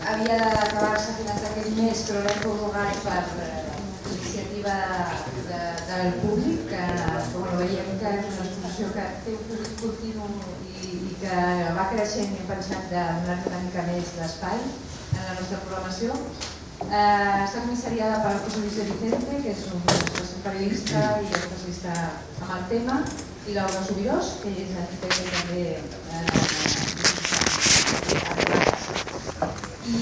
[0.00, 1.42] havia d'acabar-se a finals
[2.08, 3.78] però l'hem prorrogat per eh,
[4.14, 4.74] iniciativa
[5.48, 5.60] de, de,
[5.90, 6.82] del públic, que,
[7.32, 10.28] que bueno, veiem que és una exposició que té un públic continu
[10.60, 10.76] i,
[11.12, 11.36] i que
[12.04, 16.16] i hem pensat de donar una mica més d'espai en la nostra programació.
[16.84, 19.80] Eh, està comissariada per José Luis de Vicente, que és un,
[20.20, 21.94] és un periodista i especialista
[22.44, 22.98] amb el tema,
[23.48, 26.28] i Laura Subirós, que és arquitecte també eh,
[29.88, 29.96] i,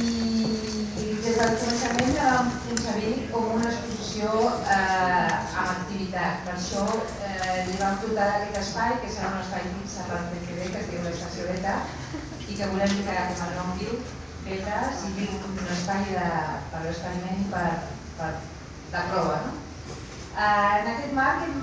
[1.23, 4.43] des del començament la vam concebir com una exposició
[4.80, 5.22] eh.
[6.47, 6.83] Per això
[7.29, 10.81] eh, li vam portar aquest espai, que serà un espai mig serrat de TV, que
[10.81, 11.75] es diu l'Estació Beta,
[12.49, 13.99] i que volem que com el nom diu,
[14.47, 16.29] Beta sigui un espai de,
[16.73, 17.69] per l'experiment per,
[18.19, 18.33] per
[18.95, 19.37] de prova.
[19.47, 19.52] No?
[20.33, 21.61] Eh, en aquest marc hem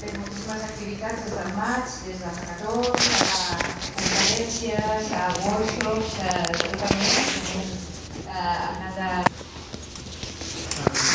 [0.00, 3.58] fet moltíssimes activitats des del maig, des de hackathons, a
[3.98, 7.24] conferències, a workshops, a tota mena,
[8.24, 9.10] eh, anat de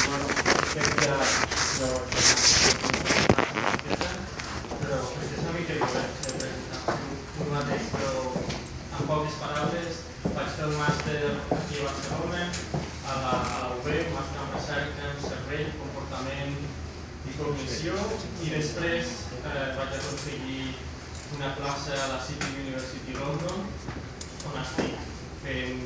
[0.09, 0.27] bueno,
[0.73, 1.87] crec que de
[25.45, 25.77] eh,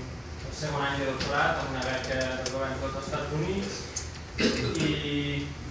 [0.59, 3.75] segon any de doctorat amb una beca del govern dels Estats Units
[4.87, 5.62] i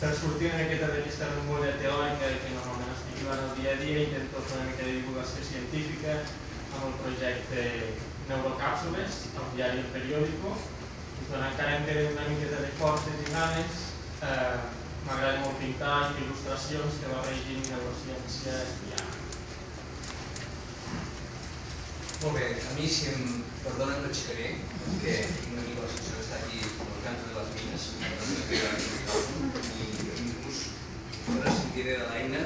[0.00, 4.06] per sortir una miqueta d'aquesta remulla teòrica que normalment estic jugant el dia a dia
[4.06, 7.66] intento fer una mica de divulgació científica amb el projecte
[8.28, 10.54] Neurocàpsules, al diari El Periódico,
[11.34, 13.82] encara em queden una miqueta de forces i ganes,
[14.24, 14.56] eh,
[15.04, 18.54] m'agrada molt pintar il·lustracions que barregin neurociència
[18.88, 19.20] i art.
[22.22, 23.20] Molt bé, a mi si em
[23.64, 26.58] perdonen m'aixecaré, perquè tinc una mica la sensació d'estar aquí
[26.88, 27.82] al canto de les mines,
[29.82, 29.83] i
[31.32, 32.40] ressentiré de l'eina,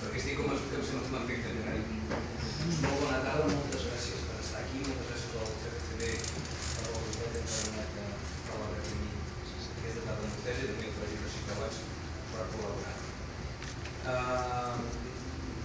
[0.00, 1.76] perquè estic com, com si no m'han fet de
[2.82, 6.10] Molt bona tarda, moltes gràcies per estar aquí, moltes gràcies al CFCD
[6.74, 7.32] per l'oportunitat
[7.96, 8.04] de
[8.48, 8.98] parlar aquí
[9.82, 11.80] aquesta tarda amb vostès i també Col·legi de Ciutadans
[12.32, 12.94] per col·laborar.
[14.12, 14.76] Uh,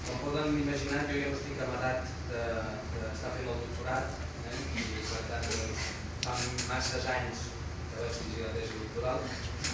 [0.07, 4.57] com poden imaginar, jo ja estic amarat d'estar fent el doctorat eh?
[4.79, 5.85] i per tant doncs,
[6.25, 6.39] fa
[6.71, 7.45] masses anys
[7.91, 9.31] que vaig dirigir la tesi doctoral.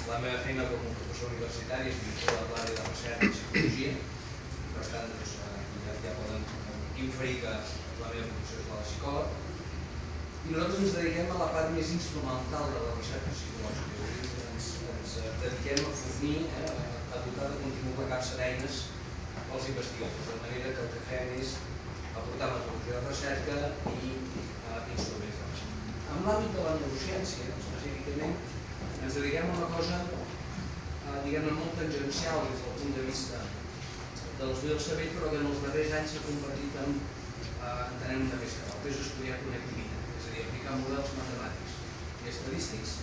[0.09, 3.91] La meva feina com a professor universitari és vinculat a l'àrea de recerca en psicologia
[3.93, 5.35] i per tant doncs,
[5.85, 6.41] ja, ja poden
[7.03, 7.53] inferir que
[8.01, 9.27] la meva professió és la de psicòleg.
[10.43, 14.67] I nosaltres ens dediquem a la part més instrumental de la recerca psicològica, és ens,
[14.95, 15.13] ens
[15.43, 16.73] dediquem a fornir, eh,
[17.15, 18.81] a dotar de contingut la capsa d'eines
[19.53, 21.53] als investigadors, de manera que el que fem és
[22.19, 23.61] aportar metodologia de recerca
[23.95, 25.71] i eh, instruments de recerca.
[26.17, 28.35] En l'àmbit de la neurociència, específicament,
[29.03, 30.22] ens dediquem a una cosa eh,
[31.21, 33.41] diguem-ne molt tangencial des del punt de vista
[34.37, 36.95] de l'estudi del cervell, però que en els darrers anys s'ha convertit en,
[37.53, 41.75] eh, entenem una més que és estudiar connectivitat, és a dir, aplicar models matemàtics
[42.23, 42.95] i estadístics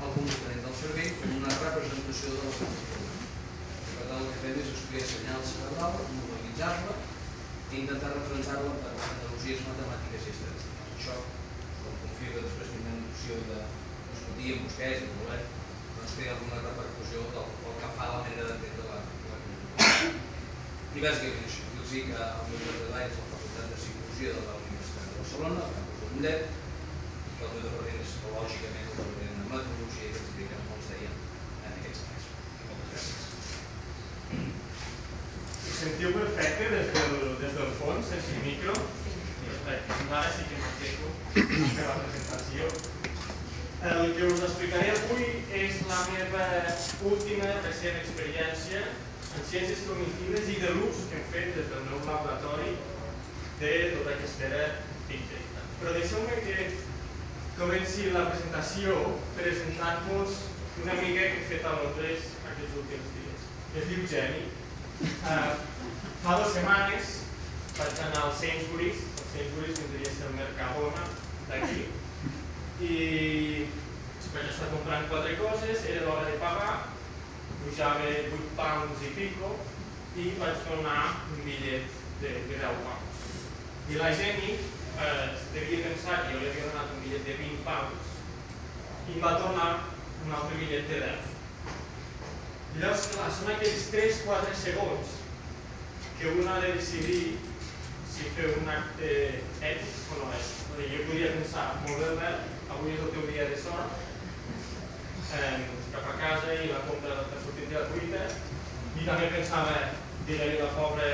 [0.00, 3.18] al comportament del cervell com una representació de la cultura.
[3.90, 6.96] Per tant, el que fem és estudiar senyal cerebral, mobilitzar-la
[7.70, 10.96] i intentar representar-la per analogies matemàtiques i estadístiques.
[10.96, 11.18] Això,
[11.82, 13.60] com confio que després tindrem l'opció de
[14.08, 15.42] discutir amb vostès i voler,
[16.10, 18.98] doncs té alguna repercussió del, del que fa la manera d'entendre la,
[19.30, 19.84] la cultura.
[20.90, 24.32] I bàsicament això, dir-los que el meu lloc de treball és la Facultat de Psicologia
[24.34, 28.16] de la Universitat de Barcelona, al campus de Mollet, i que el meu departament és
[28.26, 31.10] lògicament el departament de metodologia que ens dediquem, com els deia,
[31.62, 32.24] en aquests anys.
[32.66, 33.24] Moltes gràcies.
[35.80, 38.74] sentiu perfecte des del, des del fons, sense micro?
[39.46, 42.74] Perfecte, doncs ara sí que m'explico per la presentació.
[43.80, 46.46] El que us explicaré avui és la meva
[47.10, 52.02] última recent experiència en ciències cognitives i de l'ús que hem fet des del meu
[52.04, 52.76] laboratori
[53.62, 54.68] de tota aquesta era
[55.10, 55.64] Data.
[55.80, 56.68] Però deixeu-me que
[57.56, 59.00] comenci la presentació
[59.40, 60.36] presentant-vos
[60.84, 63.48] una mica que he fet a Londres aquests últims dies.
[63.80, 64.44] Es diu Jenny,
[65.00, 65.52] Uh,
[66.20, 67.12] fa dues setmanes
[67.78, 71.04] vaig anar al Sainsbury's, el Sainsbury's vindria a ser el Mercadona
[71.48, 71.86] d'aquí,
[72.80, 73.66] i
[74.32, 76.74] vaig estar comprant quatre coses, era l'hora de pagar,
[77.64, 79.50] pujava 8 pounds i pico,
[80.16, 81.02] i vaig donar
[81.34, 83.24] un bitllet de, de 10 pounds.
[83.90, 87.66] I la Jenny eh, devia pensar que jo li havia donat un bitllet de 20
[87.66, 88.16] pounds
[89.10, 89.68] i em va tornar
[90.24, 91.28] un altre bitllet de 10.
[92.70, 95.16] I llavors, clar, són aquells 3-4 segons
[96.20, 97.36] que un ha de decidir
[98.10, 99.10] si fer un acte
[99.58, 100.54] ètic o no és.
[100.80, 102.30] Jo podia pensar, molt bé,
[102.76, 103.98] avui és el teu dia de sort,
[105.38, 105.58] eh,
[105.94, 108.22] cap a casa i la compra t'ha sortit gratuïta,
[109.00, 109.76] i també pensava,
[110.28, 111.10] dir-li a la pobra,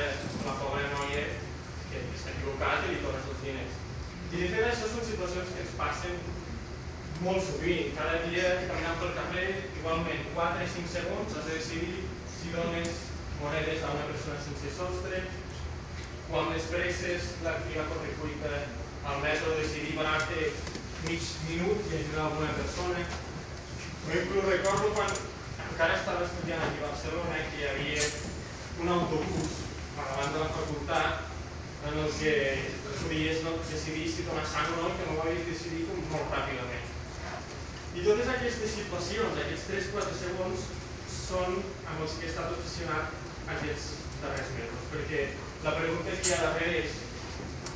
[0.46, 1.26] la pobra noia
[1.90, 3.78] que s'ha equivocat i li tornes els diners.
[4.32, 6.16] I de fet això són situacions que ens passen
[7.24, 7.92] molt sovint.
[7.96, 9.48] Cada dia caminant pel carrer,
[9.80, 12.02] igualment, 4 o 5 segons has de decidir
[12.36, 13.04] si dones
[13.40, 15.22] monedes a una persona sense sostre,
[16.30, 18.52] quan les presses l'activa correcuita
[19.06, 20.50] al metro decidir parar-te
[21.06, 23.00] mig minut i ajudar alguna persona.
[24.06, 25.12] Jo inclús recordo quan
[25.70, 28.02] encara estava estudiant aquí a Barcelona que hi havia
[28.82, 29.52] un autobús
[29.94, 31.22] per davant de la facultat
[31.86, 32.34] en el que
[33.02, 36.90] podies no, decidir si donar sang o no, que no ho havies decidit molt ràpidament.
[37.94, 40.66] I totes aquestes situacions, aquests 3-4 segons,
[41.14, 43.14] són amb els que he estat obsessionat
[43.54, 43.88] aquests
[44.24, 45.24] darrers mesos, perquè
[45.64, 47.00] la pregunta que hi ha darrere és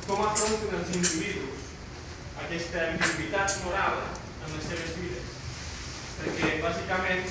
[0.05, 1.70] com afronten els individus
[2.45, 5.29] aquesta ambigüitat moral en les seves vides?
[6.21, 7.23] Perquè, bàsicament,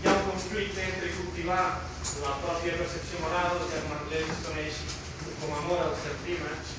[0.00, 1.62] hi ha un conflicte entre cultivar
[2.22, 4.80] la pròpia percepció moral, que en anglès es coneix
[5.40, 6.76] com a moral self-image,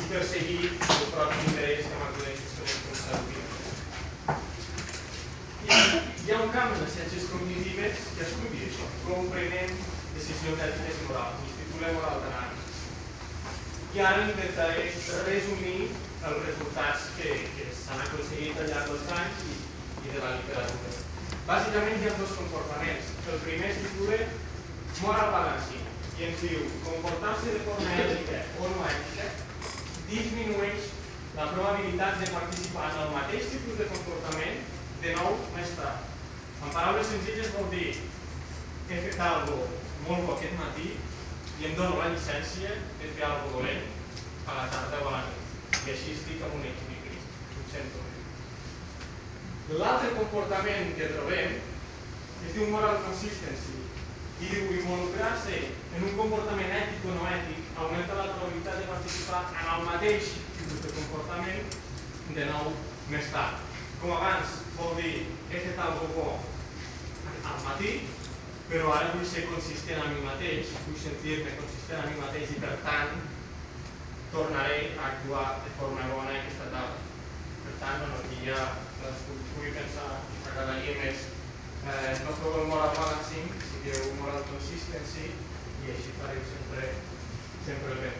[0.00, 3.30] i perseguir el propi interès que en anglès es coneix com.
[5.62, 5.80] I
[6.26, 9.74] hi ha un camp en les ciències cognitives que estudia això, com prenem
[10.14, 12.70] decisions ètiques i morals, el títol moral d'anàlisi.
[13.92, 14.88] I ara intentaré
[15.26, 15.78] resumir
[16.30, 19.56] els resultats que, que s'han aconseguit al llarg dels anys i,
[20.06, 20.92] i de la literatura.
[21.48, 23.10] Bàsicament hi ha dos comportaments.
[23.32, 24.18] El primer es titula
[25.00, 25.88] Moral Balancing
[26.20, 29.28] i ens diu comportar-se de forma ètica o no ètica
[30.12, 30.90] disminueix
[31.34, 34.62] la probabilitat de participar en el mateix tipus de comportament
[35.02, 36.10] de nou més tard.
[36.62, 37.88] En paraules senzilles vol dir
[38.92, 40.88] he fet alguna molt bo aquest matí
[41.60, 43.86] i em dono la llicència de fer alguna dolent
[44.46, 45.41] a la tarda o a la nit.
[45.82, 47.18] I així estic amb un equilibri.
[47.58, 48.02] Ho sento.
[49.72, 51.58] L'altre comportament que trobem
[52.46, 53.78] es diu moral consistency
[54.42, 55.58] i diu involucrar-se
[55.96, 60.32] en un comportament ètic o no ètic augmenta la probabilitat de participar en el mateix
[60.58, 61.70] tipus de comportament
[62.38, 62.72] de nou
[63.12, 63.62] més tard.
[64.00, 65.12] Com abans vol dir
[65.50, 66.28] he fet alguna bo
[67.52, 67.92] al matí,
[68.70, 72.60] però ara vull ser consistent amb mi mateix, vull sentir-me consistent amb mi mateix i
[72.62, 73.31] per tant
[74.32, 76.98] tornaré a actuar de forma bona aquesta tarda.
[77.64, 78.60] Per tant, bueno, aquí ja
[78.96, 80.08] cadascú pugui pensar,
[80.44, 81.26] m'agradaria més
[81.84, 86.92] eh, no feu el moral balancing, sigueu moral consistency i així fareu sempre,
[87.68, 88.12] sempre bé.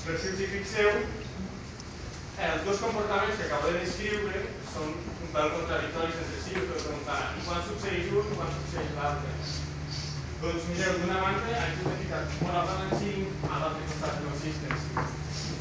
[0.00, 5.32] Per si us hi fixeu, eh, els dos comportaments que acabo de descriure són un
[5.36, 9.36] pèl contradictoris entre si, us heu preguntat, quan succeeix un quan succeeix l'altre?
[10.40, 15.19] Doncs mireu, d'una banda, aquí us he ficat moral balancing, a l'altre costat consistency.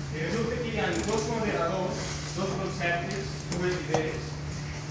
[0.09, 1.99] I resulta que hi ha dos moderadors,
[2.35, 4.29] dos conceptes, dues idees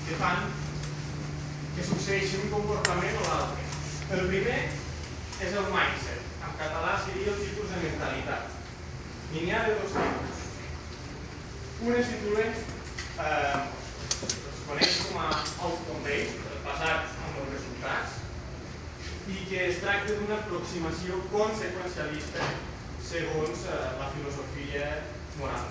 [0.06, 0.52] que fan
[1.74, 3.64] que succeeixi un comportament o l'altre.
[4.14, 4.60] El primer
[5.42, 6.22] és el mindset.
[6.46, 8.54] En català seria el tipus de mentalitat.
[9.34, 10.46] I n'hi ha de dos tipus.
[11.82, 12.46] Un es titula,
[13.26, 13.58] eh,
[14.22, 15.28] es coneix com a
[15.66, 18.16] outcome based, basat en els resultats,
[19.34, 22.50] i que es tracta d'una aproximació conseqüencialista
[23.08, 24.88] segons eh, la filosofia
[25.38, 25.68] moral.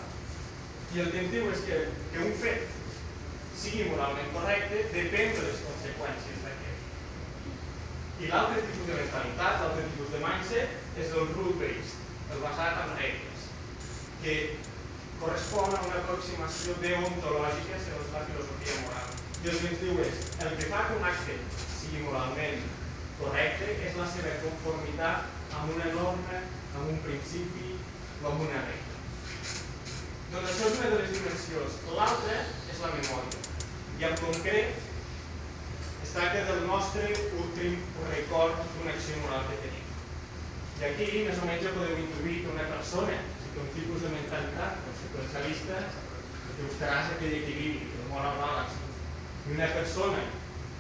[0.96, 1.79] I el que ens diu és que,
[2.13, 2.77] que un fet
[3.62, 8.24] sigui moralment correcte depèn de les conseqüències d'aquest.
[8.24, 12.01] I l'altre tipus de mentalitat, l'altre tipus de mindset és el rule-based,
[12.34, 13.46] el basat en regles,
[14.24, 14.36] que
[15.22, 19.13] correspon a una aproximació deontològica segons la filosofia moral.
[19.44, 21.38] I el que ens diu és, el que fa que un acte
[21.77, 22.65] sigui moralment
[23.20, 26.41] correcte és la seva conformitat amb una norma,
[26.76, 27.76] amb un principi
[28.24, 28.98] o amb una regla.
[30.34, 31.80] Doncs això és una de les dimensions.
[31.98, 32.38] L'altra
[32.74, 33.44] és la memòria.
[33.98, 34.82] I en concret,
[36.06, 37.08] es tracta del nostre
[37.44, 37.78] últim
[38.10, 39.86] record d'una acció moral que tenim.
[40.78, 44.04] I aquí, més o menys, ja podeu intuir que una persona, si té un tipus
[44.06, 45.80] de mentalitat conseqüencialista,
[46.58, 48.78] buscaràs aquell equilibri, el moral balance.
[49.48, 50.22] I una persona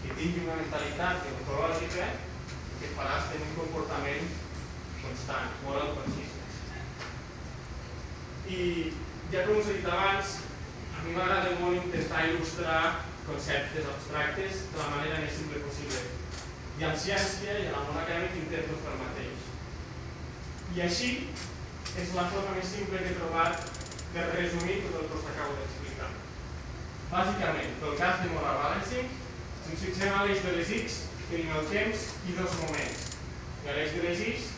[0.03, 2.11] que tingui una mentalitat deontològica,
[2.77, 4.29] que faràs tenir un comportament
[5.07, 6.35] constant, moral consistent.
[8.47, 8.93] I
[9.31, 10.37] ja com us he dit abans,
[10.95, 12.81] a mi m'agrada molt intentar il·lustrar
[13.27, 16.03] conceptes abstractes de la manera més simple possible.
[16.79, 19.47] I en ciència i en el món acadèmic intento fer el mateix.
[20.77, 21.11] I així
[22.03, 23.67] és la forma més simple que he trobat
[24.13, 26.11] per resumir tot el que us acabo d'explicar.
[27.11, 29.09] Bàsicament, pel cas de moral balancing,
[29.67, 33.09] ens fixem a l'eix de les X, tenim el temps i dos moments.
[33.65, 34.53] I a l'eix de les X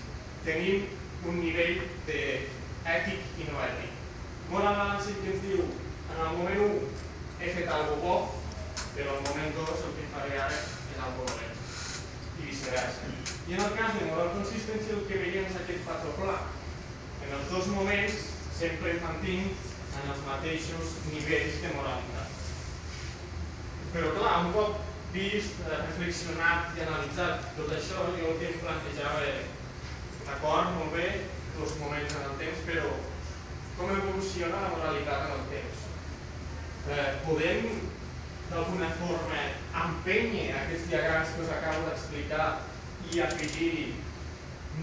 [0.46, 0.88] tenim
[1.27, 2.19] un nivell de
[2.88, 3.96] ètic i no ètic.
[4.50, 5.65] Moral balancing que ens diu,
[6.10, 8.15] en el moment 1 he fet alguna bo,
[8.96, 11.60] però al moment 2 el que faré ara és algo dolent.
[12.39, 13.12] I viceversa.
[13.50, 16.38] I en el cas de moral consistency el que veiem és aquest patró pla.
[17.25, 18.19] En els dos moments
[18.58, 19.67] sempre mantinc
[20.00, 22.36] en els mateixos nivells de moralitat.
[23.93, 24.79] Però clar, un cop
[25.13, 29.48] vist, eh, reflexionat i analitzat tot això, jo el que em plantejava era,
[30.29, 31.07] d'acord, molt bé,
[31.59, 32.89] els moments en el temps, però
[33.77, 35.88] com evoluciona la moralitat en el temps?
[36.89, 37.65] Eh, podem
[38.50, 39.41] d'alguna forma
[39.86, 42.48] empènyer aquests diagrams que us acabo d'explicar
[43.12, 43.74] i afegir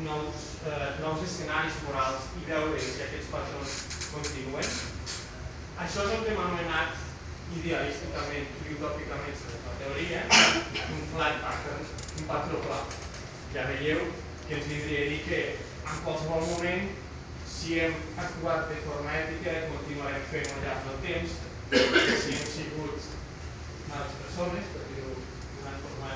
[0.03, 3.81] nous, eh, nous escenaris morals i veure si aquests patrons
[4.13, 4.71] continuen?
[5.87, 7.03] Això és el que hem anomenat
[7.57, 10.23] idealísticament i utòpicament la teoria,
[10.93, 12.81] un flat pattern, un patró pla.
[13.55, 14.01] Ja veieu
[14.49, 15.41] que ens vindria a dir que
[15.91, 16.89] en qualsevol moment,
[17.51, 21.37] si hem actuat de forma ètica, continuarem fent al llarg del temps,
[21.71, 23.09] si hem sigut
[23.91, 26.13] males persones, per dir-ho d'una forma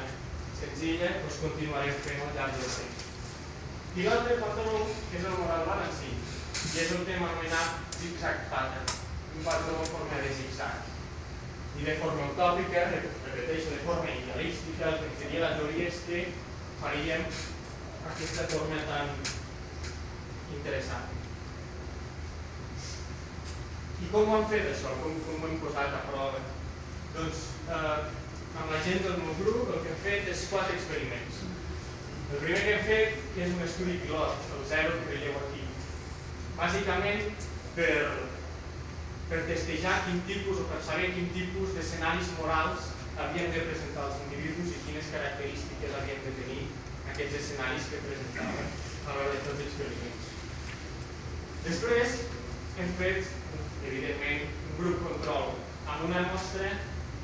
[0.60, 3.06] senzilla, doncs continuarem fent al llarg del temps.
[3.98, 4.76] I l'altre patró
[5.10, 6.22] és el moral balancing,
[6.70, 8.94] i és que hem anomenat zigzag pattern,
[9.34, 10.86] un patró en forma de zigzag
[11.80, 16.24] i de forma utòpica, repeteixo, de forma idealística, el que seria la teoria és que
[16.80, 17.26] faríem
[18.10, 19.12] aquesta forma tan
[20.56, 21.16] interessant.
[24.00, 24.94] I com ho han fet això?
[25.02, 26.40] Com, com ho hem posat a prova?
[27.14, 27.98] Doncs eh,
[28.60, 31.44] amb la gent del meu grup el que hem fet és quatre experiments.
[32.30, 35.64] El primer que hem fet és un estudi pilot, el zero que veieu aquí.
[36.58, 37.48] Bàsicament
[37.78, 37.94] per
[39.30, 42.88] per testejar quin tipus o per saber quin tipus d'escenaris morals
[43.24, 46.64] havien de presentar els individus i quines característiques havien de tenir
[47.10, 48.70] aquests escenaris que presentaven
[49.06, 50.30] a l'hora de fer els experiments.
[51.66, 52.16] Després
[52.80, 53.30] hem fet,
[53.90, 55.52] evidentment, un grup control
[55.90, 56.72] amb una mostra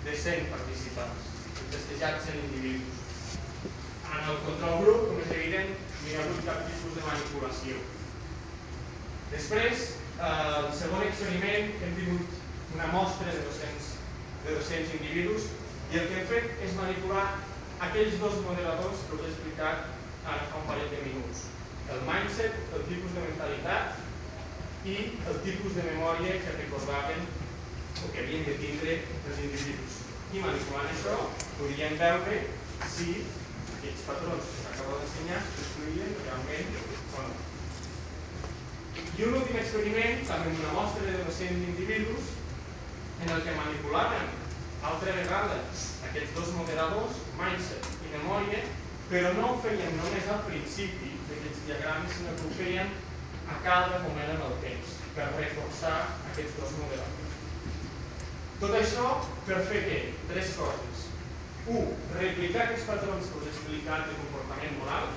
[0.07, 1.31] de 100 participants,
[1.75, 3.03] testejats en individus.
[4.07, 7.79] En el control grup, com és evident, no hi ha hagut cap tipus de manipulació.
[9.33, 9.87] Després,
[10.27, 13.91] el segon experiment hem tingut una mostra de 200,
[14.47, 15.51] de 200 individus
[15.93, 17.27] i el que hem fet és manipular
[17.85, 19.87] aquells dos moderadors que us he explicat
[20.25, 21.47] ara fa un parell de minuts.
[21.93, 24.97] El mindset, el tipus de mentalitat i
[25.31, 27.27] el tipus de memòria que recordaven
[28.05, 30.01] o que havien de tindre els individus.
[30.35, 31.19] I manipulant això
[31.59, 32.41] podríem veure
[32.95, 33.21] si
[33.77, 36.81] aquests patrons que s'acaba d'ensenyar produïen realment
[37.21, 37.37] o no.
[39.17, 42.33] I un últim experiment, també amb una mostra de 200 individus,
[43.25, 44.27] en el que manipulaven
[44.91, 45.61] altra vegada
[46.09, 48.63] aquests dos moderadors, mindset i memòria,
[49.11, 52.93] però no ho feien només al principi d'aquests diagrames, sinó que ho feien
[53.47, 55.97] a cada moment en el temps, per reforçar
[56.33, 57.39] aquests dos moderadors.
[58.61, 59.09] Tot això
[59.49, 60.01] per fer què?
[60.33, 61.07] Tres coses.
[61.67, 65.11] Un, replicar aquests patrons que us he explicat de comportament moral,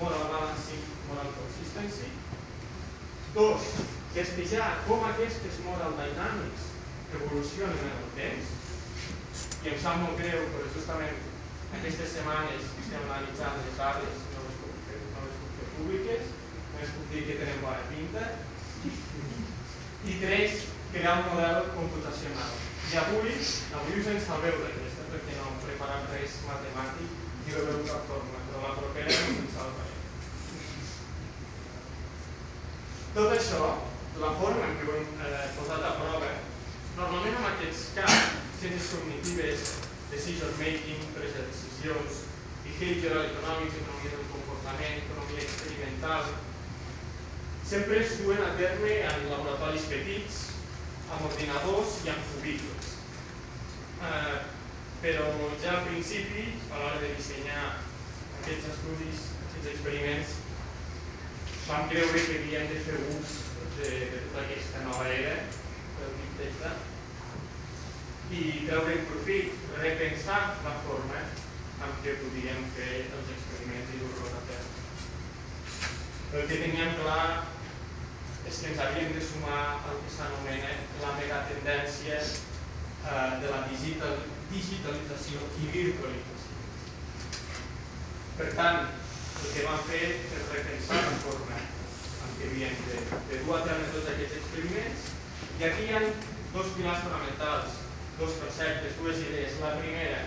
[0.00, 2.10] moral balancing, moral consistency,
[3.32, 3.64] Dos,
[4.12, 6.66] testejar com aquestes moral dynamics
[7.16, 8.50] evolucionen en el temps.
[9.64, 11.31] I em sap molt greu, però justament
[11.78, 16.32] aquestes setmanes estem analitzant les dades, no les puc fer, no les puc fer públiques,
[16.72, 18.26] només puc dir que tenen bona pinta.
[20.02, 22.56] I tres, crear un model computacional.
[22.92, 23.36] I avui,
[23.78, 27.14] avui us en salveu d'aquesta perquè no hem preparat res matemàtic
[27.46, 29.96] i no veu cap forma, però la propera us en salvaré.
[33.14, 33.70] Tot això,
[34.20, 36.34] la forma en què ho hem eh, posat a prova,
[36.98, 39.72] normalment en aquests camps, ciències cognitives,
[40.12, 42.22] decision making, presa de decisions,
[42.62, 46.24] behavioral economics, economia del comportament, economia experimental,
[47.66, 50.40] sempre es duen a terme en laboratoris petits,
[51.12, 52.92] amb ordinadors i amb cubículs.
[54.02, 54.36] Eh,
[55.02, 55.26] però
[55.64, 57.64] ja al principi, a l'hora de dissenyar
[58.42, 60.38] aquests estudis, aquests experiments,
[61.66, 63.36] vam creure que havíem de fer ús
[63.80, 65.36] de, de tota aquesta nova era
[65.98, 66.91] del Big Data
[68.32, 71.20] i treure profit, repensar la forma
[71.84, 74.78] en què podíem fer els experiments i dur-los a terme.
[76.32, 77.26] El que teníem clar
[78.48, 80.72] és que ens havíem de sumar al que s'anomena
[81.02, 84.24] la megatendència eh, de la digital,
[84.54, 86.58] digitalització i virtualització.
[88.40, 88.88] Per tant,
[89.42, 93.64] el que vam fer és repensar la forma en què havíem de, de dur a
[93.68, 95.08] terme tots aquests experiments
[95.58, 96.02] I aquí hi ha
[96.52, 97.81] dos pilars fonamentals,
[98.18, 99.58] dos conceptes, dues idees.
[99.62, 100.20] La primera,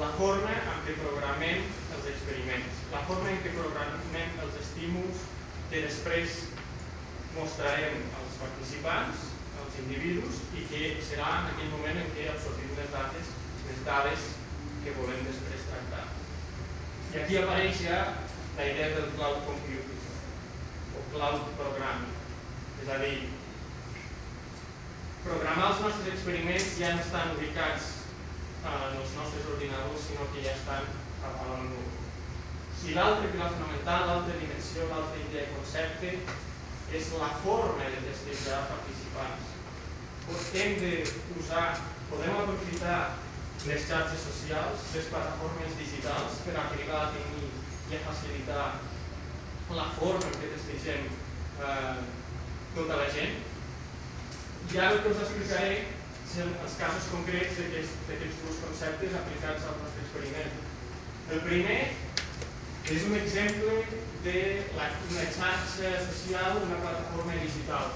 [0.00, 5.26] la forma en què programem els experiments, la forma en què programem els estímuls
[5.72, 6.38] que després
[7.36, 9.28] mostrarem als participants,
[9.60, 13.30] als individus, i que serà en aquell moment en què absorbim les dades,
[13.68, 14.26] les dades
[14.84, 16.06] que volem després tractar.
[17.12, 18.00] I aquí apareix ja
[18.56, 20.02] la idea del cloud computing
[20.96, 22.18] o cloud programming.
[22.82, 23.16] És a dir,
[25.24, 27.90] programar els nostres experiments ja no estan ubicats
[28.62, 30.86] en els nostres ordinadors, sinó que ja estan
[31.22, 31.90] a la nube.
[32.82, 36.14] I l'altre pilar fonamental, l'altra dimensió, l'altra idea i concepte
[36.98, 39.50] és la forma de testejar participants.
[40.58, 41.66] Hem d'usar,
[42.10, 42.98] podem aprofitar
[43.66, 47.50] les xarxes socials, les plataformes digitals per arribar a tenir
[47.92, 48.66] i a facilitar
[49.78, 52.02] la forma en què testegem eh,
[52.74, 53.51] tota la gent.
[54.70, 55.72] I ara el que us explicaré
[56.32, 60.54] són els casos concrets d'aquests dos conceptes aplicats al nostre experiment.
[61.34, 61.80] El primer
[62.96, 63.74] és un exemple
[64.24, 67.92] d'una xarxa social, una plataforma digital.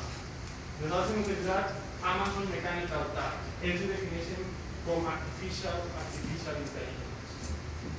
[0.83, 1.75] Nosaltres hem utilitzat
[2.13, 3.49] Amazon Mechanical Turk.
[3.65, 4.53] Ells ho defineixen
[4.87, 7.55] com Artificial, artificial Intelligence.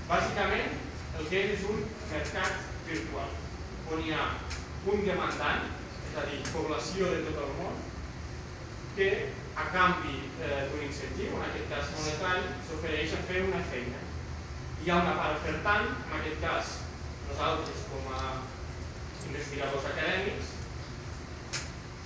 [0.07, 0.77] Bàsicament,
[1.19, 1.81] el que és un
[2.11, 3.33] mercat virtual,
[3.91, 4.29] on hi ha
[4.87, 5.67] un demandant,
[6.07, 7.81] és a dir, població de tot el món,
[8.97, 14.01] que a canvi eh, d'un incentiu, en aquest cas monetari, s'ofereix a fer una feina.
[14.81, 16.71] Hi ha una part ofertant, en aquest cas
[17.27, 18.21] nosaltres com a
[19.29, 20.49] investigadors acadèmics,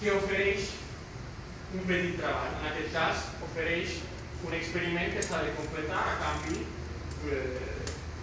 [0.02, 0.68] que ofereix
[1.80, 2.60] un petit treball.
[2.60, 3.96] En aquest cas, ofereix
[4.44, 7.42] un experiment que s'ha de completar a canvi eh,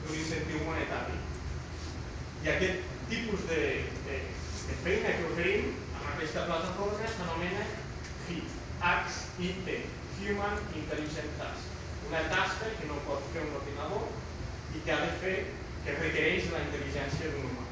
[0.04, 1.16] d'un incentiu monetari.
[2.44, 3.64] I aquest tipus de,
[4.04, 4.22] de,
[4.68, 7.68] de feina que oferim amb aquesta plataforma s'anomena
[8.82, 9.68] HIT,
[10.20, 11.64] Human Intelligent Task.
[12.08, 14.06] Una tasca que no pot fer un ordinador
[14.74, 15.36] i que ha de fer,
[15.84, 17.66] que requereix la intel·ligència d'un humà.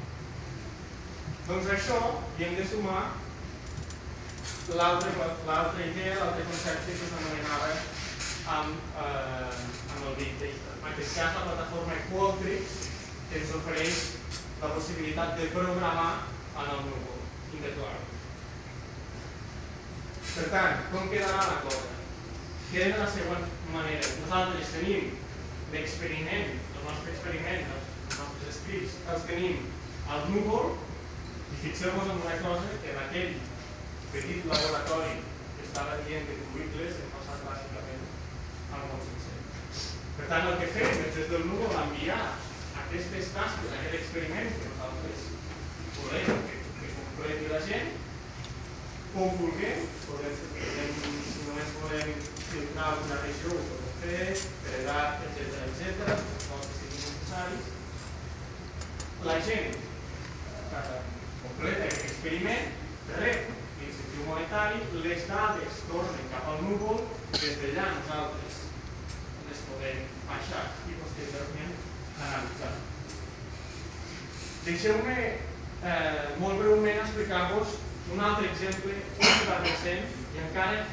[1.47, 2.01] Doncs això
[2.37, 3.03] hi hem de sumar
[4.75, 7.71] l'altra idea, l'altre concepte que s'anomenava
[8.57, 10.75] amb, eh, amb el Big Data.
[10.81, 12.77] En aquest cas, la plataforma Qualtrics
[13.29, 14.03] que ens ofereix
[14.61, 16.11] la possibilitat de programar
[16.57, 18.16] en el núvol, in the cloud.
[20.37, 21.95] Per tant, com quedarà la cosa?
[22.69, 24.09] Queda de la següent manera.
[24.21, 25.07] Nosaltres tenim
[25.73, 29.63] l'experiment, el nostre experiment, els nostres escrits, els tenim
[30.13, 30.75] al núvol
[31.55, 33.33] i fixeu-vos en una cosa que en aquell
[34.13, 35.17] petit laboratori
[35.57, 38.05] que estava dient de curricles hem passat bàsicament
[38.77, 39.41] al món sencer.
[40.19, 42.21] Per tant, el que fem és des del núvol enviar
[42.85, 45.29] aquestes tasques, aquest experiment que nosaltres
[45.97, 47.97] volem que, que completi la gent,
[49.17, 50.91] com vulguem, podem, podem,
[51.25, 52.09] si només volem
[52.51, 56.09] filtrar una regió, ho podem fer, per edat, etc etc,
[56.53, 57.71] els que siguin necessaris.
[59.25, 60.99] La gent eh,
[61.41, 62.69] completa aquest experiment,
[63.15, 63.49] rep
[63.79, 67.01] l'incentiu monetari, les dades tornen cap al núvol,
[67.41, 68.61] des d'allà nosaltres
[69.47, 71.73] les podem baixar i posteriorment
[72.21, 72.75] analitzar.
[74.69, 77.77] Deixeu-me eh, molt breument explicar-vos
[78.13, 80.85] un altre exemple ultra recent i encara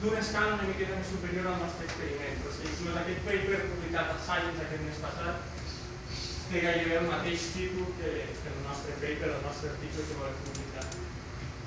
[0.00, 2.36] d'una escala una miqueta més superior al nostre experiment.
[2.42, 5.56] Però si inclús aquest paper publicat a Science aquest mes passat
[6.48, 10.38] té gairebé el mateix títol que, que el nostre paper, el nostre article que volem
[10.46, 10.86] publicar.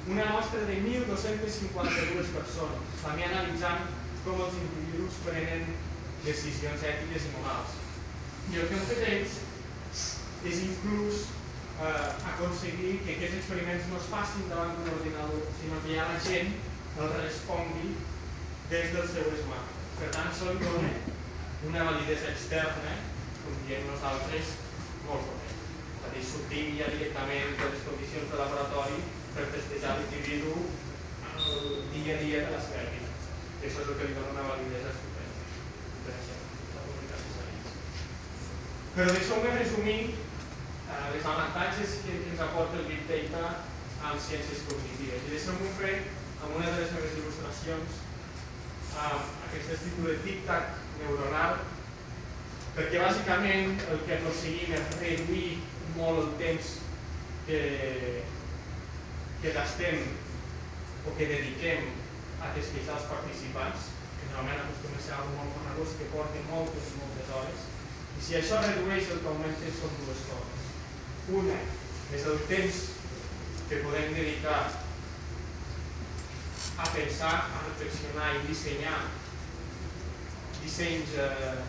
[0.09, 3.91] Una mostra de 1.252 persones, també analitzant
[4.23, 5.67] com els individus prenen
[6.23, 7.77] decisions ètiques i morals.
[8.49, 9.37] I el que han fet ells
[10.49, 11.27] és inclús
[12.31, 16.53] aconseguir que aquests experiments no es facin davant d'un ordinador, sinó que ja la gent
[17.01, 17.93] els respongui
[18.71, 19.77] des del seu smart.
[19.99, 20.93] Per tant, li dona
[21.69, 22.95] una validesa externa,
[23.43, 24.55] com diem nosaltres,
[25.07, 25.59] molt potent.
[25.97, 29.03] És a dir, sortim ja directament de les condicions de laboratori
[29.35, 30.57] per testejar l'individu
[31.93, 33.11] dia a dia de la seva vida
[33.61, 35.43] això és el que li dona una validesa estupenda.
[38.95, 40.30] Però deixeu-me resumir eh,
[41.13, 43.51] les avantatges que, que ens aporta el Big Data
[44.09, 45.25] amb ciències cognitives.
[45.27, 45.93] I deixeu-m'ho fer
[46.41, 47.99] amb una de les meves il·lustracions,
[48.95, 51.59] eh, aquesta es titula Tic-Tac neuronal,
[52.75, 55.49] perquè bàsicament el que aconseguim és reduir
[55.97, 56.75] molt el temps
[57.47, 57.61] que,
[59.41, 60.05] que gastem
[61.05, 61.89] o que dediquem
[62.41, 66.89] a testejar els participants, que normalment acostuma a ser algo molt conegut que porta moltes
[66.93, 67.67] i moltes hores.
[68.17, 70.50] I si això redueix el que augmenta són dues coses.
[71.29, 71.57] Una
[72.17, 72.77] és el temps
[73.69, 74.61] que podem dedicar
[76.81, 78.97] a pensar, a reflexionar i dissenyar
[80.61, 81.61] dissenys eh,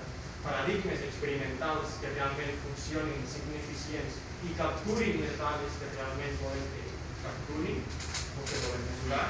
[0.42, 6.84] paradigmes experimentals que realment funcionin, siguin eficients i capturin les dades que realment volem que
[7.22, 9.26] capturin o que volem mesurar.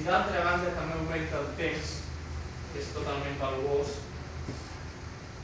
[0.00, 1.94] I d'altra banda també augmenta el temps,
[2.72, 3.98] que és totalment valuós,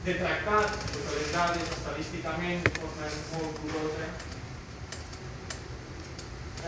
[0.06, 4.04] de tractar totes les dades estadísticament forma molt curosa,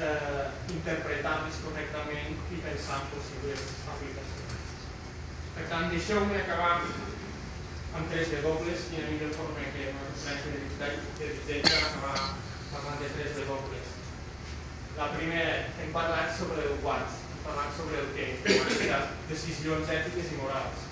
[0.02, 3.62] eh, interpretar-les correctament i pensar en possibles
[3.94, 4.74] aplicacions.
[5.54, 10.10] Per tant, deixeu-me acabar amb tres de dobles i de forma que no
[10.82, 10.90] de
[11.22, 12.26] desitja acabar
[12.74, 13.94] parlant de tres de dobles.
[14.98, 18.30] La primera, hem parlat sobre el quart, hem parlat sobre el que,
[19.30, 20.87] decisions ètiques i morals.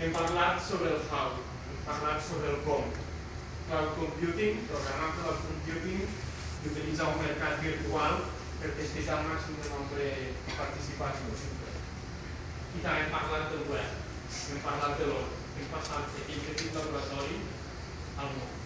[0.00, 1.32] Hem parlat sobre el how,
[1.68, 2.86] hem parlat sobre el com.
[3.68, 8.22] Cloud computing, programar cloud computing i utilitzar un mercat virtual
[8.62, 11.74] per testejar el màxim de nombre de participants possible.
[12.78, 14.00] I també hem parlat del web,
[14.40, 15.28] hem parlat de l'or,
[15.60, 17.38] hem passat d'aquell petit laboratori
[18.24, 18.58] al món.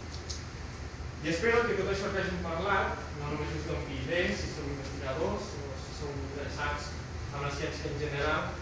[1.25, 4.71] I espero que tot això que hagin parlat, no només us doni idees, si sou
[4.71, 6.93] investigadors o si sou interessats
[7.33, 8.55] en la ciència en general,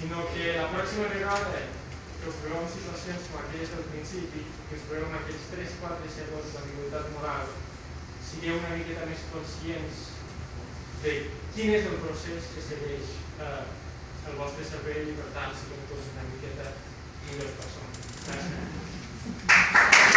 [0.00, 1.60] sinó que la pròxima vegada
[2.20, 6.12] que us veu en situacions com aquelles del principi, que us veu en aquells 3-4
[6.14, 7.52] segons d'ambigüitat moral,
[8.30, 9.96] sigueu una miqueta més conscients
[11.04, 11.12] de
[11.56, 13.06] quin és el procés que segueix
[13.44, 13.64] eh,
[14.30, 16.66] el vostre cervell i per tant sigueu tots una miqueta
[17.26, 17.96] millors persones.
[18.28, 20.09] Gràcies.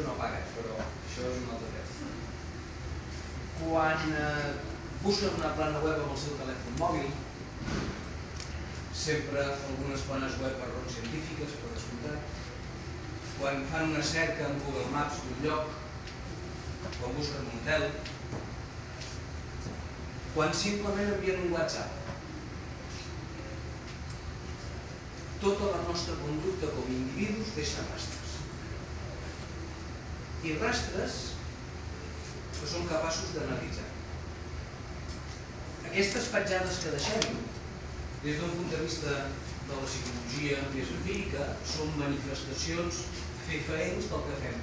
[0.00, 2.12] Que no paguen, però això és un altre tema.
[3.60, 4.52] Quan eh,
[5.04, 7.10] una plana web amb el seu telèfon mòbil,
[9.00, 12.38] sempre algunes planes web per raons científiques, per descomptat,
[13.40, 15.76] quan fan una cerca en Google Maps d'un lloc,
[16.96, 17.86] quan busquen un hotel,
[20.34, 21.96] quan simplement envien un WhatsApp.
[25.44, 28.19] Tota la nostra conducta com a individus deixa rastres.
[30.42, 31.16] I rastres
[32.56, 33.88] que som capaços d'analitzar.
[35.90, 37.40] Aquestes petjades que deixem
[38.24, 39.12] des d'un punt de vista
[39.68, 43.04] de la psicologia més empírica, són manifestacions
[43.46, 44.58] fefaents del que fem.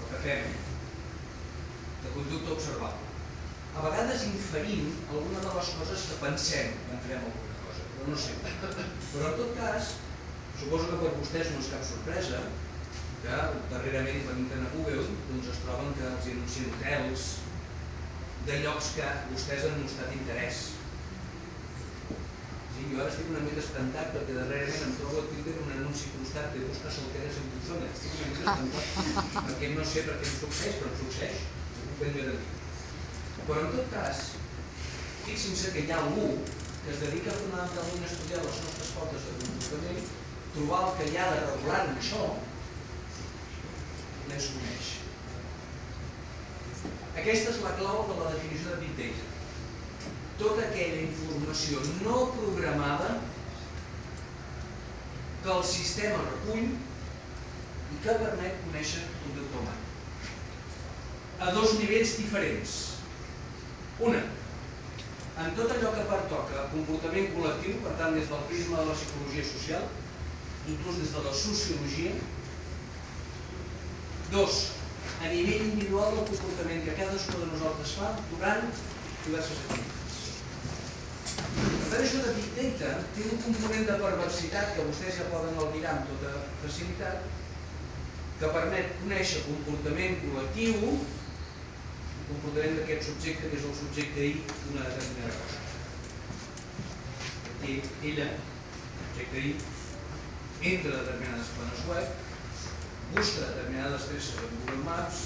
[0.00, 0.48] El que fem,
[2.04, 3.10] de conducta observable.
[3.76, 8.18] A vegades inferim alguna de les coses que pensem quan farem alguna cosa, però no
[8.26, 8.56] sempre.
[9.12, 9.94] Però en tot cas,
[10.60, 12.42] suposo que per vostès no és cap sorpresa
[13.22, 17.26] que darrerament quan entren a Google doncs es troben que els anuncien hotels
[18.46, 20.62] de llocs que vostès han mostrat interès
[22.72, 26.08] Sí, jo ara estic una mica espantat perquè darrerament em trobo a Twitter un anunci
[26.14, 27.90] constat de busca solteres en Buzona.
[27.92, 31.36] Estic una mica espantat perquè no sé per què em succeeix, però em succeeix.
[33.42, 34.22] Però en tot cas,
[35.26, 36.30] fixin-se que hi ha algú
[36.84, 40.00] que es dedica fonamentalment a estudiar les nostres pautes de comportament,
[40.56, 42.24] trobar el que hi ha de regular en això,
[44.32, 44.94] i ens coneix.
[47.12, 49.32] Aquesta és la clau de la definició de Big Data
[50.42, 53.10] tota aquella informació no programada
[55.42, 59.74] que el sistema recull i que permet conèixer el conducte humà.
[61.46, 62.76] A dos nivells diferents.
[64.02, 64.22] Una,
[65.42, 68.96] en tot allò que pertoca a comportament col·lectiu, per tant des del prisma de la
[68.98, 69.90] psicologia social,
[70.74, 72.14] inclús des de la sociologia.
[74.32, 74.72] Dos,
[75.20, 78.62] a nivell individual del comportament que cadascú de nosaltres fa durant
[79.26, 80.20] diverses activitats.
[81.42, 85.60] Per tant, això de Big Data té un component de perversitat que vostès ja poden
[85.60, 87.28] albirar amb tota facilitat,
[88.40, 94.88] que permet conèixer comportament col·lectiu, el comportament d'aquest subjecte, que és el subjecte I d'una
[94.88, 95.60] determinada cosa.
[97.52, 97.78] Aquí,
[98.14, 98.32] ella,
[98.96, 99.54] subjecte I,
[100.72, 102.31] entra a determinades planes web,
[103.14, 105.20] busca determinades peces en Google Maps,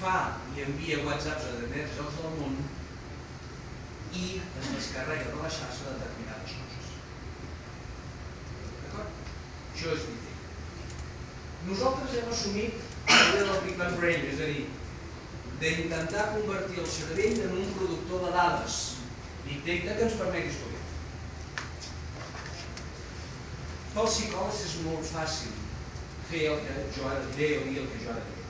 [0.00, 0.16] fa
[0.56, 2.56] i envia whatsapps a determinats llocs del món,
[4.18, 6.90] i es descarrega de la xarxa determinades coses.
[8.82, 9.22] D'acord?
[9.72, 10.22] Això és Big
[11.62, 14.64] Nosaltres hem assumit la idea del Big Bang Brain, és a dir,
[15.62, 18.78] d'intentar convertir el cervell en un productor de dades
[19.46, 20.80] Big que ens permeti estudiar.
[23.92, 25.54] Pels psicòlegs és molt fàcil
[26.32, 28.46] fer el que jo ara diré o dir el que jo ara diré.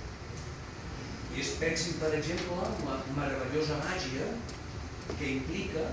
[1.35, 4.29] I es pensin, per exemple, en la meravellosa màgia
[5.19, 5.89] que implica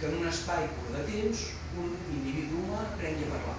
[0.00, 1.46] que en un espai curt de temps
[1.84, 3.56] un individu humà aprengui a parlar.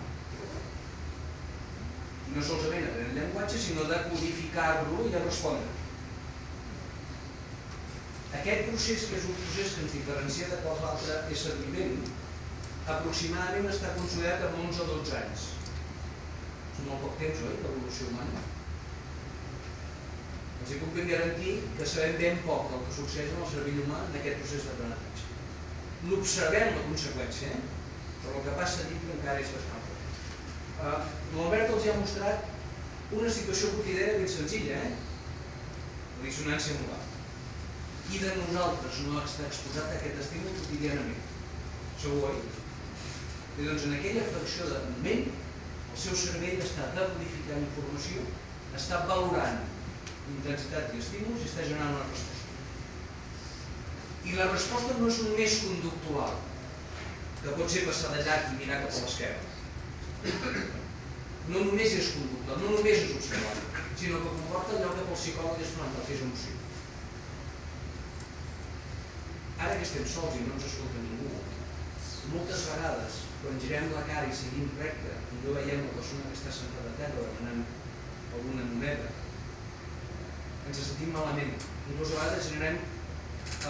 [2.35, 5.77] No solament aprendre el llenguatge, sinó de codificar-lo i de respondre.
[8.39, 12.03] Aquest procés, que és un procés que ens diferencia de qualsevol altre ésser vivent,
[12.97, 15.47] aproximadament està considerat amb 11 o 12 anys.
[16.75, 18.47] És molt poc temps, oi, l'evolució humana?
[20.69, 23.99] els puc ben garantir que sabem ben poc del que succeeix en el cervell humà
[24.05, 25.27] en aquest procés d'aprenentatge.
[26.09, 27.55] L'observem la conseqüència,
[28.21, 30.19] però el que passa dintre encara és bastant fort.
[30.79, 30.99] Uh,
[31.37, 34.93] L'Albert els ha mostrat una situació quotidiana ben senzilla, eh?
[36.19, 37.05] la dissonància moral.
[38.05, 41.27] Qui de nosaltres no està exposat a aquest estímul quotidianament?
[42.03, 42.39] Segur, oi?
[43.59, 45.25] I doncs en aquella fracció de moment
[45.99, 48.21] el seu cervell està decodificant informació,
[48.77, 49.57] està valorant
[50.33, 52.45] intensitat i estímuls i està generant una resposta.
[54.29, 56.37] I la resposta no és només conductual,
[57.41, 59.43] que pot ser passar de llarg i mirar cap a l'esquerra.
[61.51, 63.55] No només és conductual, no només és observar,
[63.99, 66.53] sinó que comporta allò que pel psicòleg és fonamental, que és emoció.
[69.65, 71.33] Ara que estem sols i no ens escolta ningú,
[72.31, 76.37] moltes vegades, quan girem la cara i seguim recte i no veiem la persona que
[76.37, 77.65] està sentada a terra demanant
[78.35, 79.09] alguna moneda
[80.69, 81.53] ens sentim malament.
[81.89, 82.75] Inclús a vegades generem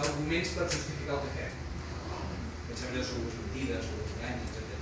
[0.02, 1.54] arguments per justificar el que fem.
[2.70, 4.74] Pensem allò sobre les mentides, sobre els enganys, etc.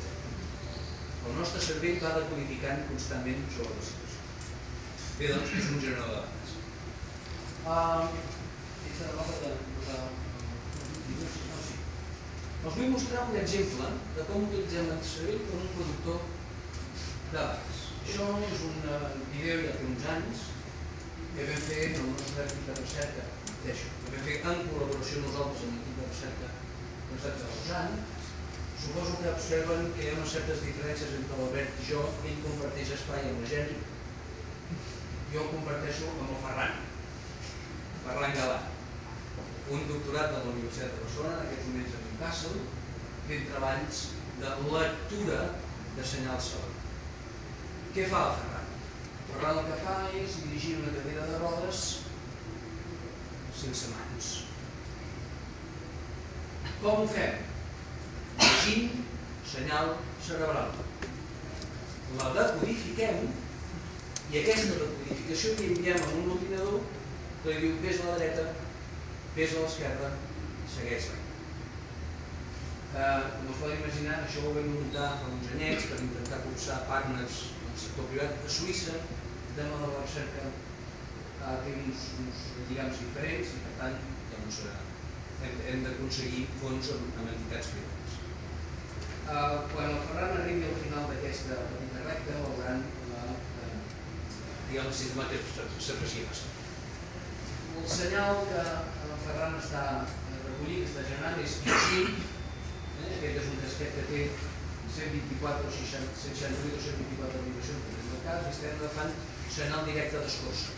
[1.28, 4.24] El nostre cervell va decodificant constantment sobre la situació.
[5.20, 6.50] Bé, doncs, és un generador de dades.
[7.68, 8.26] Um,
[12.68, 16.18] Els vull mostrar un exemple de com utilitzem el cervell com un productor
[17.34, 17.82] dades.
[18.04, 18.78] Això és un
[19.32, 20.44] vídeo ja té uns anys
[21.36, 23.26] que vam fer en el nostre equip de recerca,
[23.66, 28.00] deixo, que vam fer en col·laboració nosaltres amb l'equip de recerca de l'Estat de Lausanne,
[28.84, 32.96] suposo que observen que hi ha unes certes diferències entre l'Albert i jo, ell comparteix
[32.96, 33.78] espai amb la Geni,
[35.34, 36.82] jo el comparteixo amb el Ferran,
[38.08, 38.60] Ferran Galà,
[39.76, 42.66] un doctorat de la Universitat de Barcelona, en aquests moments a Newcastle,
[43.28, 44.04] fent treballs
[44.40, 45.44] de lectura
[45.98, 46.67] de senyals sonors.
[47.98, 48.66] Què fa el Ferran?
[49.28, 51.80] Ferran el que fa és dirigir una cadira de rodes
[53.58, 54.26] sense mans.
[56.84, 57.34] Com ho fem?
[58.44, 58.94] Llegint
[59.54, 59.88] senyal
[60.28, 60.70] cerebral.
[62.22, 63.28] La decodifiquem i
[64.44, 66.78] aquesta decodificació que enviem a un ordinador
[67.42, 68.46] que li diu vés a la dreta,
[69.42, 70.10] vés a l'esquerra,
[70.78, 71.22] segueix la eh,
[73.34, 77.36] com us podeu imaginar, això ho vam muntar fa uns anyets per intentar cursar partners
[77.78, 78.94] del sector privat a Suïssa
[79.54, 84.00] tema de la recerca eh, té uns, uns lligams diferents i per tant
[84.32, 84.80] doncs, eh,
[85.46, 88.16] hem, hem d'aconseguir fons amb, amb entitats privades.
[89.30, 93.24] Eh, quan el Ferran arribi al final d'aquesta petita recta veuran la,
[93.68, 96.50] eh, el sistema que s'aprecia massa.
[97.78, 99.86] El senyal que el Ferran està
[100.48, 102.06] recollint, està generant, és així.
[102.08, 103.14] Eh?
[103.14, 104.30] Aquest és un casquet que té
[104.98, 109.18] 124 o 60, 168 o 124 vibracions, per el cas, i estem agafant
[109.58, 110.76] senyal directe d'escorça.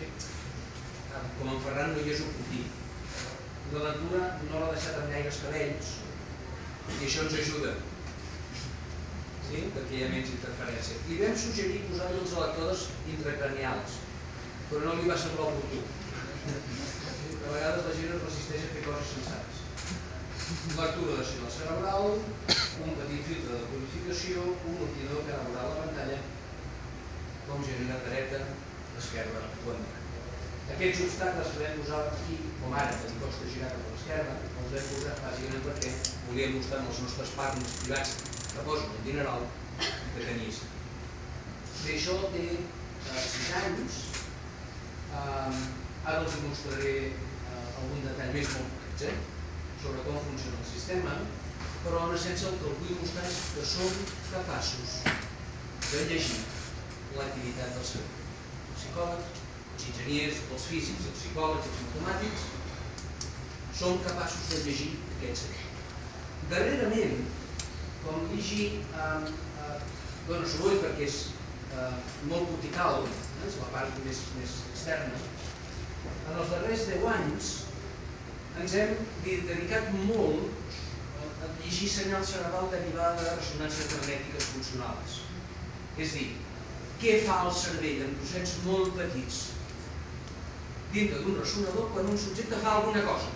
[0.00, 0.08] Sí?
[0.08, 2.64] Eh, Com en Ferran no hi és puntí.
[3.72, 5.96] La natura no l'ha deixat amb gaires cabells,
[6.92, 7.76] i això ens ajuda
[9.52, 9.62] sí?
[9.74, 10.98] perquè hi ha menys interferència.
[11.12, 13.98] I vam suggerir posar-li els electrodes intracranials,
[14.70, 15.82] però no li va semblar oportú.
[17.42, 19.51] A vegades la gent es resisteix a fer coses sensates.
[20.42, 22.18] Lectura de senyal cerebral,
[22.82, 26.16] un petit filtre de purificació, un ordinador que ha la pantalla,
[27.46, 28.40] com genera dreta,
[28.98, 29.84] esquerra endavant.
[30.74, 34.34] Aquests obstacles que vam posar aquí, com ara, que li costa girar cap a l'esquerra,
[34.42, 35.92] els vam posar bàsicament perquè
[36.26, 38.14] volíem mostrar als nostres partners privats
[38.54, 39.46] que posen un dineral
[39.82, 40.58] que tenies.
[41.84, 44.00] Bé, això té eh, 6 anys,
[45.20, 45.62] eh,
[46.02, 49.31] ara els mostraré eh, algun detall més molt concret
[49.82, 51.14] sobre com funciona el sistema,
[51.82, 53.96] però en essència el que els vull mostrar és que som
[54.30, 54.98] capaços
[55.90, 56.42] de llegir
[57.16, 58.20] l'activitat del cervell.
[58.70, 59.40] El psicòleg
[59.72, 62.44] els enginyers, els físics, els psicòlegs, els matemàtics,
[63.80, 65.80] són capaços de llegir aquest secret.
[66.52, 67.18] Darrerament,
[68.04, 69.32] com llegir eh,
[69.64, 69.76] eh,
[70.28, 71.18] dona soroll perquè és
[71.74, 71.90] eh,
[72.30, 75.22] molt cortical, eh, és la part més, més externa,
[76.30, 77.52] en els darrers 10 anys
[78.60, 80.72] ens hem dedicat molt
[81.42, 85.20] a llegir senyal cerebral derivada de ressonàncies magnètiques funcionals.
[86.02, 86.28] És dir,
[87.02, 89.40] què fa el cervell en trossets molt petits
[90.92, 93.30] dintre d'un ressonador quan un subjecte fa alguna cosa.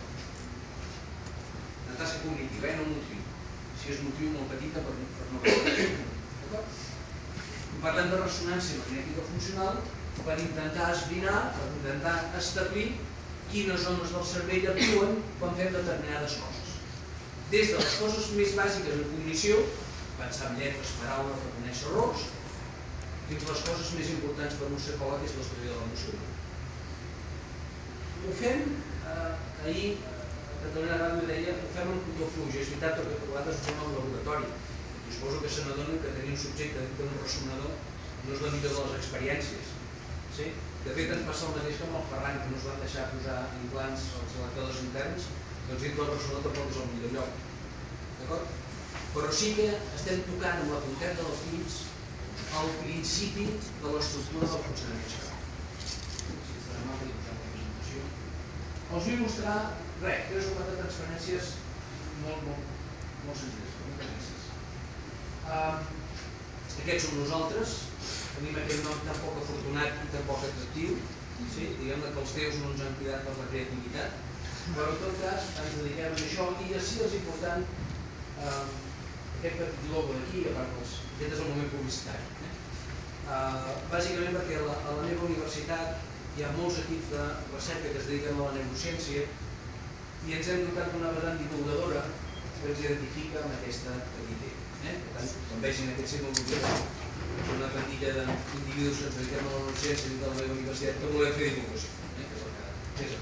[1.86, 2.76] Una tasca cognitiva, eh?
[2.80, 3.24] no motriu.
[3.80, 6.82] Si és motriu molt petita per, per no D'acord?
[7.82, 9.80] Parlem de ressonància magnètica funcional
[10.26, 12.88] per intentar esbrinar, per intentar establir
[13.52, 16.78] quines zones del cervell actuen quan fem determinades coses.
[17.50, 19.60] Des de les coses més bàsiques de cognició,
[20.20, 22.24] pensar en lletres, paraules, reconèixer errors,
[23.28, 26.18] fins a les coses més importants per un psicòleg, que és l'estudi de l'emoció
[28.26, 28.62] ho fem,
[29.06, 30.14] eh, ahir a
[30.62, 33.92] Catalunya Ràdio deia, ho fem en fluix, és veritat perquè per vegades ho fem en
[33.96, 34.48] laboratori.
[35.06, 37.76] I suposo que se n'adonen que tenir un subjecte d'un ressonador
[38.26, 39.74] no és la millor de les experiències.
[40.38, 40.48] Sí?
[40.86, 43.38] De fet, ens passa el mateix amb el Ferran, que no ens van deixar posar
[43.60, 45.26] implants als electrodes interns,
[45.68, 47.40] doncs dintre del ressonador tampoc és el millor lloc.
[48.20, 48.52] D'acord?
[49.16, 49.66] Però sí que
[49.98, 51.80] estem tocant amb la punteta dels dits
[52.60, 53.48] el principi
[53.82, 55.36] de l'estructura del funcionament cerebral.
[58.86, 59.56] Els vull mostrar,
[60.04, 61.50] res, tres o quatre transferències
[62.22, 62.70] molt, molt,
[63.26, 63.74] molt senzilles.
[63.82, 64.46] Moltes gràcies.
[65.50, 65.76] Uh,
[66.84, 67.74] aquests som nosaltres,
[68.36, 70.96] tenim aquest nom tan poc afortunat i tan poc atractiu,
[71.54, 71.68] sí?
[71.80, 74.18] diguem que els déus no ens han cuidat per la creativitat,
[74.66, 77.64] però en tot cas ens dediquem a això i així és important
[78.42, 78.66] uh,
[79.38, 82.28] aquest petit logo d'aquí, a part dels, aquest és el moment publicitari.
[82.48, 82.52] Eh?
[83.26, 87.90] Uh, bàsicament perquè a la, a la meva universitat hi ha molts equips de recerca
[87.90, 89.24] que es dediquen a la neurociència
[90.26, 92.04] i ens hem dotat d'una vessant divulgadora
[92.60, 94.52] que ens identifica amb aquesta petita.
[94.86, 94.94] Eh?
[95.02, 97.05] Per tant, quan vegin aquest símbol d'objecte,
[97.56, 101.12] una plantilla d'individus que ens dediquem a la neurociència dins de la meva universitat que
[101.14, 101.90] volem fer divulgació.
[102.06, 102.26] Eh?
[102.32, 102.50] Que és el
[102.96, 103.12] que és.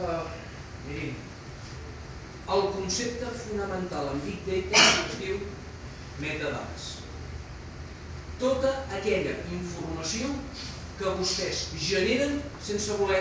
[0.00, 0.22] Uh,
[0.86, 1.18] mirin,
[2.56, 5.36] el concepte fonamental en Big Data es diu
[6.20, 6.90] metadades
[8.40, 10.30] tota aquella informació
[10.98, 13.20] que vostès generen sense voler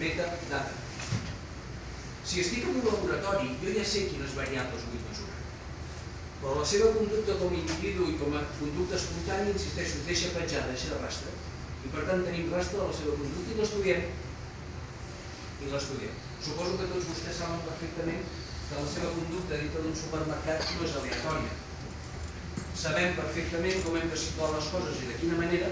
[0.00, 0.62] metadata.
[2.24, 5.23] Si estic en un laboratori, jo ja sé quines variables vull mesurar.
[6.44, 10.66] Però la seva conducta com a individu i com a conducta espontània, insisteixo, deixa petjar,
[10.68, 11.32] deixa de rastre.
[11.88, 14.08] I per tant tenim rastre de la seva conducta i l'estudiem.
[15.64, 16.22] I l'estudiem.
[16.44, 18.24] Suposo que tots vostès saben perfectament
[18.68, 21.60] que la seva conducta dintre d'un supermercat no és aleatòria
[22.74, 25.70] sabem perfectament com hem de situar les coses i de quina manera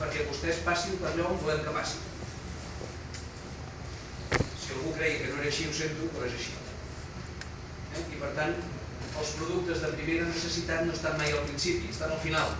[0.00, 2.02] perquè vostès passin per allò on volem que passin.
[4.58, 6.56] Si algú creia que no era així, ho sento, però és així.
[7.94, 8.02] Eh?
[8.16, 8.58] I per tant,
[9.20, 12.56] els productes de primera necessitat no estan mai al principi, estan al final.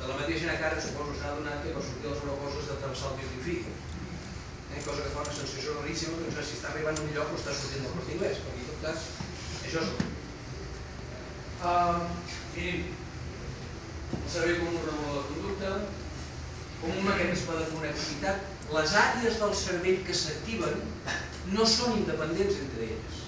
[0.00, 2.78] De la mateixa manera que ara suposo s'ha donat que per sortir les propostes de
[2.82, 3.58] travessar el Duty
[4.72, 4.80] Eh?
[4.86, 7.36] Cosa que fa una sensació raríssima que no sé si està arribant un lloc o
[7.36, 9.08] està sortint del Corte Inglés, perquè en tot cas,
[9.68, 10.10] això és
[11.62, 12.08] Uh,
[12.56, 12.88] mirin,
[14.18, 15.68] el cervell com un regulador de conducta,
[16.80, 20.80] com un mecanisme de connectivitat, les àrees del cervell que s'activen
[21.54, 23.21] no són independents entre elles.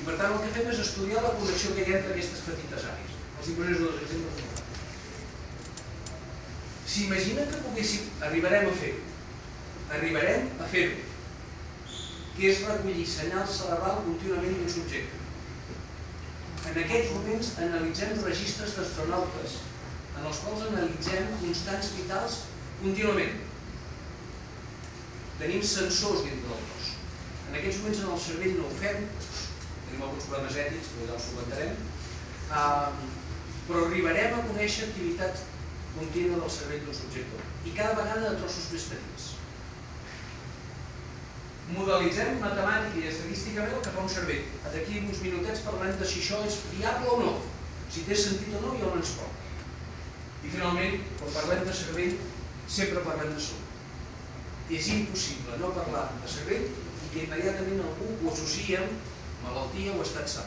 [0.00, 2.42] I per tant el que fem és estudiar la connexió que hi ha entre aquestes
[2.46, 3.16] petites àrees.
[3.38, 4.46] Els hi posaré dos exemples.
[6.90, 9.02] S'imaginen que poguéssim, arribarem a fer-ho,
[9.98, 10.96] arribarem a fer-ho,
[12.36, 15.20] que és recollir senyal cerebral contínuament d'un subjecte.
[16.70, 19.60] En aquests moments analitzem registres d'astronautes,
[20.16, 22.40] en els quals analitzem constants vitals
[22.80, 23.38] contínuament.
[25.40, 26.90] Tenim sensors dintre del cos.
[27.48, 29.06] En aquests moments en el cervell no ho fem,
[29.90, 31.74] tenim alguns problemes ètics, però ja els solventarem,
[32.54, 32.88] uh,
[33.66, 35.44] però arribarem a conèixer activitat
[35.98, 39.30] contínua del cervell d'un subjecte i cada vegada de trossos més petits
[41.74, 44.46] modelitzem matemàtica i estadísticament el que fa un cervell.
[44.74, 47.34] D'aquí uns minutets parlem de si això és viable o no,
[47.94, 49.46] si té sentit o no i on ens porta.
[50.40, 52.16] I finalment, quan parlem de cervell,
[52.78, 53.66] sempre parlem de salut.
[54.80, 59.08] És impossible no parlar de cervell i que immediatament algú ho associa amb
[59.44, 60.46] malaltia o estat sa.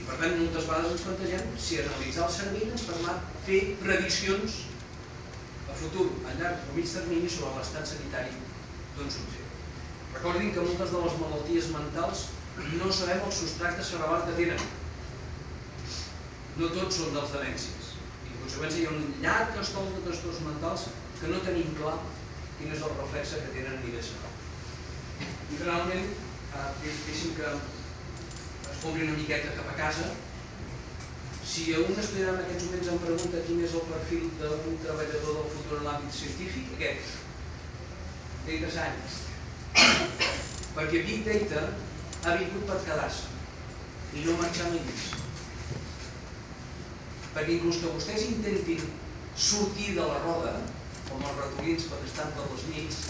[0.00, 4.60] I per tant, moltes vegades ens plantegem si analitzar el cervell ens permet fer prediccions
[5.70, 8.34] a futur, a llarg o mig termini sobre l'estat sanitari
[8.96, 9.48] d'un subjecte.
[10.14, 12.28] Recordin que moltes de les malalties mentals
[12.80, 14.64] no sabem el substracte cerebral que tenen.
[16.60, 17.92] No tots són dels demències.
[18.26, 20.88] I en conseqüència hi ha un llarg estol de trastorns mentals
[21.20, 21.94] que no tenim clar
[22.58, 24.34] quin és el reflexe que tenen a nivell cerebral.
[25.20, 26.10] I finalment,
[26.58, 26.66] eh,
[27.06, 30.10] deixi'm que es cobri una miqueta cap a casa.
[31.50, 35.50] Si un estudiant en aquests moments em pregunta quin és el perfil d'un treballador del
[35.54, 37.16] futur en l'àmbit científic, aquest,
[38.46, 39.30] data science,
[40.76, 41.64] perquè Big Data
[42.24, 43.30] ha vingut per quedar-se
[44.16, 45.08] i no marxar més.
[47.34, 48.86] Perquè inclús que vostès intentin
[49.48, 50.54] sortir de la roda,
[51.08, 53.02] com els ratolins quan estan per les nits,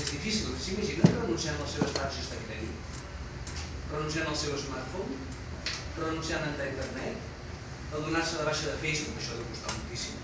[0.00, 0.54] és difícil.
[0.64, 2.76] S'imaginen renunciant a les seves targes de crèdit,
[3.92, 5.18] renunciant al seu smartphone,
[6.00, 7.16] renunciant a internet,
[7.92, 10.16] a donar-se de baixa de Facebook, això deu costar moltíssim,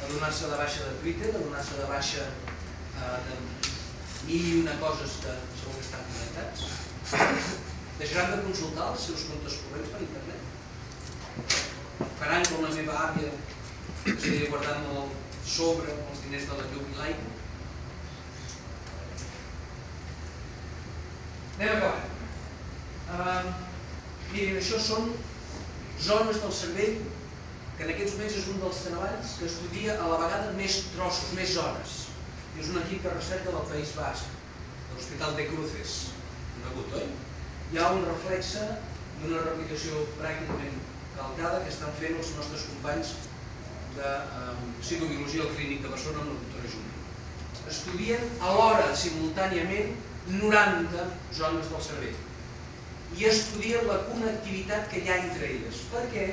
[0.00, 3.70] a donar-se de baixa de Twitter, a donar-se de baixa eh, de mil
[4.28, 6.60] i una coses que segur que estan connectats.
[8.00, 10.42] Deixaran de consultar els seus comptes corrents per internet.
[12.20, 13.32] Faran com la meva àvia,
[14.04, 15.12] que seguia guardant el
[15.54, 17.29] sobre els diners de la llum i l'aigua.
[21.60, 22.06] Anem acabant.
[23.10, 23.48] Uh,
[24.32, 25.10] mirin, això són
[26.00, 27.00] zones del cervell
[27.76, 31.34] que en aquests moments és un dels treballs que estudia a la vegada més trossos,
[31.36, 31.98] més zones
[32.58, 34.32] és un equip de recerca del País Basc,
[34.88, 35.96] de l'Hospital de Cruces,
[36.56, 37.06] conegut, oi?
[37.72, 38.64] Hi ha un reflexe
[39.20, 40.80] d'una replicació pràcticament
[41.14, 43.12] calcada que estan fent els nostres companys
[43.96, 47.66] de eh, psicobiologia al Clínic de Barcelona amb la doctora Júlia.
[47.70, 49.94] Estudien alhora, simultàniament,
[50.28, 51.06] 90
[51.36, 52.18] zones del cervell
[53.18, 56.26] i estudien la connectivitat que hi ha entre elles, perquè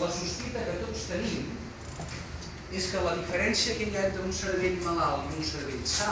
[0.00, 1.52] la sospita que tots tenim
[2.74, 6.10] és que la diferència que hi ha entre un cervell malalt i un cervell sa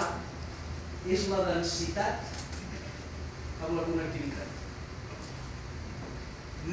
[1.17, 2.31] és la densitat
[3.67, 4.49] amb la connectivitat.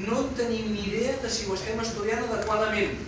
[0.05, 2.99] No en tenim ni idea de si ho estem estudiant adequadament.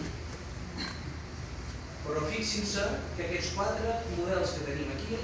[2.07, 5.19] Però fixin-se que aquests quatre models que tenim aquí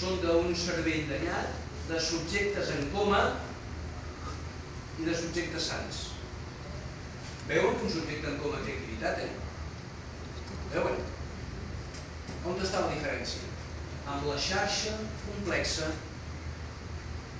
[0.00, 3.20] són d'un cervell danyat, de subjectes en coma
[5.00, 6.00] i de subjectes sants.
[7.48, 9.32] Veuen que un subjecte en coma té activitat, eh?
[10.72, 11.02] Veuen?
[12.48, 13.52] On està la diferència?
[14.14, 15.90] Amb la xarxa complexa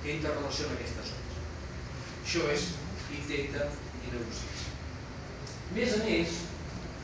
[0.03, 1.39] que interrelaciona aquestes zones.
[2.23, 2.71] Això és
[3.25, 3.65] Data
[4.05, 4.71] i negociació.
[5.75, 6.39] Més a més,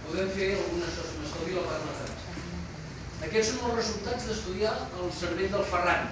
[0.06, 2.11] podem fer algunes m'estalvio la part matemàtica.
[3.28, 6.07] Aquests són els resultats d'estudiar el cervell del Ferran.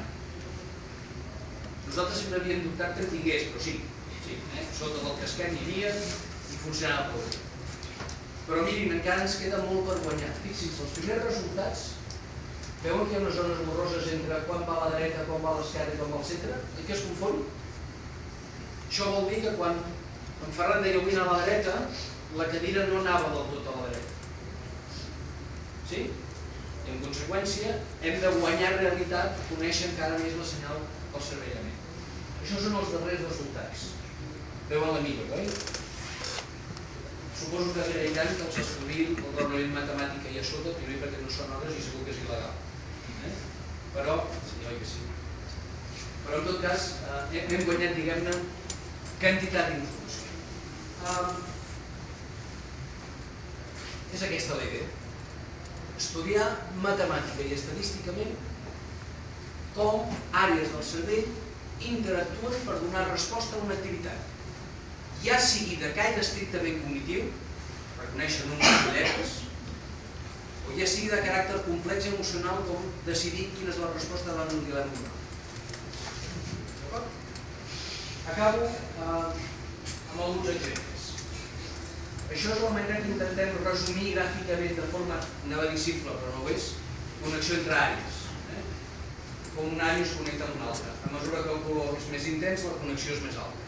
[1.88, 3.78] Nosaltres sempre havíem dubtat que tingués, però sí,
[4.26, 4.66] sí eh?
[4.78, 7.40] sota del casquet hi havia i funcionava prou bé.
[8.50, 10.30] Però mirin, encara ens queda molt per guanyar.
[10.44, 11.88] Fixin-se, els primers resultats,
[12.84, 15.56] veuen que hi ha unes zones borroses entre quan va a la dreta, quan va
[15.56, 16.62] a l'esquerra i quan va al centre?
[16.78, 17.44] I què es confon?
[18.86, 21.76] Això vol dir que quan en Ferran deia anar a la dreta,
[22.38, 24.18] la cadira no anava del tot a la dreta.
[25.90, 26.10] Sí?
[26.90, 30.80] En conseqüència hem de guanyar realitat, conèixer encara més la senyal
[31.14, 31.78] del cervellament.
[32.40, 33.86] Això són els darrers resultats.
[34.72, 35.46] Veuen la millor, oi?
[37.40, 41.32] Suposo que agrairan que els estudiïn el raonament matemàtica i a sota, primer perquè no
[41.36, 42.58] són hores i segur que és il·legal.
[43.30, 43.34] Eh?
[43.96, 44.18] Però,
[44.50, 45.06] sí, oi que sí.
[46.26, 48.36] Però en tot cas, eh, hem guanyat, diguem-ne,
[49.24, 50.28] quantitat d'informació.
[51.10, 51.38] Um,
[54.14, 54.99] és aquesta la idea.
[56.00, 56.48] Estudiar
[56.84, 58.32] matemàtica i estadísticament
[59.76, 61.28] com àrees del cervell
[61.92, 64.20] interactuen per donar resposta a una activitat.
[65.24, 67.28] Ja sigui de caire estrictament cognitiu,
[68.00, 69.38] reconèixer números i lletres,
[70.68, 74.54] o ja sigui de caràcter complex i emocional com decidir quina és la resposta davant
[74.56, 75.18] un dilema moral.
[78.30, 79.32] Acabo eh,
[80.14, 80.89] amb alguns exemples.
[82.30, 85.16] Això és la manera que intentem resumir gràficament de forma,
[85.48, 86.68] anava però no ho és,
[87.24, 88.20] connexió entre àrees.
[88.54, 88.62] Eh?
[89.56, 90.94] Com un àrea es connecta amb un altre.
[91.08, 93.66] A mesura que el color és més intens, la connexió és més alta.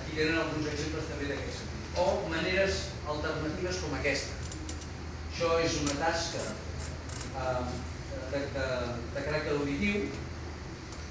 [0.00, 2.00] Aquí tenen alguns exemples també d'aquest sentit.
[2.00, 2.80] O maneres
[3.14, 4.40] alternatives com aquesta.
[5.28, 7.62] Això és una tasca eh,
[8.32, 8.66] de, de,
[9.12, 10.08] de caràcter auditiu,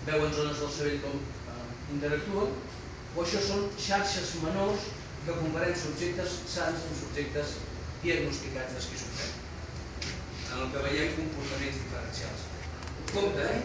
[0.10, 1.22] veuen zones del cervell com
[1.54, 2.62] eh, interactuen,
[3.16, 4.90] o això són xarxes menors
[5.26, 7.56] que comparem subjectes sants amb subjectes
[8.04, 10.12] diagnosticats d'esquizofrènia,
[10.52, 12.44] en el que veiem comportaments diferencials.
[13.14, 13.64] Compte, eh?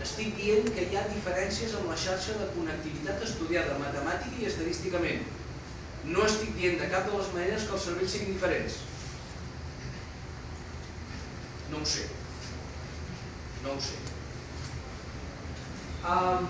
[0.00, 5.26] Estic dient que hi ha diferències en la xarxa de connectivitat estudiada matemàtica i estadísticament.
[6.14, 8.78] No estic dient de cap de les maneres que els cervells siguin diferents.
[11.74, 12.08] No ho sé.
[13.66, 14.00] No ho sé.
[16.00, 16.48] Um,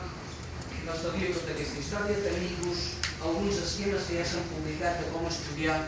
[0.94, 5.78] estalvio tota aquesta història, tenim-vos alguns esquemes que ja s'han publicat de com estudiar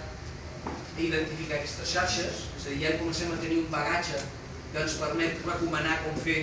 [0.98, 4.20] i identificar aquestes xarxes, és a dir, ja comencem a tenir un bagatge
[4.72, 6.38] que ens permet recomanar com fer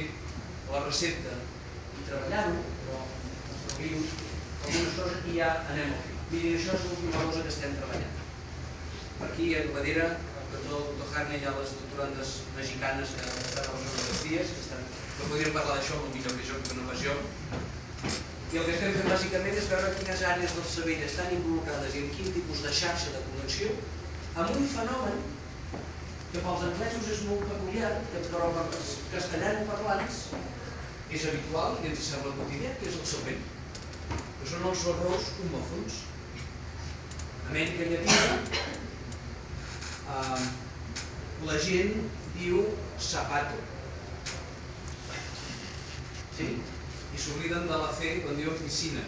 [0.70, 1.36] la recepta
[2.00, 3.04] i treballar-ho, però
[3.58, 4.02] estalvio
[4.64, 6.18] algunes coses i ja anem al fi.
[6.32, 8.18] Mirin, això és l'última cosa que estem treballant.
[9.20, 10.10] Per aquí, a darrere,
[10.50, 14.84] el doctor Harney i les doctorandes mexicanes que estan a les universitats, que, estan,
[15.18, 17.16] que podríem parlar d'això molt millor que jo, que no pas jo,
[18.52, 22.06] i el que estem fent bàsicament és veure quines àrees del cervell estan involucrades i
[22.06, 23.74] en quin tipus de xarxa de connexió
[24.44, 25.20] amb un fenomen
[26.32, 30.20] que pels anglesos és molt peculiar, que però per els castellanoparlants
[31.18, 33.40] és habitual i ens sembla quotidià, que és el següent.
[34.40, 35.98] Que són els horrors homòfons.
[37.50, 38.66] Amèrica Llatina,
[40.18, 40.44] eh,
[41.50, 41.96] la gent
[42.38, 42.62] diu
[43.10, 43.58] zapato.
[46.38, 46.52] Sí?
[47.24, 49.04] S'obliden de la C quan diuen piscina.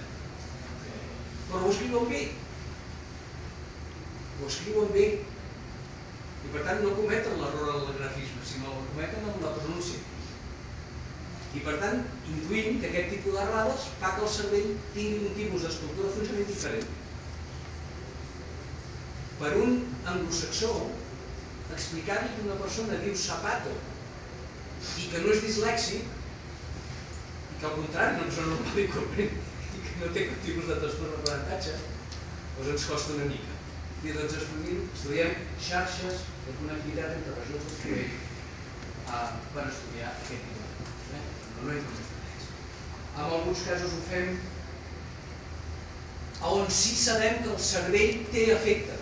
[1.50, 2.22] Però ho escriuen bé.
[4.40, 5.06] Ho escriuen bé.
[6.42, 10.00] I per tant no cometen l'error en el grafisme, sinó el cometen en la pronúncia.
[11.52, 12.00] I per tant,
[12.32, 16.50] intuïm que aquest tipus d'errades fa que el cervell tingui un tipus d'estructura de funcionament
[16.54, 16.88] diferent.
[19.42, 19.78] Per un
[20.14, 20.72] anglosaxó,
[21.76, 23.76] explicar-li que una persona diu zapato
[25.02, 26.21] i que no és dislèxic
[27.62, 29.34] que al contrari no són normal i corrent
[29.78, 31.74] i que no té cap tipus de trastorn d'aprenentatge,
[32.56, 33.58] doncs ens costa una mica.
[34.02, 35.36] I doncs estudiem, estudiem
[35.68, 38.16] xarxes de connectivitat entre regions del cervell
[39.14, 40.64] uh, per estudiar aquest tipus
[41.20, 41.22] eh?
[41.60, 41.78] no, no
[43.12, 44.34] En alguns casos ho fem
[46.50, 48.96] on sí sabem que el cervell té efecte,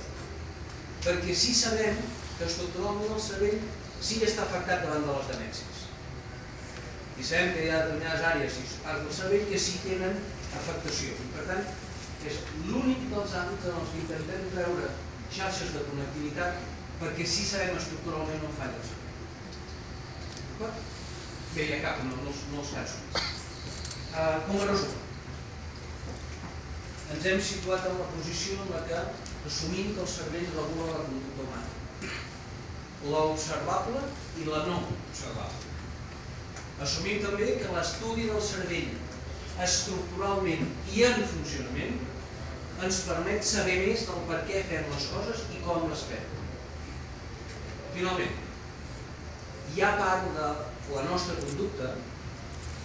[1.06, 1.96] perquè sí sabem
[2.36, 3.62] que estructuralment el cervell
[4.04, 5.69] sí està afectat davant de les demències
[7.20, 10.20] i sabem que hi ha determinades àrees i parts del cervell que sí tenen
[10.60, 11.16] afectació.
[11.26, 11.66] I per tant,
[12.30, 12.38] és
[12.70, 14.92] l'únic dels àmbits en els que intentem treure
[15.36, 16.64] xarxes de connectivitat
[17.02, 19.10] perquè sí sabem estructuralment on falla el cervell.
[21.56, 23.22] Bé, ja cap, no, no, no els casos.
[24.10, 24.98] Uh, com a resum,
[27.16, 29.00] ens hem situat en la posició en la que
[29.50, 32.14] assumim que el cervell regula la conducta humana.
[33.10, 34.04] L'observable
[34.42, 35.69] i la no observable.
[36.86, 38.92] Assumim també que l'estudi del cervell
[39.66, 41.98] estructuralment i en funcionament
[42.88, 46.30] ens permet saber més del per què fem les coses i com les fem.
[47.96, 48.38] Finalment,
[49.74, 50.48] hi ha part de
[50.96, 51.92] la nostra conducta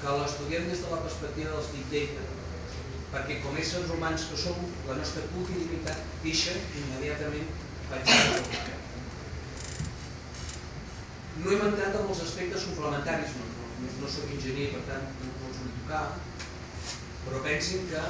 [0.00, 2.26] que l'estudiem des de la perspectiva dels big data,
[3.14, 4.58] perquè com éssers humans que som,
[4.90, 7.54] la nostra quotidianitat deixa immediatament
[7.92, 8.10] vaig
[11.44, 13.32] No hem entrat en els aspectes complementaris,
[13.82, 16.04] no, sóc enginyer, per tant no ho pots tocar,
[17.24, 18.04] però pensin que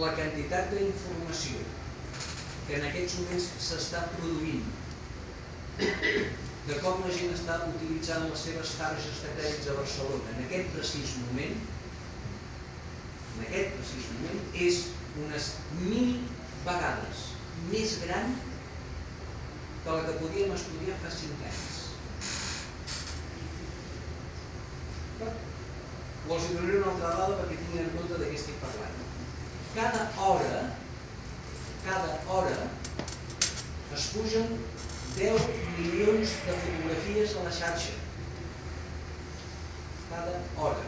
[0.00, 1.60] la quantitat d'informació
[2.66, 4.66] que en aquests moments s'està produint
[6.66, 10.72] de com la gent està utilitzant les seves targes de crèdits a Barcelona en aquest
[10.74, 11.56] precís moment
[13.36, 14.82] en aquest precís moment és
[15.24, 15.50] unes
[15.84, 16.12] mil
[16.66, 17.24] vegades
[17.70, 18.36] més gran
[19.84, 21.85] que la que podíem estudiar fa cinc anys.
[25.24, 29.04] O els donaré una altra dada perquè tinguin en compte de què estic parlant.
[29.76, 30.64] Cada hora,
[31.86, 32.56] cada hora,
[33.96, 34.58] es pugen
[35.16, 35.46] 10
[35.78, 38.02] milions de fotografies a la xarxa.
[40.10, 40.84] cada hora.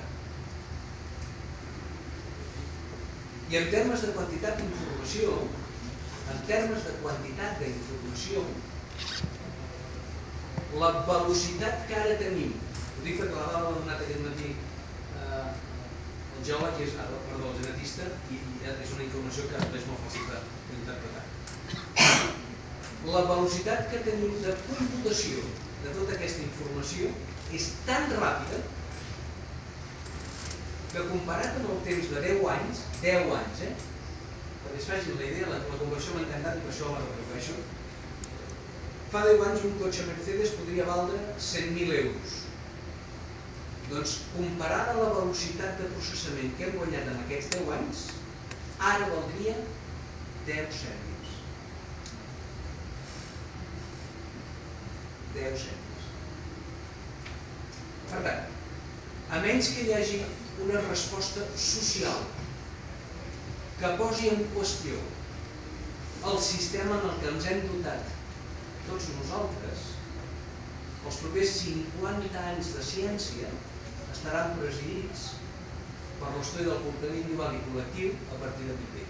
[3.51, 5.37] I en termes de quantitat d'informació,
[6.33, 8.45] en termes de quantitat d'informació,
[10.83, 12.53] la velocitat que ara tenim,
[12.99, 15.51] ho dic perquè la l'ha donat aquest matí eh,
[16.39, 16.97] el geòleg és,
[17.29, 20.25] perdó, el genetista i, i és una informació que és molt fàcil
[20.71, 21.25] d'interpretar.
[23.15, 25.45] La velocitat que tenim de computació
[25.85, 27.13] de tota aquesta informació
[27.55, 28.59] és tan ràpida
[30.93, 33.73] que comparat amb el temps de 10 anys, 10 anys, eh?
[34.65, 37.57] perquè es faci la idea, la, la conversió m'ha encantat i per això la reprodueixo,
[39.15, 42.39] fa 10 anys un cotxe Mercedes podria valdre 100.000 euros.
[43.89, 48.03] Doncs comparada la velocitat de processament que hem guanyat en aquests 10 anys,
[48.91, 49.55] ara valdria
[50.49, 51.31] 10 cèntims.
[55.37, 56.11] 10 cèntims.
[58.11, 58.45] Per tant,
[59.31, 60.21] a menys que hi hagi
[60.67, 62.21] una resposta social
[63.81, 65.01] que posi en qüestió
[66.29, 68.15] el sistema en el que ens hem dotat
[68.89, 69.85] tots nosaltres,
[71.09, 73.53] els propers 50 anys de ciència
[74.19, 75.25] estaran presidits
[76.21, 79.07] per l'estudi del comportament individual i col·lectiu a partir de Data.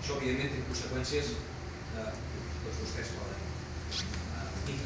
[0.00, 1.32] Això, evidentment, té conseqüències
[1.92, 2.10] que
[2.64, 3.40] tots vostès poden
[4.68, 4.80] dir.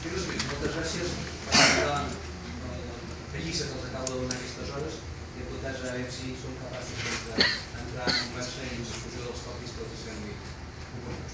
[0.00, 1.08] I res més, moltes gràcies
[1.50, 4.94] per lliça que els acabo de donar aquestes hores,
[5.36, 9.86] diputats, a veure si som capaços d'entrar en conversa i en discussió dels tòpics que
[9.86, 10.34] els sembli.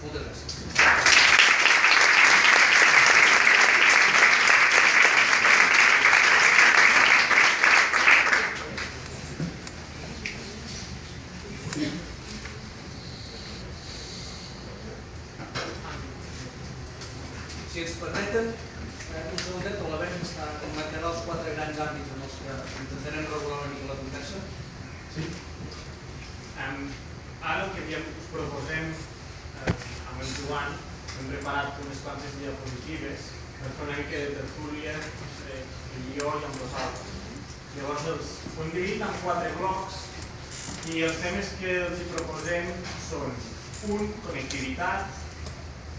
[0.02, 0.52] Moltes gràcies.
[17.72, 18.54] Si ens permeten,
[19.16, 23.26] un segundet, o la veig està marcarà els quatre grans àmbits en els que intentarem
[23.32, 24.40] regular una mica la conversa.
[25.14, 25.24] Sí.
[26.64, 26.86] Um,
[27.42, 29.74] ara el que havíem, us proposem eh,
[30.10, 30.78] amb en Joan,
[31.16, 33.28] hem preparat unes quantes diapositives
[33.58, 37.12] per fer una mica de tertúlia entre el jo i amb vosaltres.
[37.76, 40.00] Llavors els ho hem dividit en quatre blocs
[40.92, 42.72] i els temes que els hi proposem
[43.10, 43.32] són
[43.92, 45.24] un, connectivitat,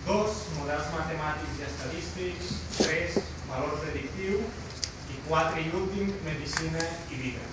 [0.07, 3.17] dos, models matemàtics i estadístics, tres,
[3.47, 4.39] valor predictiu
[5.11, 7.45] i quatre i últim, medicina i vida.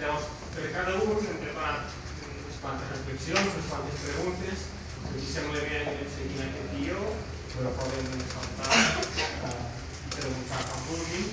[0.00, 1.96] Llavors, per cada un hem preparat
[2.26, 4.66] unes quantes reflexions, unes quantes preguntes,
[5.10, 7.06] si us sembla bé anirem seguint aquest guió,
[7.54, 9.54] però poden saltar eh,
[10.06, 11.32] i preguntar quan vulguin.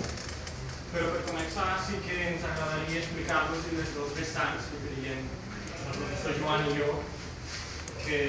[0.94, 6.34] Però per començar sí que ens agradaria explicar-vos les dos vessants que creiem el professor
[6.42, 6.96] Joan i jo
[8.02, 8.20] que,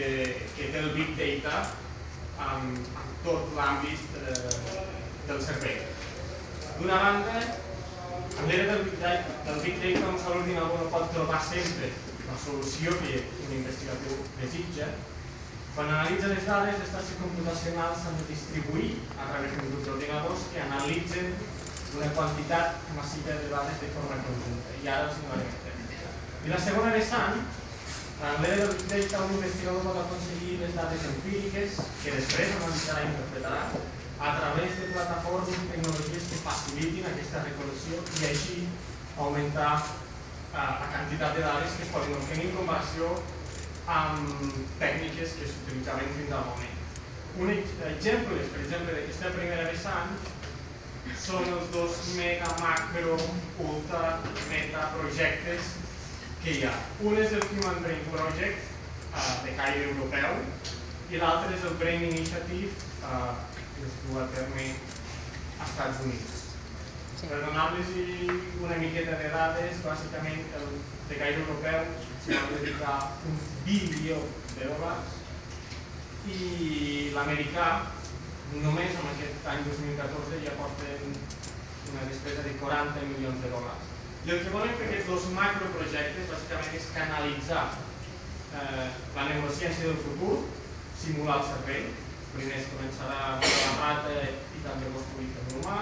[0.54, 1.64] que té el Big Data
[2.44, 2.92] amb
[3.24, 4.36] tot l'àmbit eh,
[5.26, 5.80] del servei.
[6.78, 11.10] D'una banda, en l'era del Big Data, del Big Data un sol ordinador no pot
[11.16, 11.90] trobar sempre
[12.30, 14.92] la solució que un investigador desitja.
[15.74, 20.46] Quan analitza les dades, les tasques computacionals s'han de distribuir a través d'un grup d'ordinadors
[20.52, 21.34] que analitzen
[21.96, 24.74] una quantitat massiva de dades de forma conjunta.
[24.82, 25.58] I ara els donarem
[26.44, 27.40] I la segona vessant,
[28.18, 33.08] en l'era del Data, un investigador pot aconseguir les dades empíriques que després analitzarà i
[33.12, 33.62] interpretarà
[34.18, 38.56] a través de plataformes i tecnologies que facilitin aquesta recol·lecció i així
[39.16, 43.12] augmentar eh, la quantitat de dades que es poden obtenir en comparació
[43.98, 46.74] amb tècniques que s'utilitzaven fins al moment.
[47.38, 50.18] Un exemple, per exemple, d'aquesta primera vessant
[51.26, 53.16] són els dos mega, macro,
[53.64, 54.18] ultra,
[54.50, 55.74] meta projectes
[56.44, 56.74] que hi ha.
[57.04, 58.66] Un és el Human Brain Project,
[59.12, 60.38] eh, de caire europeu,
[61.10, 62.70] i l'altre és el Brain Initiative,
[63.02, 63.32] eh,
[63.74, 64.68] que es du a terme
[65.58, 66.36] als Estats Units.
[67.18, 67.26] Sí.
[67.26, 67.94] Per donar-los
[68.62, 70.68] una miqueta de dades, bàsicament el
[71.08, 71.86] de gaire europeu
[72.22, 72.96] s'hi va dedicar
[73.26, 74.20] un bilió
[74.54, 75.16] de dòlars
[76.28, 77.68] i l'americà
[78.56, 81.14] només en aquest any 2014 ja porten
[81.92, 83.94] una despesa de 40 milions de dòlars.
[84.26, 87.64] I el que volen fer aquests dos macroprojectes bàsicament és canalitzar
[88.60, 90.38] eh, la neurociència del futur,
[91.02, 91.90] simular el cervell,
[92.34, 94.16] primer es començarà amb la rata
[94.56, 95.78] i també construir el humà,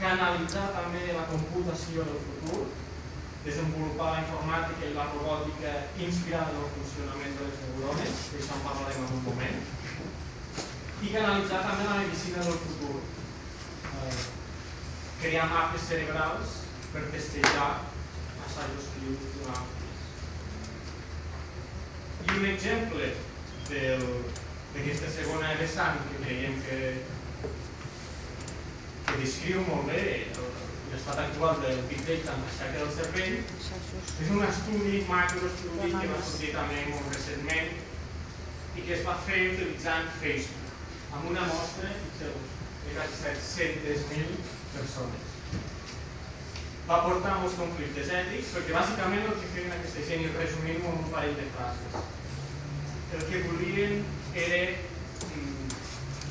[0.00, 2.66] canalitzar també la computació del futur,
[3.46, 8.58] desenvolupar la informàtica i la robòtica inspirada en el funcionament de les neurones, que això
[8.58, 9.60] en parlarem en un moment,
[11.06, 12.96] i canalitzar també la medicina del futur,
[13.96, 14.14] eh,
[15.20, 16.56] crear mapes cerebrals
[16.92, 17.68] per testejar
[18.46, 19.60] assajos clínics d'una
[22.26, 23.10] I un exemple
[23.68, 26.80] d'aquesta segona vessant que creiem que,
[29.06, 30.02] que descriu molt bé
[30.90, 33.38] l'estat actual del Big Data en la xarxa del cervell,
[34.24, 37.74] és un estudi, macroestudi que va sortir també molt recentment
[38.76, 40.65] i que es va fer utilitzant Facebook,
[41.16, 42.52] amb una mostra, fixeu-vos,
[42.86, 44.34] de 700.000
[44.74, 45.32] persones.
[46.86, 51.00] Va portar molts conflictes ètics, perquè bàsicament el que feien aquesta gent, i resumim en
[51.00, 51.96] un parell de frases,
[53.16, 54.04] el que volien
[54.44, 55.74] era mm,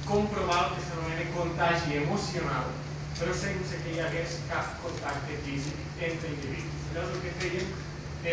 [0.07, 2.71] comprovar el que s'anomena contagi emocional,
[3.17, 6.89] però sense que hi hagués cap contacte físic entre individus.
[6.93, 7.75] Llavors el que feien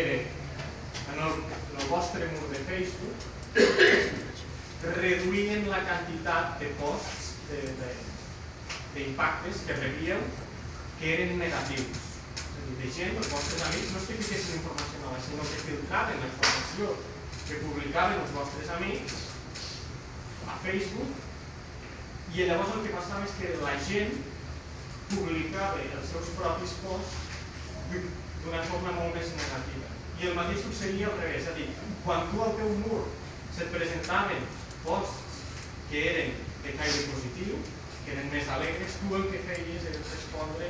[0.03, 0.17] era,
[1.11, 3.29] en el, en el vostre mur de Facebook,
[5.73, 7.29] la quantitat de posts,
[8.93, 10.19] d'impactes que rebíeu,
[10.99, 12.09] que eren negatius.
[12.43, 15.47] És a dir, de gent, els vostres amics, no és que fiquessin informació nova, sinó
[15.49, 16.91] que filtraven la informació
[17.47, 19.17] que publicaven els vostres amics
[20.47, 24.13] a Facebook i llavors el que passava és que la gent
[25.09, 27.17] publicava els seus propis posts
[28.43, 29.89] d'una forma molt més negativa.
[30.21, 31.67] I el mateix succeïa al revés, és a dir,
[32.05, 33.03] quan tu al teu mur
[33.57, 34.47] se't presentaven
[34.85, 35.22] posts
[35.93, 36.31] que eren
[36.65, 37.57] de caire positiu,
[38.01, 40.69] que eren més alegres, tu el que feies era respondre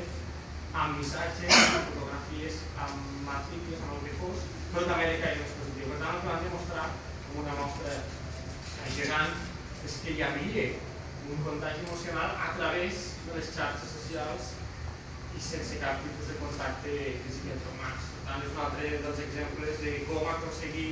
[0.76, 2.58] amb missatges, amb fotografies,
[2.88, 4.44] amb articles, amb el que fos,
[4.74, 5.88] però també de caire positiu.
[5.94, 6.90] Per tant, el que vam demostrar
[7.30, 7.96] com una mostra
[8.98, 9.40] gegant
[9.88, 10.68] és que hi havia
[11.32, 14.52] un contagi emocional a través de les xarxes socials
[15.40, 18.12] i sense cap tipus de contacte físic entre humans.
[18.12, 20.90] Per tant, és un altre dels exemples de com aconseguir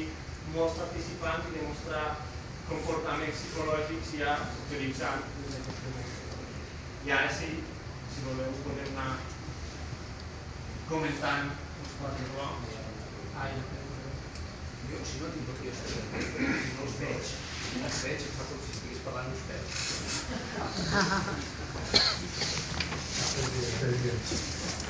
[0.55, 2.05] molts participants i demostrar
[2.71, 4.31] comportaments psicològics ja
[4.65, 6.19] utilitzant les metodologies.
[7.05, 7.51] I ara sí,
[8.13, 9.13] si voleu, podem anar
[10.91, 11.47] comentant
[11.81, 12.69] uns quatre blocs.
[13.41, 13.51] Ai,
[14.91, 15.81] jo, si no tinc aquí els
[16.75, 17.25] no els veig,
[17.79, 19.71] no els veig, em fa com si estigués parlant uns peus.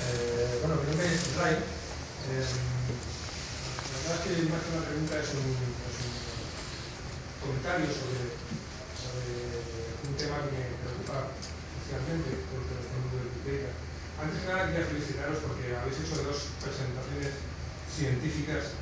[0.02, 1.56] Eh, bueno, mi nombre es Ray.
[1.56, 2.46] Eh,
[3.92, 5.91] la verdad es que más que una pregunta es un, es un
[7.42, 8.38] comentario sobre,
[10.06, 11.34] un tema que me preocupa
[11.82, 13.74] especialmente dentro del mundo del Big Data.
[14.22, 17.34] Antes que nada quería felicitaros porque habéis hecho dos presentaciones
[17.89, 18.78] científicas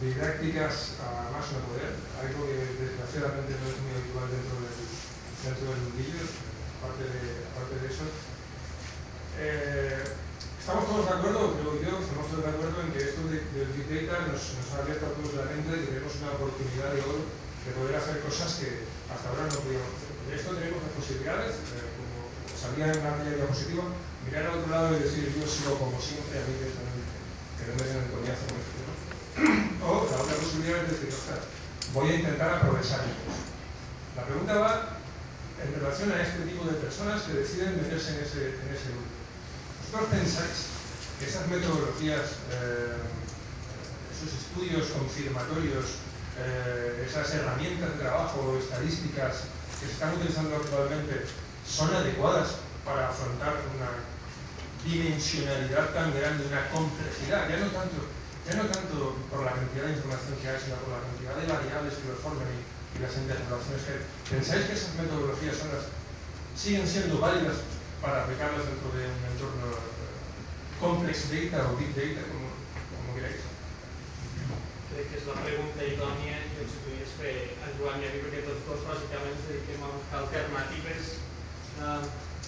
[0.00, 4.80] didácticas a más no poder, algo que desgraciadamente no es muy habitual dentro del,
[5.44, 6.24] dentro del mundillo,
[6.80, 8.06] aparte de, aparte de eso.
[9.36, 10.27] Eh,
[10.68, 13.72] estamos todos de acuerdo, creo yo, estamos todos de acuerdo en que esto del de
[13.72, 17.24] Big Data nos, ha abierto a todos la mente y tenemos una oportunidad de oro
[17.24, 20.12] de poder hacer cosas que hasta ahora no podíamos hacer.
[20.28, 23.96] De esto tenemos las posibilidades, eh, como salía en la diapositiva,
[24.28, 27.72] mirar al otro lado y decir yo sigo como siempre, a mí que, que no
[27.72, 28.44] me den el coñazo.
[28.52, 28.68] ¿no?
[29.88, 31.48] O la otra posibilidad es decir, ostras,
[31.96, 33.40] voy a intentar aprovechar eso.
[34.20, 35.00] La pregunta va
[35.64, 39.17] en relación a este tipo de personas que deciden meterse en ese grupo.
[39.88, 40.68] ¿Vosotros pensáis
[41.16, 43.00] que esas metodologías, eh,
[44.12, 46.04] esos estudios confirmatorios,
[46.36, 49.48] eh, esas herramientas de trabajo, estadísticas
[49.80, 51.24] que se están utilizando actualmente
[51.64, 54.04] son adecuadas para afrontar una
[54.84, 58.04] dimensionalidad tan grande, una complejidad, ya no tanto
[58.44, 61.48] ya no tanto por la cantidad de información que hay, sino por la cantidad de
[61.48, 64.02] variables que lo forman y, las interrelaciones que hay.
[64.28, 65.56] ¿Pensáis que esas metodologías
[66.56, 67.62] siguen siendo válidas
[68.00, 69.66] para aplicarlas dentro de un entorno
[70.80, 72.48] complex data o big data, como,
[72.94, 73.42] como queráis?
[74.92, 77.34] Crec que és la pregunta idònia que ens podries fer
[77.66, 81.04] en Joan i a mi, perquè tots dos bàsicament ens dediquem a buscar alternatives
[81.82, 82.02] eh,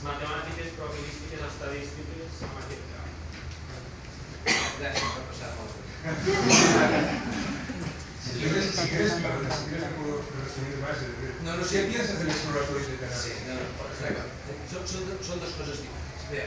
[0.07, 3.11] matemàtiques, probabilístiques, estadístiques en aquest camp.
[4.81, 5.65] Gràcies per passar-me
[8.21, 10.97] si quieres, si quieres, perdona, si quieres puedo resumir más.
[11.45, 11.89] No, no, ¿Qué sí.
[11.89, 13.17] piensas del exploratorio de canal?
[13.17, 14.41] Sí, no, no,
[14.71, 16.27] són, són, són dues coses diferents.
[16.31, 16.45] Bé,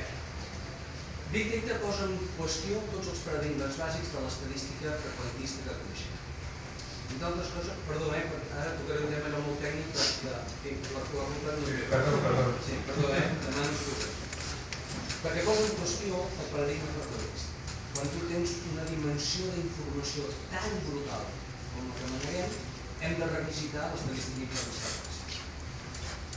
[1.34, 6.20] Big Data posa en qüestió tots els paradigmes bàsics de l'estadística freqüentística que coneixem.
[7.14, 8.22] Entre altres coses, perdó, eh,
[8.60, 9.90] ara tocaré un tema no molt tècnic,
[10.22, 11.74] però que, que per la qual cosa no...
[11.96, 12.46] Perdó, perdó.
[12.68, 14.22] Sí, perdó, eh, demano disculpes.
[15.24, 17.50] Perquè posa en qüestió el paradigma freqüentístic.
[17.94, 21.28] Quan tu tens una dimensió d'informació tan brutal
[21.74, 22.52] com la que maneguem,
[23.02, 25.20] hem de revisitar l'estadística estables.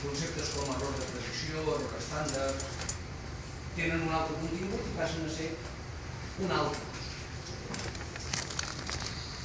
[0.03, 2.65] Conceptes com error de predicció, error estàndard,
[3.77, 5.51] tenen un altre contingut i passen a ser
[6.45, 6.85] un altre.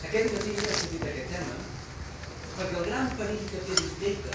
[0.10, 1.60] Aquest matí he sortit aquest tema
[2.56, 4.26] perquè el gran perill que té Big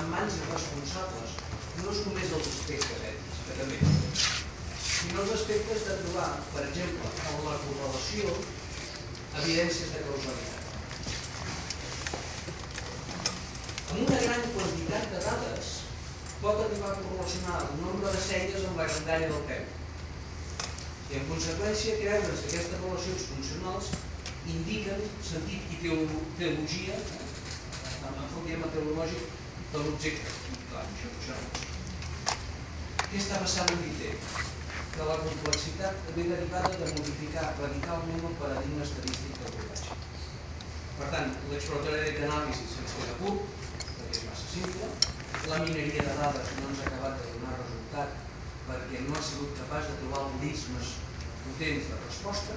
[0.00, 1.38] en mans irresponsables
[1.80, 3.80] no és només els aspectes ètics, que també,
[4.96, 8.36] sinó els aspectes de trobar, per exemple, en la correlació,
[9.42, 10.55] evidències de causalitat.
[13.86, 15.66] Amb una gran quantitat de dades
[16.42, 19.68] pot arribar a correlacionar el nombre de celles amb la grandària del peu.
[21.10, 23.90] I en conseqüència creure's que aquestes relacions funcionals
[24.54, 27.20] indiquen sentit i teolo teologia, eh?
[28.08, 29.22] amb enfoc teològic
[29.72, 30.34] de l'objecte.
[33.10, 34.02] Què està passant en l'IT?
[34.96, 39.94] Que la complexitat ve derivada de modificar radicalment el paradigma estadístic del l'abordatge.
[40.98, 43.65] Per tant, l'exploratori d'anàlisi se'ns queda curt,
[44.56, 44.88] simple,
[45.50, 48.14] la mineria de dades no ens ha acabat de donar resultat
[48.68, 50.92] perquè no ha sigut capaç de trobar algoritmes
[51.44, 52.56] potents de resposta,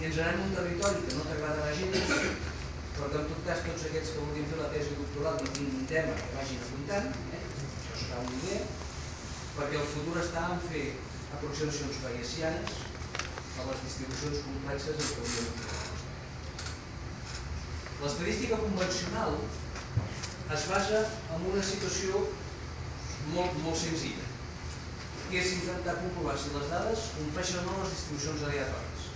[0.00, 2.12] i ens anem a un territori que no t'agradarà gens,
[2.94, 5.88] però que en tot cas tots aquests que vulguin fer la tesi doctoral no tinguin
[5.90, 7.42] tema que vagin apuntant, eh?
[7.82, 8.62] això serà una idea,
[9.58, 10.84] perquè el futur està en fer
[11.38, 12.78] aproximacions bayesianes
[13.58, 15.80] a les distribucions complexes en què hauríem de
[18.02, 19.36] L'estadística convencional
[20.54, 21.00] es basa
[21.34, 22.20] en una situació
[23.32, 24.26] molt, molt senzilla,
[25.30, 29.06] que és intentar comprovar si les dades compleixen o no les distribucions aleatòries.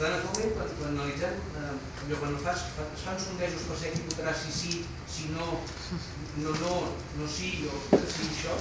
[0.00, 1.72] Tant actualment, quan, quan analitzem, eh,
[2.04, 4.04] allò, quan fas, es fan sondejos per ser qui
[4.42, 4.72] si sí,
[5.14, 5.48] si no,
[6.44, 6.74] no, no,
[7.18, 7.80] no sí, o
[8.14, 8.56] sí, això,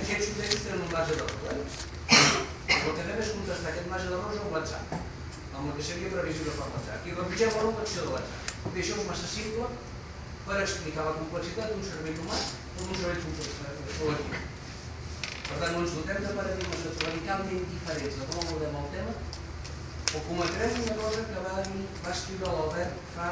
[0.00, 1.52] aquests sondejos tenen un marge d'error.
[1.52, 1.84] Eh?
[2.76, 4.98] El que fem és contrastar aquest marge d'error amb WhatsApp,
[5.52, 7.08] amb el que seria previsible per WhatsApp.
[7.08, 8.45] I rebutgem la opció de WhatsApp.
[8.74, 9.68] És massa simple
[10.46, 13.22] per explicar la complexitat d'un servei humà o d'un servei
[14.00, 14.42] col·lectiu.
[15.46, 19.14] Per tant, no ens dotem de paradigmes radicalment diferents de com abordem el tema
[20.16, 23.30] o cometrem una cosa que va, dir, va escriure l'Albert fa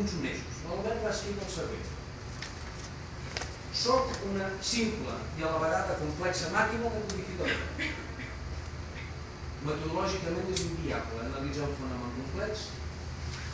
[0.00, 0.60] uns mesos.
[0.66, 1.88] L'Albert va escriure el següent.
[3.80, 7.64] Soc una simple i a la vegada complexa màquina de codificador.
[9.70, 12.68] Metodològicament és inviable analitzar un fenomen complex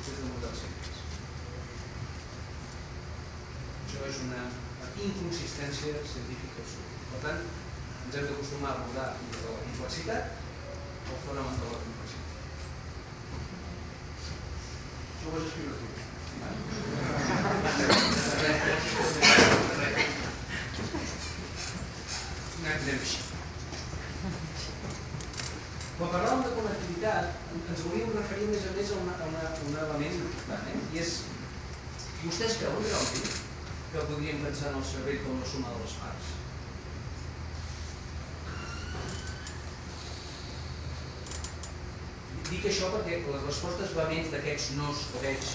[0.07, 0.86] sense models simples.
[3.97, 4.41] Això és una
[5.01, 7.05] inconsistència científica absoluta.
[7.13, 7.39] Per tant,
[8.07, 10.35] ens hem d'acostumar a abordar la complexitat
[11.07, 12.29] el fenomen de la complexitat.
[15.23, 15.87] Tu vas escriure tu.
[25.97, 27.25] Quan parlàvem de connectivitat,
[27.63, 30.79] ens volíem referir més a més a, una, a, una, a un element important, eh?
[30.93, 31.17] i és,
[32.27, 33.46] vostès creuen realment
[33.97, 36.33] que podríem pensar en el cervell com la suma de les parts?
[42.51, 45.49] Dic això perquè les respostes vehements d'aquests nos que veig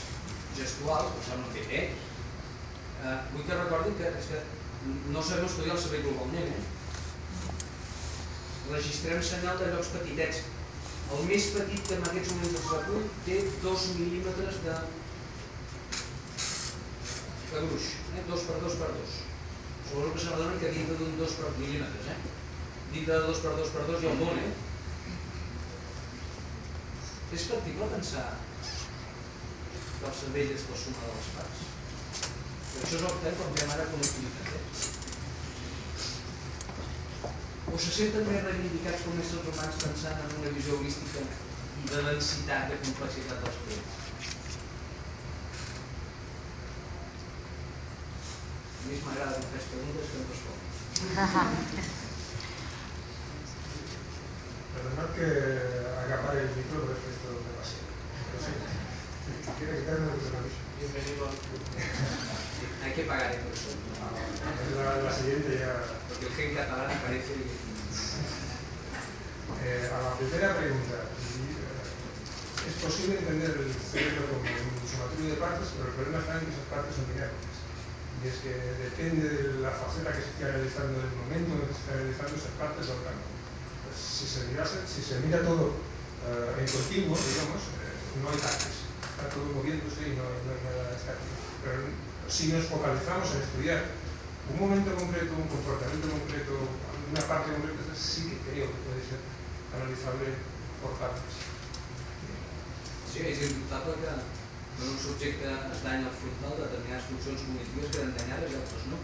[0.58, 4.42] gestuals, això no té bé, eh, vull que recordin que, és que
[5.14, 6.64] no sabem estudiar el cervell globalment, eh?
[8.72, 10.42] Registrem senyal de llocs petitets.
[11.12, 14.76] El més petit que en aquests moments es recull té 2 mil·límetres de,
[17.52, 17.86] de gruix,
[18.16, 18.24] eh?
[18.30, 19.16] 2 per 2 per 2.
[19.88, 22.20] Suposo que s'adonen que dintre d'un 2 per mil·límetres, eh?
[22.94, 24.54] Dintre de 2 per 2 per 2 hi ha un món, eh?
[27.36, 28.28] És factible pensar
[30.00, 31.60] que el cervell és la suma de les parts?
[32.72, 34.48] Però això és el que quan fem ara connectivitat.
[34.56, 34.60] Eh?
[37.72, 42.00] O se senten més reivindicats com éssers humans pensant en una visió holística i de
[42.08, 44.01] densitat, de complexitat dels projectes?
[48.82, 50.72] A mi m'agrada que fes preguntes que em responguin.
[54.74, 55.28] Perdonad que
[56.02, 57.94] acapare el micro, pero es que esto es demasiado.
[58.26, 58.54] Pero sí,
[59.62, 60.26] quiere quitarme lo que
[60.82, 61.62] Bienvenido al club.
[62.82, 63.70] Hay que pagar el curso.
[64.74, 65.78] La, la siguiente ya.
[66.10, 67.38] Porque el gen catalán aparece.
[69.62, 75.38] Eh, a la primera pregunta, eh, es posible entender el cerebro como un sumatorio de
[75.38, 77.51] partes, pero el problema está en que esas partes son dinámicas.
[78.22, 81.66] Y es que depende de la faceta que se esté realizando en el momento en
[81.66, 83.32] que se esté realizando esas partes del campo
[83.96, 88.88] si se, mirase, si se mira todo uh, en continuo, digamos, eh, no hay partes,
[88.88, 91.36] está todo moviéndose y no, no hay nada estático.
[91.64, 91.90] Pero
[92.30, 93.82] si nos focalizamos en estudiar
[94.50, 96.54] un momento concreto, un comportamiento concreto,
[97.12, 99.20] una parte concreta, sí que creo que puede ser
[99.76, 100.38] analizable
[100.80, 101.36] por partes.
[103.12, 104.08] Sí, indubtable que
[104.82, 108.88] en un subjecte es danya el frontal de determinades funcions cognitives queden danyades i altres
[108.90, 108.98] no.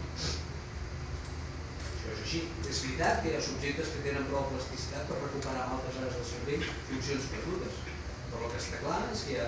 [1.92, 2.40] Això és així.
[2.72, 6.18] És veritat que hi ha subjectes que tenen prou plasticitat per recuperar en altres àrees
[6.18, 7.78] del cervell funcions perdudes.
[8.32, 9.46] Però el que està clar és que hi ha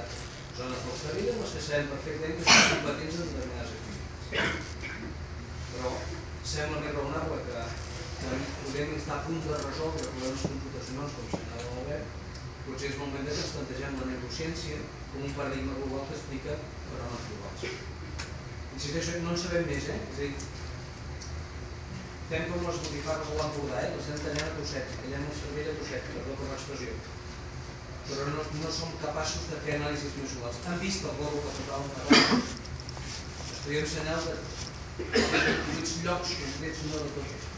[0.61, 4.71] zones del cervell en les que sabem perfectament que són competents en determinades activitats.
[5.75, 5.93] Però
[6.55, 7.67] sembla més raonable que,
[8.23, 12.17] que podem estar a punt de resoldre problemes computacionals com senyala l'Albert,
[12.71, 16.57] potser és moment que ens plantegem la neurociència com un paradigma global que explica
[16.87, 17.69] fenòmens globals.
[18.79, 20.01] Insisteixo, no en sabem més, eh?
[20.13, 20.51] És a dir,
[22.31, 23.87] Fem com les botifarres a l'Empordà, eh?
[23.91, 26.93] les anem tallant a trosset, tallem el cervell a trosset, perdó per l'expressió.
[28.11, 30.61] Però no, no som capaços de fer anàlisis visuals.
[30.71, 32.37] Han vist el globo que posava una roda?
[32.45, 34.37] Us podria ensenyar de
[35.01, 37.51] determinats llocs concrets no de tots.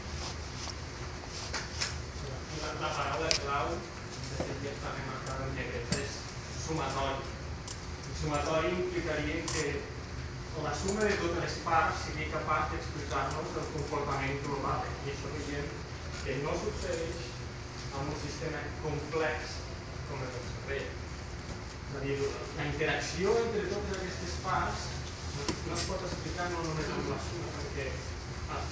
[2.63, 6.17] La, la paraula clau, de fet ja està remarcada en negre, és
[6.65, 7.32] sumatori.
[8.23, 9.83] Sumatori implicaria que
[10.63, 14.85] la suma de totes les parts sigui capaç d'explicar-nos el comportament global.
[15.03, 15.65] I això veiem
[16.23, 17.25] que no succeeix
[17.99, 19.57] en un sistema complex
[20.07, 20.87] com el cervell.
[21.89, 22.15] És a dir,
[22.61, 24.87] la interacció entre totes aquestes parts
[25.67, 27.89] no es pot explicar no només amb la suma, perquè,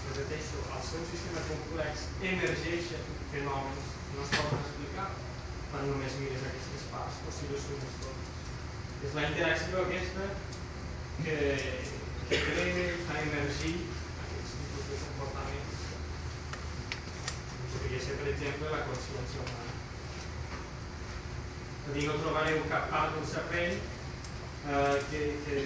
[0.08, 3.04] repeteixo, al seu sistema complex emergeixen
[3.36, 5.12] fenòmens no es poden explicar
[5.74, 8.20] quan només mires aquestes parts o si les sumes totes.
[9.02, 10.26] És la interacció aquesta
[11.26, 11.38] que,
[12.30, 13.72] que cree, fa emergir
[14.24, 15.80] aquests tipus de comportaments.
[17.72, 19.74] Podria ser, per exemple, la consciència humana.
[21.82, 25.64] A dir, no trobareu cap part d'un cervell eh, que, que,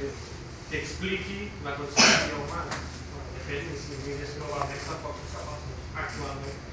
[0.70, 2.80] que expliqui la consciència humana.
[3.12, 5.68] Bueno, de fet, si mires globalment tampoc és capaç
[6.06, 6.64] actualment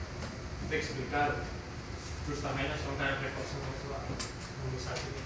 [0.71, 1.43] d'explicar-ho.
[2.31, 5.23] Justament això encara reforça més la, el missatge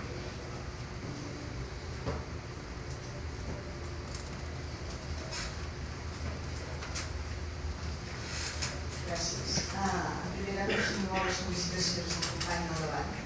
[9.06, 9.52] Gràcies.
[9.70, 13.20] Uh, en primer lloc, us dono les felicitacions al company del debat,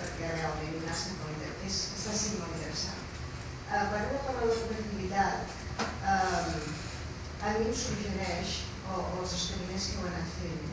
[0.00, 1.52] perquè realment estat molt inter...
[1.68, 3.00] és, està sent molt interessant.
[3.70, 5.54] Uh, quan hem de parlar de connectivitat,
[6.10, 8.56] uh, a mi em suggereix,
[8.90, 10.64] o, o els experiments que heu anat fent,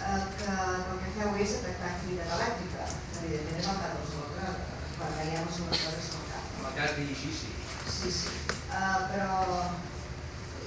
[0.00, 2.88] uh, que el que feu és detectar activitat elèctrica.
[3.22, 6.54] Evidentment és el cas dels electrodes, quan veiem els electrodes al cap.
[6.58, 7.54] En el cas d'IGI, sí.
[7.90, 8.36] Sí, sí.
[8.70, 9.30] Però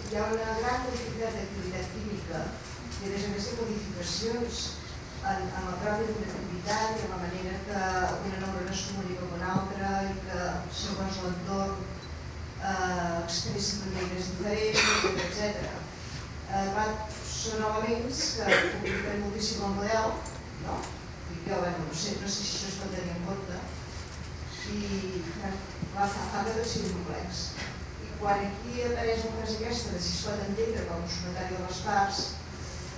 [0.10, 2.42] hi ha una gran quantitat d'activitat química
[3.04, 4.60] i a més a més de modificacions
[5.28, 7.82] en, en la pròpia connectivitat i en la manera que
[8.28, 10.46] una neurona es comunica amb una altra i que
[10.82, 15.66] segons l'entorn eh, expressi maneres diferents, etc.
[16.60, 16.86] Eh,
[17.44, 20.14] són elements que compliquen moltíssim el model,
[20.64, 20.78] no?
[21.34, 23.58] I jo, bueno, no sé, no sé si això es pot tenir en compte,
[24.78, 25.52] i clar,
[25.98, 27.44] fa, fa que sigui complex.
[28.06, 31.60] I quan aquí apareix una frase aquesta de si es pot entendre com un sumatari
[31.60, 32.24] de les parts,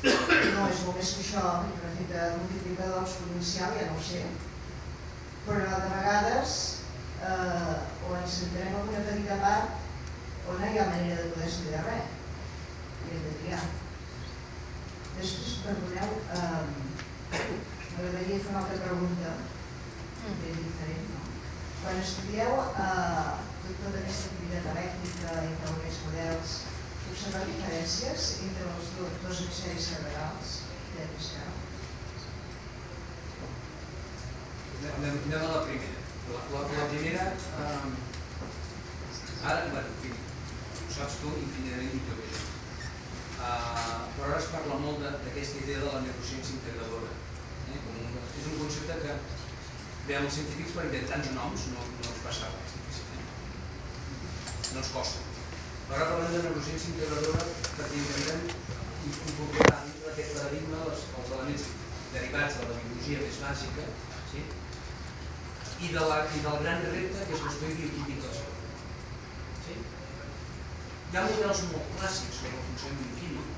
[0.06, 4.22] no és molt més que això, i per efecte multiplicador exponencial, ja no ho sé,
[5.46, 6.58] però de vegades
[7.30, 7.74] eh,
[8.06, 11.82] o ens centrem en una petita part o no hi ha manera de poder estudiar
[11.88, 12.14] res,
[13.06, 13.64] i hem de triar.
[15.16, 16.64] Després, perdoneu, eh,
[17.34, 19.34] m'agradaria fer una altra pregunta,
[20.26, 21.26] ben diferent, no?
[21.82, 23.28] Quan estudieu eh,
[23.66, 26.58] tot, tota aquesta activitat elèctrica entre aquests models,
[27.12, 30.56] observar diferències entre els dos, dos hemisferis cerebrals,
[30.96, 31.54] i esquerra?
[34.96, 36.02] Anem, a la primera.
[36.26, 37.88] La, la, la primera, eh,
[39.50, 42.44] ara, bueno, en fi, ho saps tu infinitament millor que jo.
[43.36, 47.12] Uh, però ara es parla molt d'aquesta idea de la neurociència integradora.
[47.74, 47.80] Eh?
[47.86, 49.20] Com un, és un concepte que
[50.08, 52.76] veiem els científics per inventar noms no, no ens passa res.
[53.04, 53.24] Eh?
[54.74, 55.35] No ens costa.
[55.94, 57.44] Ara parlem de neurociència integradora
[57.78, 58.46] perquè intentem
[59.06, 61.66] incorporar dintre d'aquest paradigma els, els elements
[62.14, 63.86] derivats de la biologia més bàsica
[64.32, 64.42] sí?
[65.78, 68.74] i, de la, i del gran repte que és l'estudi bioquímic del cervell.
[69.68, 69.78] Sí?
[71.12, 73.54] Hi ha models molt clàssics sobre el funcionament bioquímic,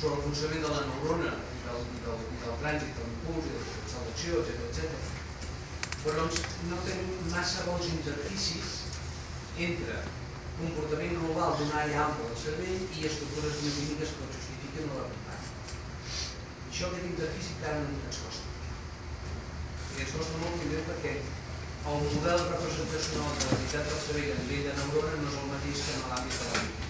[0.00, 3.46] sobre el funcionament de la neurona i del, i del, i del trànsit, de l'impuls
[3.46, 4.98] i de la selecció, etc etc.
[6.02, 8.74] Però doncs, no tenim massa bons interficis
[9.70, 10.02] entre
[10.58, 15.50] comportament global d'una àrea ampla del cervell i estructures bioquímiques que justifiquen o l'acompanyen.
[16.70, 18.46] Això aquest interfici encara no ens costa.
[19.96, 21.12] I ens costa molt primer perquè
[21.86, 25.82] el model representacional de l'activitat del cervell a nivell de neurona no és el mateix
[25.84, 26.84] que en l'àmbit de la vida.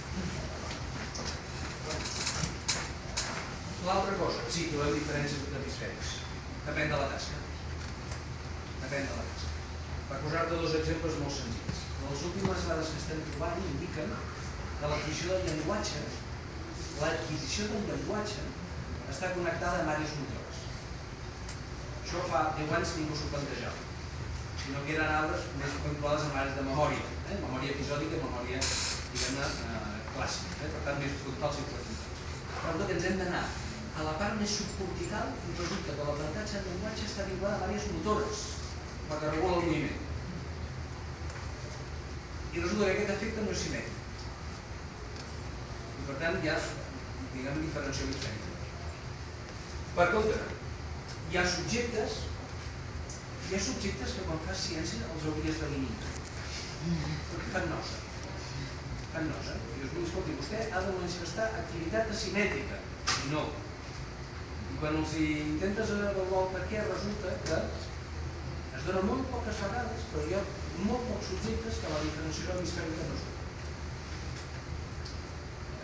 [3.87, 6.15] L'altra cosa, sí, trobem diferències entre hemisferis.
[6.71, 7.43] Depèn de la tasca.
[8.87, 9.53] Depèn de la tasca.
[10.09, 11.76] Per posar-te dos exemples molt senzills.
[12.11, 14.15] Les últimes dades que estem trobant indiquen
[14.81, 16.05] que l'adquisició del llenguatge,
[17.01, 18.47] l'adquisició del llenguatge
[19.15, 20.63] està connectada amb àrees motores.
[22.05, 23.87] Això fa 10 anys ningú s'ho plantejava
[24.67, 27.37] sinó que eren arbres més vinculades amb àrees de memòria, eh?
[27.43, 28.63] memòria episòdica i memòria,
[29.13, 30.71] diguem-ne, eh, clàssica, eh?
[30.73, 32.25] per tant més frontals i frontals.
[32.51, 36.67] Per tant, ens hem d'anar a la part més subcortical i resulta que l'aprenentatge del
[36.73, 38.43] llenguatge està vinculat a àrees motores,
[39.13, 40.06] la que regula el moviment.
[42.57, 43.97] I resulta que aquest efecte no és simètric.
[46.01, 46.57] I per tant hi ha
[47.35, 48.55] diguem diferenciació mecànica.
[49.99, 50.41] Per contra,
[51.31, 52.17] hi ha subjectes
[53.47, 56.09] hi ha subjectes que quan fas ciència els hauries d'eliminar.
[57.31, 58.01] Perquè fan nosa.
[59.13, 59.55] Fan nosa.
[59.77, 62.81] Dius, mira, escolti, vostè ha de manifestar activitat asimètrica.
[63.27, 63.45] I no.
[64.73, 67.61] I quan els intentes avaluar el per què, resulta que
[68.81, 70.43] es dona molt poques vegades, però hi ha
[70.85, 73.17] molt pocs subjectes que la diferenciació hemisfèrica no.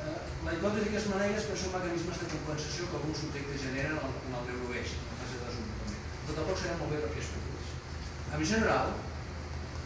[0.02, 0.16] Eh,
[0.46, 3.96] la hipòtesi que es maneja és que són mecanismes de compensació que alguns subjectes generen
[3.96, 6.04] en el, en el neuroeix, en fase de desenvolupament.
[6.26, 7.72] Però tampoc sabem molt bé per què es produeix.
[8.36, 8.94] En general,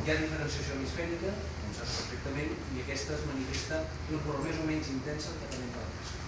[0.05, 4.69] hi ha diferenciació hemisfèrica, com saps perfectament, i aquesta es manifesta d'una forma més o
[4.71, 6.25] menys intensa depenent de la tasca.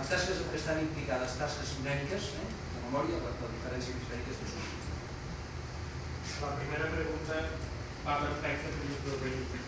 [0.00, 2.46] En tasques què estan implicades tasques numèriques, eh,
[2.76, 4.86] de memòria, la, la diferència hemisfèrica és més útil.
[6.40, 7.42] La primera pregunta
[8.06, 9.60] va perfecta per introduir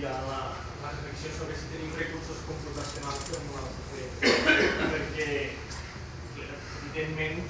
[0.00, 0.38] ja la,
[0.82, 4.06] la reflexió sobre si tenim recursos computacionals per de fer,
[4.92, 5.28] perquè
[6.80, 7.44] evidentment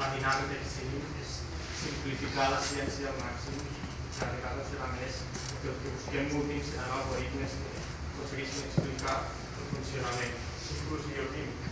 [0.00, 1.34] la dinàmica que seguim és
[1.80, 5.18] simplificar la ciència al màxim i cada vegada serà més
[5.62, 7.74] que el que busquem últim seran algoritmes que
[8.12, 10.38] aconsegueixin explicar el funcionament.
[10.76, 11.68] Inclús bioquímic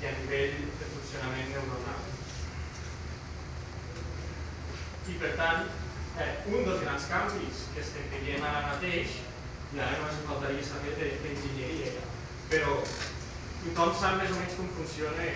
[0.00, 2.08] i a nivell de funcionament neuronal.
[5.10, 5.79] I per tant,
[6.18, 9.20] eh, un dels grans canvis que estem veient ara mateix,
[9.70, 12.02] i ara només faltaria saber d'enginyeria,
[12.50, 12.78] però
[13.62, 15.28] tothom sap més o menys com funciona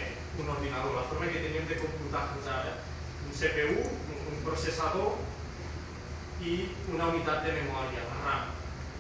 [0.43, 2.73] un ordinador, la forma que tenim de computar fins ara,
[3.27, 5.15] un CPU, un, processador
[6.45, 6.57] i
[6.93, 8.51] una unitat de memòria, la RAM.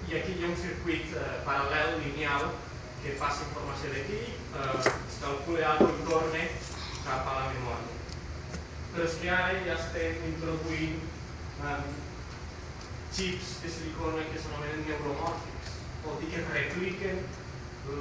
[0.08, 2.46] I aquí hi ha un circuit eh, paral·lel, lineal,
[3.02, 6.46] que passa informació d'aquí, eh, es calcula alguna i torna
[7.04, 7.98] cap a la memòria.
[8.94, 11.02] Però és que ara ja estem introduint
[11.72, 11.88] um,
[13.14, 17.20] xips de silicona que s'anomenen neuromòrfics, vol dir que repliquen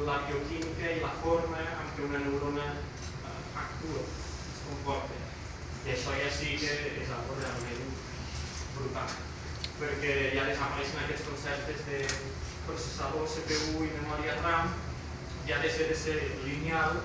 [0.07, 5.19] la bioquímica i la forma en què una neurona uh, actua, es comporta.
[5.83, 7.91] I això ja sí que és algo realment
[8.77, 9.11] brutal,
[9.81, 12.05] perquè ja desapareixen aquests conceptes de
[12.67, 14.71] processador, CPU i memòria RAM,
[15.49, 17.01] ja deixa de ser lineal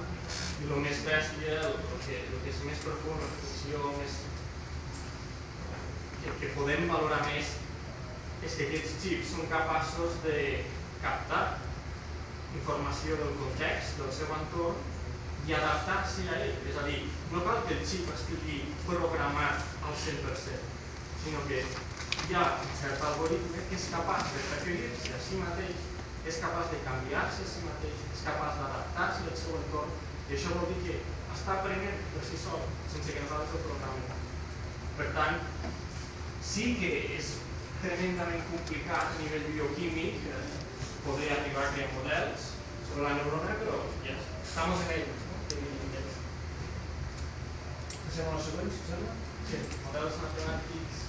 [0.63, 4.19] i el més bèstia, el, que, el que és més profund, la reflexió més
[6.29, 7.55] el que podem valorar més
[8.45, 10.37] és que aquests xips són capaços de
[11.03, 11.43] captar
[12.59, 14.79] informació del context, del seu entorn
[15.49, 16.57] i adaptar-s'hi a ell.
[16.71, 17.01] És a dir,
[17.33, 20.73] no cal que el xip estigui programat al 100%,
[21.25, 21.63] sinó que
[22.27, 25.87] hi ha un cert algoritme que és capaç de referir-se a si mateix,
[26.29, 29.95] és capaç de canviar-se a si mateix, és capaç d'adaptar-se al seu entorn
[30.29, 30.97] i això vol dir que
[31.33, 34.11] està aprenent per si sol, sense que nosaltres el programem.
[34.99, 35.39] Per tant,
[36.49, 37.35] sí que és
[37.83, 40.45] tremendament complicat a nivell bioquímic eh,
[41.05, 42.53] poder arribar a crear models
[42.89, 45.17] sobre la neurona, però ja estamos en ello.
[45.19, 45.29] ¿no?
[48.09, 49.13] Passem a la següent, si sembla?
[49.49, 51.05] Sí, models matemàtics.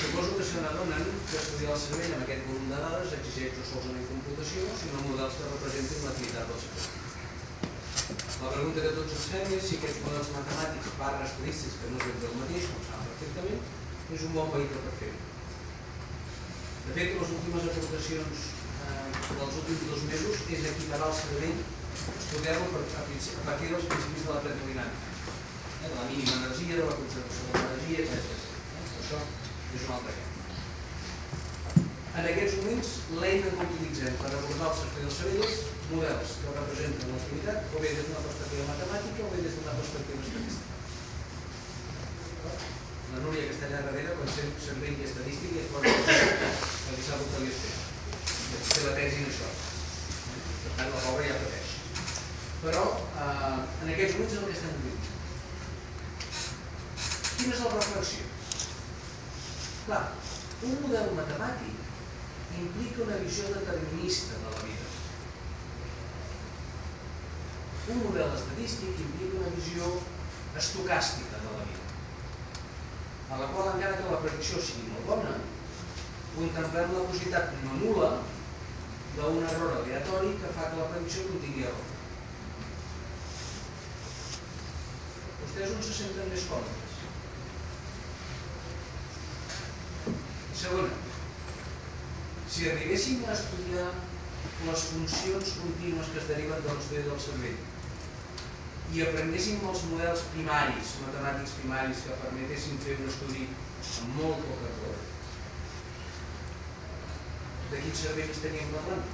[0.00, 3.66] Suposo que se n'adonen que estudiar el cervell amb aquest volum de dades exigeix no
[3.72, 6.95] solament computació, sinó models que representin l'activitat del cervell.
[8.06, 12.02] La pregunta que tots ens fem és si aquests models matemàtics barra estadístics, que no
[12.10, 13.64] és el mateix, com saben perfectament,
[14.16, 15.24] és un bon vehicle per fer-ho.
[16.84, 18.44] De fet, les últimes aportacions
[18.90, 19.08] eh,
[19.40, 21.64] dels últims dos mesos és equiparar el cervell,
[22.20, 26.86] estudiar-lo a, a partir dels principis de la termodinàmica, eh, de la mínima energia, de
[26.86, 28.38] la conservació de l'energia, etc.
[28.38, 28.88] Eh?
[29.02, 30.35] Això és un altre camp.
[32.16, 32.90] En aquests moments,
[33.20, 35.58] l'eina que utilitzem per abordar el cervell del cervell és
[35.90, 40.22] models que representen l'activitat o bé des d'una perspectiva matemàtica o bé des d'una perspectiva
[40.24, 40.74] estadística.
[43.10, 45.92] La Núria que està allà darrere, quan sent cervell i estadística, es posa
[46.86, 47.84] perquè sap el que li espera.
[48.46, 49.52] I té la tesi en això.
[50.64, 51.78] Per tant, la pobra ja pateix.
[52.64, 52.84] Però,
[53.26, 55.04] eh, en aquests moments és el que estem vivint.
[57.36, 58.30] Quina és la reflexió?
[59.84, 60.04] Clar,
[60.66, 61.75] un model matemàtic
[62.60, 64.86] implica una visió determinista de la vida.
[67.94, 69.90] Un model estadístic implica una visió
[70.62, 71.86] estocàstica de la vida
[73.30, 75.34] a la qual encara que la predicció sigui molt bona,
[76.36, 78.10] contemplem la possibilitat nula
[79.16, 81.94] d'un error aleatori que fa que la predicció contingui error.
[85.40, 86.94] Vostès on se senten més còmodes?
[90.62, 91.05] Segona,
[92.50, 93.88] si arribéssim a estudiar
[94.66, 100.94] les funcions contínues que es deriven de l'estudi del cervell i aprenguéssim els models primaris,
[101.02, 103.48] matemàtics primaris, que permetessin fer un estudi
[104.02, 104.98] amb molt poc error,
[107.72, 109.06] de quin cervell estaríem parlant?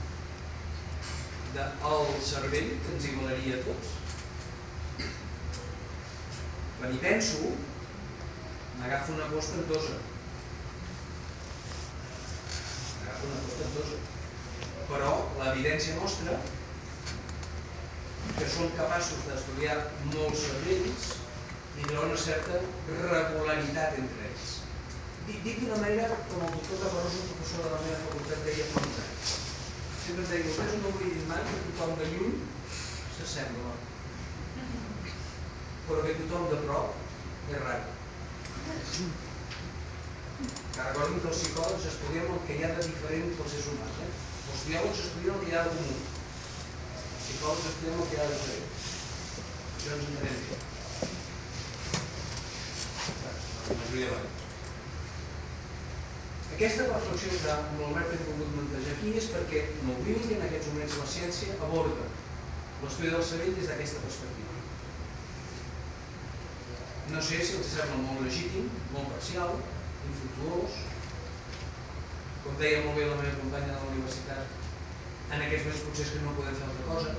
[1.52, 3.90] del cervell que ens igualaria a tots?
[6.78, 7.52] Quan hi penso,
[8.78, 9.98] m'agafo una por espantosa.
[9.98, 10.11] M'agafo
[13.28, 13.98] una por espantosa.
[14.90, 16.38] Però l'evidència mostra
[18.38, 19.76] que són capaços d'estudiar
[20.14, 21.08] molts cervells
[21.78, 24.52] i trobar una certa regularitat entre ells.
[25.28, 28.82] Dic, d'una manera com el doctor Caparrós, un professor de la meva facultat, deia fa
[28.82, 29.34] uns anys.
[30.04, 32.38] Sempre em deia, vostès no oblidin mai que tothom de lluny
[33.16, 33.74] s'assembla,
[35.88, 37.82] però que tothom de prop és rar.
[40.72, 44.00] Que recordin que els psicòlegs estudiem el que hi ha de diferent pels éssers humans.
[44.06, 44.10] Eh?
[44.52, 45.98] Els biòlegs estudien el que hi ha de comú.
[45.98, 48.74] Els psicòlegs estudiem el que hi ha de diferent.
[49.76, 50.60] Això ens entenem bé.
[56.54, 61.08] Aquesta reflexió que l'Albert hem volgut plantejar aquí és perquè Mobility en aquests moments la
[61.14, 62.06] ciència aborda
[62.82, 64.56] l'estudi del cervell des d'aquesta perspectiva.
[67.12, 69.56] No sé si els sembla molt legítim, molt parcial,
[70.10, 70.82] infructuós,
[72.42, 74.60] com deia molt bé la meva companya de la universitat,
[75.32, 77.16] en aquests moments potser és que no podem fer altra cosa,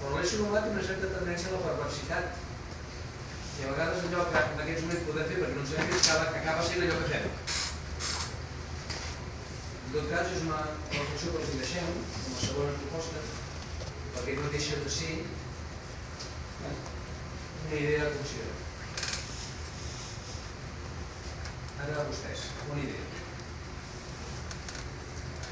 [0.00, 2.42] però humà té una certa tendència a la perversitat.
[3.56, 6.10] I a vegades allò que en aquests moments podem fer perquè no ens hem vist
[6.10, 7.24] acaba, acaba sent allò que fem.
[9.86, 13.24] En tot cas, és una reflexió que els deixem, com a segona proposta,
[14.18, 15.16] perquè no deixa de ser
[16.68, 18.65] una idea a considerar.
[21.84, 22.40] Ara vostès,
[22.70, 23.04] una idea.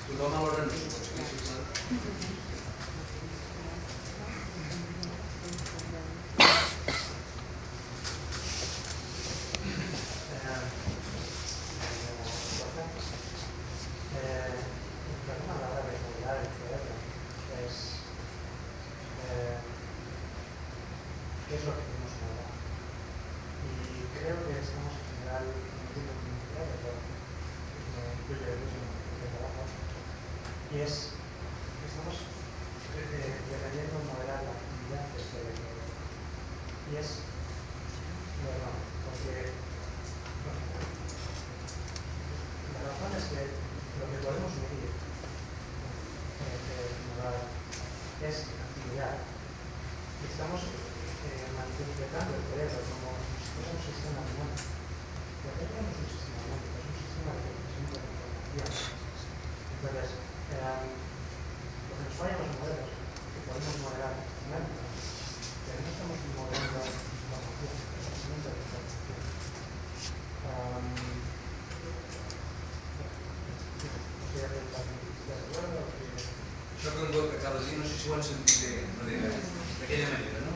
[0.07, 1.65] Tothom alhora no s'ho pot seguir, sisplau.
[78.05, 78.59] si ho han sentit
[79.81, 80.55] d'aquella manera, no?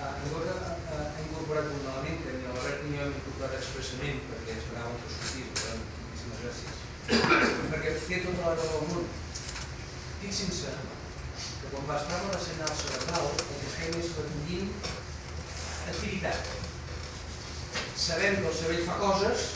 [0.00, 4.22] Uh, Angora uh, ha incorporat un element que ni l'Albert ni jo hem incorporat expressament
[4.30, 6.78] perquè esperàvem que sortís, per tant, moltíssimes gràcies.
[7.74, 9.10] perquè té tota la raó del món.
[10.22, 14.72] Fixin-se que quan es parla de senyal cerebral, el que fem és recollint
[15.92, 16.48] activitat.
[18.06, 19.50] Sabem que el cervell fa coses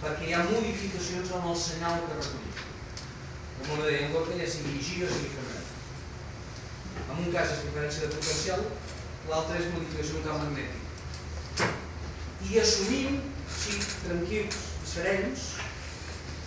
[0.00, 2.64] perquè hi ha modificacions en el senyal que recollim.
[3.60, 5.62] Com ho deia Angora, ja sigui giga, sigui femenina.
[7.12, 8.62] En un cas és diferència de potencial,
[9.74, 10.82] modificació d'un camp magnètic.
[12.48, 13.20] I assumim,
[13.58, 15.46] sí, tranquils i serens,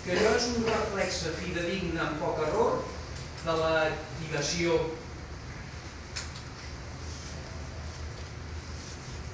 [0.03, 2.83] que allò és un reflex fidedigne amb poc error
[3.45, 4.77] de l'activació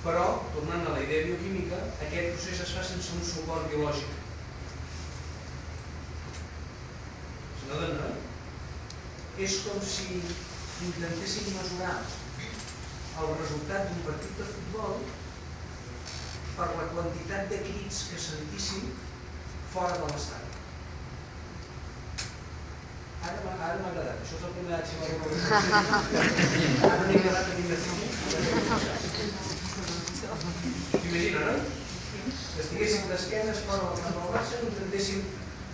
[0.02, 0.24] Però,
[0.56, 4.16] tornant a la idea bioquímica, aquest procés es fa sense un suport biològic.
[7.60, 8.08] Se n'adonen, no?
[9.46, 10.08] És com si
[10.88, 11.94] intentéssim mesurar
[13.26, 14.94] el resultat d'un partit de futbol
[16.56, 18.84] per la quantitat de crits que sentíssim
[19.74, 20.50] fora de l'estadi.
[23.22, 24.96] Ara m'ha agradat, això és el que m'ha dit
[25.52, 27.54] Ara m'ha agradat a
[31.12, 31.56] Imagina, no?
[32.56, 35.20] Que estiguéssim d'esquenes fora del camp del Barça i intentéssim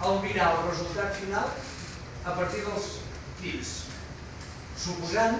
[0.09, 1.47] albirar el resultat final
[2.23, 2.87] a partir dels
[3.39, 3.71] crits
[4.83, 5.39] suposant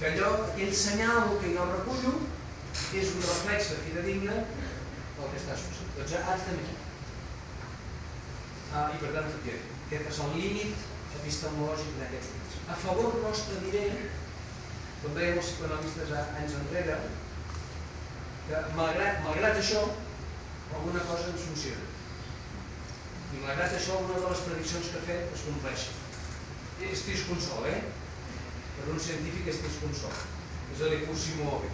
[0.00, 2.12] que allò, aquell senyal que jo recullo
[2.96, 5.90] és un reflex de fidedigne del que està succeint.
[5.98, 6.76] Doncs ara estem aquí.
[8.70, 10.88] Ah, I per tant, aquest és el límit
[11.20, 12.56] epistemològic d'aquests moments.
[12.72, 13.84] A favor nostre diré,
[15.02, 16.98] com deien els psicoanalistes anys enrere,
[18.48, 19.84] que malgrat, malgrat això,
[20.78, 21.88] alguna cosa ens funciona.
[23.36, 26.06] I malgrat això, alguna de les prediccions que ha fet es compleixen.
[26.80, 27.80] és trisconsol, eh?
[28.80, 30.14] Per un científic és trisconsol.
[30.74, 31.72] És a dir, cursi mòbil.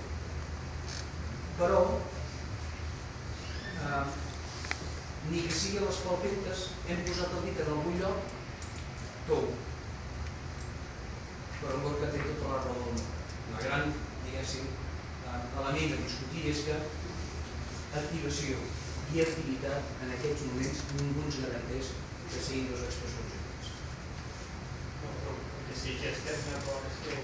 [1.58, 1.82] Però,
[3.82, 4.02] eh,
[5.30, 8.18] ni que sigui les palpetes, hem posat el dit en algun lloc,
[9.30, 9.46] tou.
[11.60, 12.96] Però un que té tota la raó.
[13.52, 14.66] La gran, diguéssim,
[15.26, 16.80] eh, element a discutir és que
[18.02, 18.58] activació
[19.14, 21.94] i activitat en aquests moments ningú ens garanteix
[22.32, 23.25] que siguin dues expressions
[25.82, 27.16] que que estem d'acord és que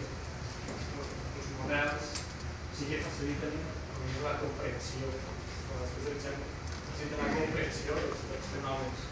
[1.38, 2.10] els models
[2.76, 3.56] sí que faciliten
[4.24, 5.10] la comprensió.
[5.68, 6.48] Però després, per exemple,
[6.88, 9.06] faciliten la comprensió dels, dels fenòmens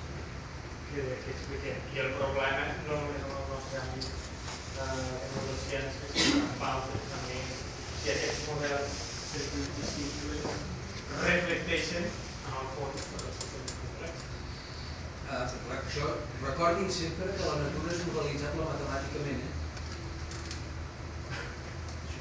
[0.91, 1.85] que, que expliquem.
[1.95, 4.19] I el problema no només en el nostre àmbit
[4.77, 4.89] de
[5.37, 7.41] neurociències, que és en altres també,
[8.01, 9.01] si aquests models
[9.31, 10.59] circuits
[11.21, 13.60] reflecteixen en el fons de les complexes.
[15.31, 15.43] Eh,
[15.77, 16.07] això,
[16.43, 19.45] recordin sempre que la natura és modelitzable matemàticament.
[19.47, 19.51] Eh?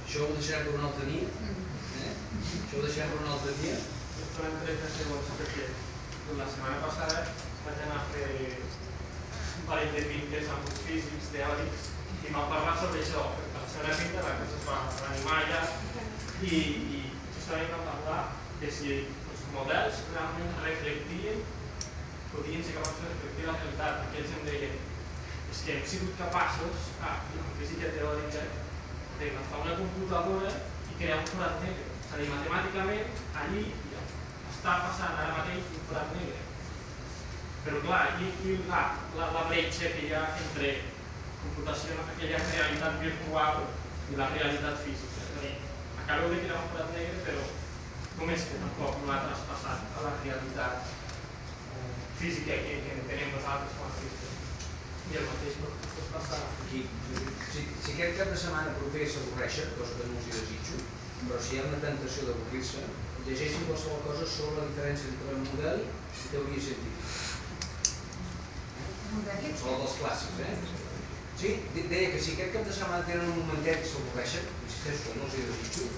[0.03, 1.30] Això ho deixarem per un altre dia.
[2.03, 2.11] Eh?
[2.52, 3.80] Això ho deixarem per un altre dia.
[4.36, 5.65] Farem 30 segons perquè
[6.38, 7.26] la setmana passada
[7.65, 8.30] vaig anar a fer
[8.61, 13.26] un parell de pintes amb uns físics teòrics i m'han parlat sobre això.
[13.57, 15.61] La segona pinta la cosa es va reanimar allà
[16.45, 17.02] i, i
[17.34, 18.22] justament vam parlar
[18.61, 21.41] de si els models realment reflectien,
[22.32, 24.02] podien ser capaços de la realitat.
[24.08, 24.76] Aquells em deien
[25.50, 28.44] és que hem sigut capaços, ah, en física teòrica,
[29.20, 30.52] d'agafar una computadora
[30.92, 31.88] i crear un forat negre.
[32.04, 33.64] És a dir, matemàticament, allí
[34.52, 36.46] està passant ara mateix un forat negre.
[37.66, 38.84] Però clar, i, i la,
[39.18, 40.76] la, la bretxa que hi ha entre
[41.42, 43.66] computació, aquella realitat virtual
[44.12, 45.26] i la realitat física.
[45.26, 45.56] És a dir,
[46.06, 47.50] acabeu de crear un forat negre, però
[48.22, 50.96] només que tampoc no ha traspassat a la realitat
[52.20, 54.28] física que, que entenem nosaltres com a física.
[55.10, 56.40] I el mateix no pot passar
[56.70, 56.82] Aquí,
[57.50, 60.82] si, si aquest cap de setmana proper s'avorreixen, cosa que no els hi desitjo,
[61.24, 62.84] però si hi ha una tentació d'avorrir-se,
[63.26, 67.18] llegeixin qualsevol cosa sobre la diferència entre model i teoria científica.
[69.10, 70.54] Qualsevol dels clàssics, eh?
[71.40, 75.10] Sí, de- deia que si aquest cap de setmana tenen un momentet i s'avorreixen, insisteixo
[75.10, 75.90] que no els hi desitjo,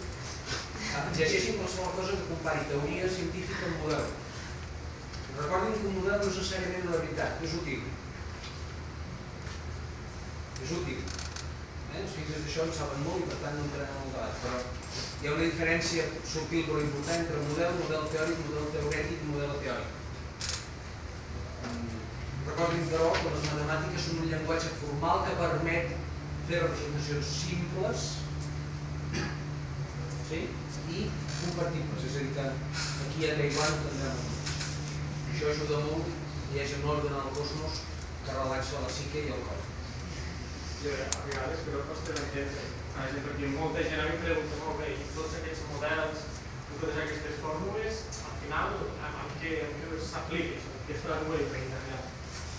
[0.95, 4.07] ah, llegeixin qualsevol cosa que compari teoria científica amb model.
[5.41, 7.85] Recordin que un model no és necessàriament una veritat, és útil.
[10.65, 10.99] És útil.
[11.91, 12.01] Eh?
[12.01, 14.59] Els físics d'això en saben molt i per tant no entrarem en el debat, però
[15.21, 19.57] hi ha una diferència subtil però important entre model, model teòric, model teorètic i model
[19.63, 19.97] teòric.
[21.71, 21.99] Mm,
[22.51, 25.97] Recordin, però, que les matemàtiques són un llenguatge formal que permet
[26.49, 28.07] fer representacions simples
[30.29, 30.45] sí?
[30.91, 31.03] i
[31.41, 32.47] compartibles, és a dir, que
[33.07, 34.25] aquí a Taiwan tindrem.
[35.41, 36.09] Això ajuda molt
[36.53, 37.77] hi hagi un ordre en el cosmos
[38.25, 39.63] que relaxa la psique i el cor.
[40.83, 41.95] Jo a vegades crec que.
[42.03, 46.27] Per exemple, perquè molta gent a mi em pregunta molt bé, i tots aquests models,
[46.59, 50.77] i totes aquestes fórmules, al final, amb, amb què, amb què s'aplica això?
[50.85, 52.05] Què es tradueix per internet?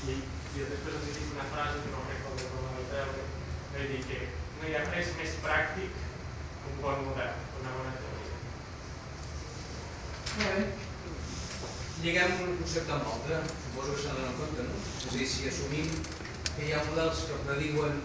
[0.02, 0.18] I
[0.58, 3.32] jo després els dic una frase que no recordo com la treure,
[3.78, 4.22] vaig dir que
[4.58, 8.40] no hi ha res més pràctic que un bon model, una bona teoria.
[10.40, 10.90] Molt bé.
[12.02, 14.78] Lliguem un concepte amb l'altre, suposo que s'ha d'anar en compte, no?
[15.06, 15.92] És a dir, si assumim
[16.56, 18.00] que hi ha models que prediuen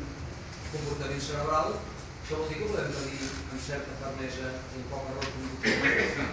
[0.74, 1.72] comportament cerebral,
[2.20, 6.30] això vol dir que podem predir amb certa fermesa un poc error conductual.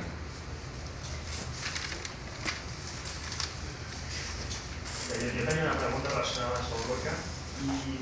[5.09, 7.17] Jo, jo tenia una pregunta relacionada amb Gorka
[7.65, 7.97] i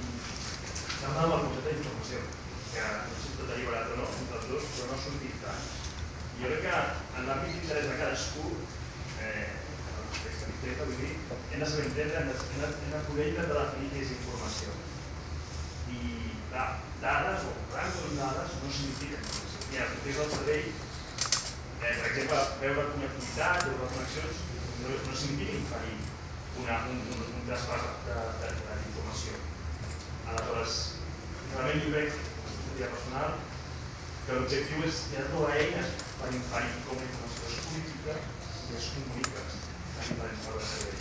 [0.98, 2.26] donat el concepte d'informació,
[2.74, 5.48] que no sé si tot alliberat o no, entre els dos, però no ha sortit.
[6.34, 6.76] I jo crec que
[7.20, 8.54] en l'àmbit d'interès de cadascú,
[9.22, 9.48] eh,
[9.92, 11.12] el que m'interessa, vull dir,
[11.50, 14.14] hem de saber entendre, hem de, hem de, hem de poder intentar definir què és
[14.18, 14.76] informació.
[15.92, 16.00] I
[16.50, 16.66] clar,
[17.02, 19.66] dades o grans dades no signifiquen informació.
[19.72, 19.96] I en
[20.26, 20.68] el cervell,
[21.80, 24.44] eh, per exemple, veure connectivitat, veure connexions,
[24.82, 25.96] no, no significa inferir
[26.54, 28.72] una, un, un, un traspàs de, de, de.
[30.32, 30.74] Aleshores,
[31.50, 32.12] realment jo crec,
[32.82, 33.32] a personal,
[34.26, 38.14] que l'objectiu és ja trobar eines per inferir com la informació es política
[38.72, 41.00] i es comunica a diferents parts del cervell.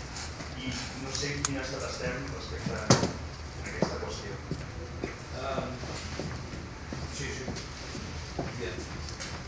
[0.61, 0.71] I
[1.03, 2.87] no sé en quin estat estem respecte a
[3.71, 4.39] aquesta qüestió.
[5.41, 5.77] Um,
[7.15, 7.47] sí, sí.
[8.59, 8.81] Bien.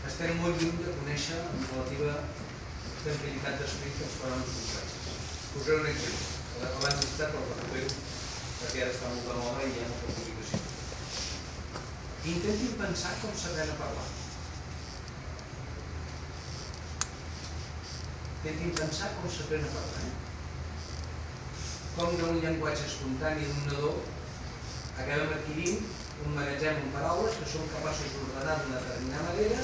[0.08, 2.14] Estem molt lluny de conèixer amb relativa
[3.04, 5.12] tranquil·litat d'esperit els fenòmens complexos.
[5.52, 6.32] Posaré un exemple.
[6.70, 7.92] Abans he citat, però recupero,
[8.60, 10.64] perquè ara està molt de moda i hi ha molta publicació.
[12.34, 14.13] Intentin pensar com sabrem a parlar.
[18.44, 20.00] Intentin pensar com s'aprèn a parlar.
[20.04, 20.10] Eh?
[21.94, 23.92] Com d'un llenguatge espontani d'un nadó
[25.00, 25.86] acabem adquirint
[26.24, 29.62] un magatzem amb paraules que són capaços d'ordenar d'una determinada manera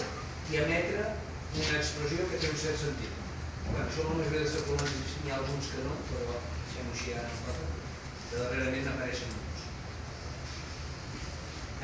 [0.54, 3.20] i emetre una expressió que té un cert sentit.
[3.66, 7.14] Bueno, això només ve de ser colons, n'hi ha alguns que no, però deixem-ho així
[7.20, 7.62] ara cop,
[8.30, 9.68] que darrerament apareixen molts.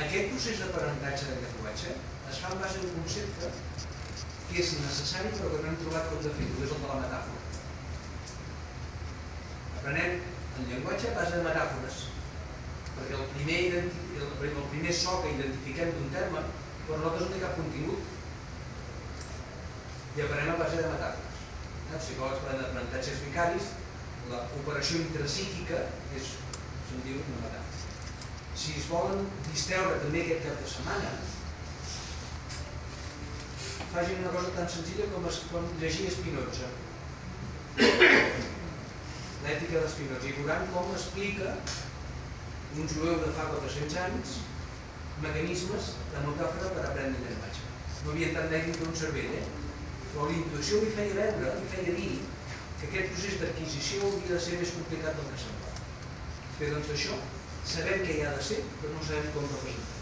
[0.08, 1.96] Aquest procés d'aprenentatge de llenguatge
[2.32, 3.52] es fa en base a un concepte
[4.48, 6.98] que és necessari però que no hem trobat com de fer-ho, és el de la
[7.02, 7.40] metàfora.
[9.80, 10.10] Aprenem
[10.58, 11.96] el llenguatge a base de metàfores,
[12.96, 13.88] perquè el primer, el,
[14.22, 16.40] el primer so que identifiquem d'un terme
[16.86, 18.00] per nosaltres no té cap contingut
[20.16, 21.42] i aprenem a base de metàfores.
[21.86, 23.64] Els psicòlegs parlen d'aprenentatges vicaris,
[24.30, 25.78] l'operació intrapsíquica
[26.18, 26.24] és,
[26.88, 27.64] se'n diu, una metàfora.
[28.56, 31.10] Si es volen distreure també aquest cap de setmana,
[33.96, 36.68] facin una cosa tan senzilla com, es, com llegir Spinoza.
[39.44, 40.28] L'ètica d'Spinoza.
[40.28, 41.54] I veuran com explica
[42.76, 44.34] un jueu de fa 400 anys
[45.24, 47.64] mecanismes de metàfora per aprendre llenguatge.
[48.04, 49.46] No havia tant d'èxit d'un cervell, eh?
[50.10, 52.12] però la intuïció li feia veure, li feia dir
[52.76, 55.84] que aquest procés d'adquisició hauria de ser més complicat del que semblava.
[56.60, 57.16] Bé, doncs això,
[57.72, 59.95] sabem què hi ha de ser, però no sabem com representar.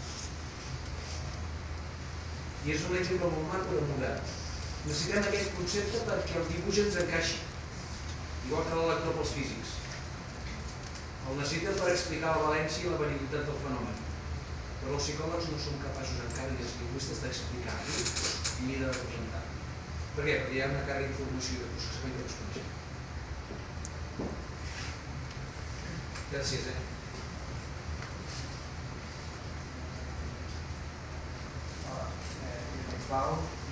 [2.65, 4.21] I és un exemple molt maco de model.
[4.85, 7.41] Necessitem aquest concepte perquè el dibuix ens encaixi,
[8.47, 9.75] igual que l'electró pels físics.
[11.25, 14.01] El necessita per explicar la valència i la veritat del fenomen.
[14.81, 17.95] Però els psicòlegs no són capaços encara ni els lingüistes d'explicar-lo
[18.67, 19.43] ni de representar.
[20.15, 20.35] Per què?
[20.41, 22.83] Perquè hi ha una càrrega d'informació de processament de les coneixements.
[26.35, 26.77] Gràcies, eh?
[31.89, 32.05] Hola,
[32.51, 33.64] eh, jo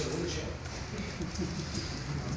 [0.00, 0.44] resolution.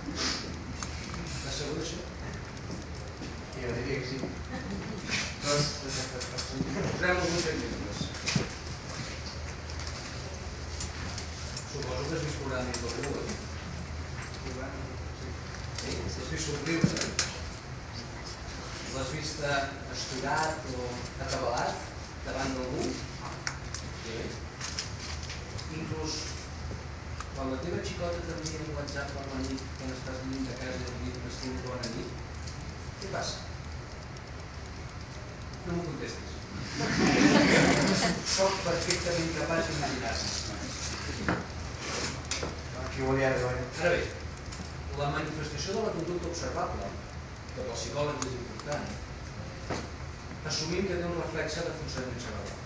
[50.48, 52.60] assumim que té un reflexe de funcionament cerebral.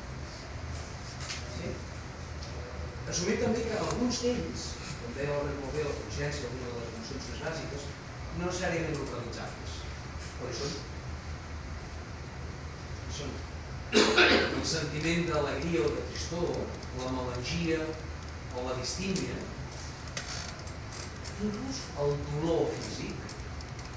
[1.55, 1.71] Sí?
[3.13, 4.65] Assumim també que alguns d'ells,
[5.01, 7.87] com deia el molt bé la consciència, alguna de les emocions més bàsiques,
[8.37, 9.77] no necessàriament localitzables,
[10.37, 10.75] però hi són.
[13.07, 13.33] Hi són.
[13.91, 16.53] El sentiment d'alegria o de tristor,
[17.01, 19.39] la melangia o la distímia,
[21.41, 23.25] inclús el dolor físic,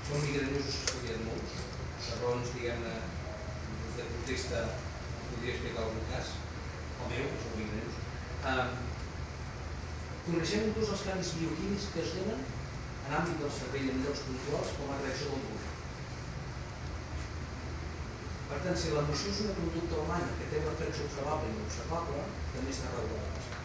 [0.08, 1.60] són migraniosos que estudien molts,
[2.08, 2.94] segons, diguem-ne,
[3.98, 4.56] de context,
[5.30, 6.32] podria explicar algun cas,
[7.04, 8.02] el meu, que són migraniosos.
[8.52, 8.74] Um,
[10.26, 12.42] coneixem inclús els canvis bioquímics que es donen
[13.04, 15.72] en àmbit del cervell en llocs puntuals com a reacció del dolor.
[18.48, 22.24] Per tant, si l'emoció és una conducta humana que té un reflex observable i observable,
[22.54, 23.60] també està regulada.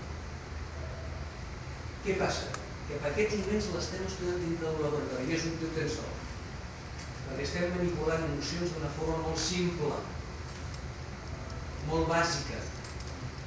[2.05, 2.47] Què passa?
[2.89, 6.13] Que per aquests moments l'estem estudiant dintre d'un laboratori i és un teu tensor.
[7.25, 9.99] Perquè estem manipulant emocions d'una forma molt simple,
[11.87, 12.59] molt bàsica,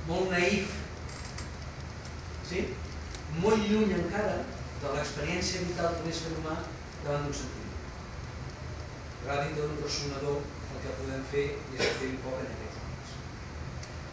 [0.08, 0.72] molt naïf,
[2.48, 2.64] sí?
[3.42, 4.40] molt lluny encara
[4.82, 6.56] de l'experiència vital que és fer humà
[7.04, 7.78] davant d'un sentiment.
[9.22, 11.44] Però dintre d'un ressonador el que podem fer
[11.78, 13.12] és fer poc en aquests moments.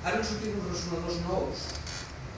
[0.03, 1.65] Ara han sortit uns ressonadors nous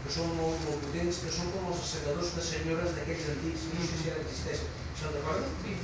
[0.02, 3.90] que són molt, molt potents, que són com els assegadors de senyores d'aquells antics, no
[3.90, 4.72] sé si ara existeixen.
[5.02, 5.52] Se'n recorden?
[5.66, 5.76] Sí.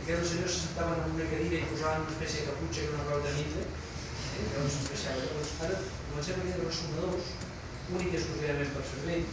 [0.00, 3.06] Aquelles senyores se sentaven en una cadira i posaven una espècie de caputxa i una
[3.10, 3.66] roda de mitja,
[4.38, 4.46] eh?
[4.54, 5.28] llavors s'encaixava.
[5.34, 5.78] Doncs ara
[6.08, 7.30] comencem a tenir ressonadors
[7.90, 9.24] únic i exclusivament per cervell,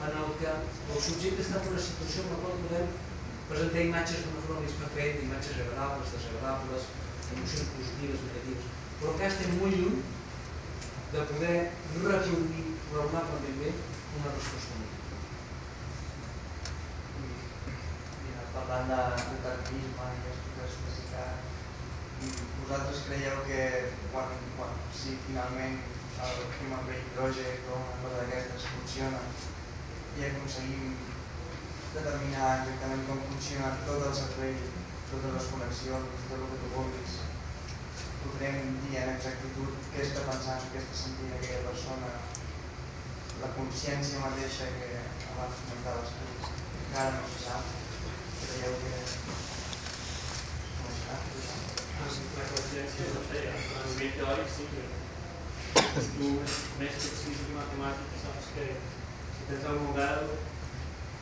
[0.00, 2.86] en el que el subjecte està en una situació en la qual podem
[3.50, 6.88] presentar imatges d'una forma més perfecta, imatges agradables, desagradables,
[7.34, 8.68] emocions positives, negatives,
[9.00, 9.98] però que estem molt lluny
[11.10, 11.56] de poder
[12.04, 13.70] reproduir raonablement bé
[14.20, 15.18] una resposta múltiple.
[18.54, 19.00] Parlant de
[19.34, 21.34] determinisme i d'especificitat,
[22.70, 23.62] vosaltres creieu que
[24.12, 25.78] quan, quan si finalment
[26.22, 29.22] el Human Brain Project o una cosa d'aquestes funciona
[30.20, 30.92] i aconseguim
[31.96, 34.62] determinar exactament com funciona tot el cervell,
[35.10, 37.16] totes les connexions, tot el que tu vulguis,
[38.22, 42.12] podrem dir en exactitud què està pensant, què està sentint aquella persona,
[43.42, 44.92] la consciència mateixa que
[45.34, 46.54] abans comentaves tu,
[46.86, 47.76] encara no se sap,
[48.44, 48.94] creieu que
[52.00, 52.08] A
[54.16, 54.82] teòric sí que
[56.16, 56.28] tu,
[56.80, 58.64] mestre físic i matemàtic, saps que
[59.36, 60.30] si tens el model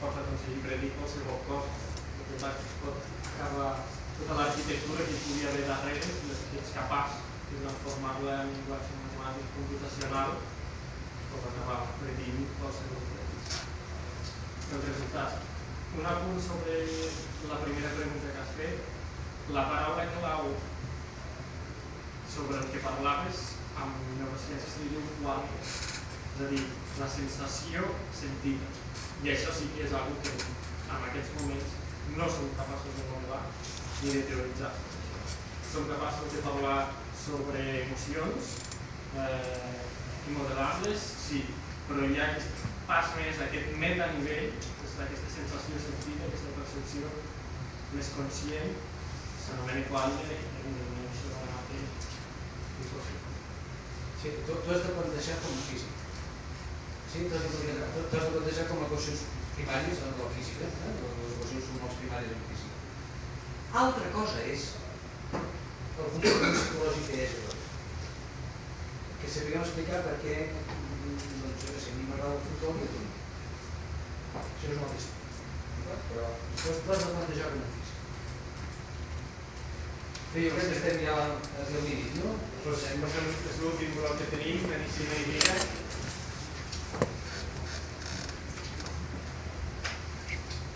[0.01, 1.73] pots aconseguir predir qualsevol cosa.
[2.19, 2.97] El que passa és que pot
[3.33, 3.71] acabar
[4.19, 5.65] tota l'arquitectura que pugui haver
[6.43, 7.19] si ets capaç
[7.51, 10.37] de transformar-la en llenguatge matemàtic computacional,
[11.33, 13.65] pot acabar predint qualsevol cosa.
[14.75, 15.43] El resultat.
[15.99, 16.07] Un
[16.45, 16.79] sobre
[17.51, 18.98] la primera pregunta que has fet.
[19.57, 20.51] La paraula clau
[22.29, 23.39] sobre el que parlaves
[23.81, 26.65] amb neurociències se li diu quàlia, és a dir,
[26.99, 27.87] la sensació
[28.19, 28.69] sentida.
[29.25, 31.79] I això sí que és una que en aquests moments
[32.19, 33.41] no som capaços de modelar
[34.03, 34.75] ni de teoritzar.
[35.71, 36.77] Som capaços de parlar
[37.23, 38.53] sobre emocions
[39.25, 41.43] eh, i modelar-les, sí,
[41.89, 45.09] però hi ha aquest pas més, aquest metanivell, aquesta
[45.39, 47.17] sensació sentida, aquesta percepció
[47.97, 48.79] més conscient,
[49.49, 50.39] s'anomena quàlia i
[51.09, 51.89] això de mateix
[54.19, 55.93] Sí, tu, tu has de com a físic.
[57.11, 59.21] Sí, tu has de plantejar, tu, tu has de plantejar com a equacions
[59.59, 60.95] primàries en la física, eh?
[61.21, 62.83] les equacions molt primàries en física.
[63.85, 64.67] Altra cosa és
[65.35, 67.57] el comportament psicològic que hi ha a
[69.23, 72.87] que sapiguem explicar per què mm, doncs, jo sé, a mi m'agrada el futbol i
[72.87, 73.11] a tu no.
[74.43, 75.99] Això és una altra història.
[76.13, 77.78] Però tu has de plantejar com a.
[80.33, 82.35] Sí, jo crec que estem ja al límit, no?
[82.61, 85.55] Pues sembla que és l'últim bloc que tenim, medicina i vida.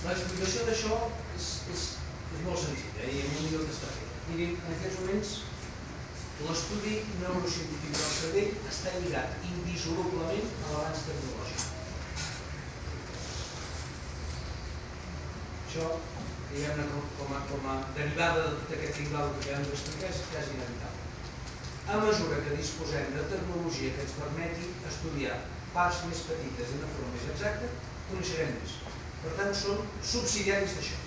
[0.07, 0.97] L'explicació d'això
[1.37, 1.83] és, és,
[2.33, 4.16] és molt senzilla i molt millor que està fet.
[4.31, 5.35] Mirin, en aquests moments
[6.47, 11.69] l'estudi neurocientífic del cervell està lligat indissolublement a l'avanç tecnològic.
[15.69, 15.93] Això
[16.53, 16.85] diguem-ne,
[17.19, 21.01] com, a, com a derivada aquest tinglado que ja ens expliquem, és quasi inevitable.
[21.93, 25.39] A mesura que disposem de tecnologia que ens permeti estudiar
[25.73, 27.70] parts més petites d'una forma més exacta,
[28.11, 28.77] coneixerem més.
[29.23, 29.81] Per tant, són
[30.12, 31.01] subsidiaris d'això.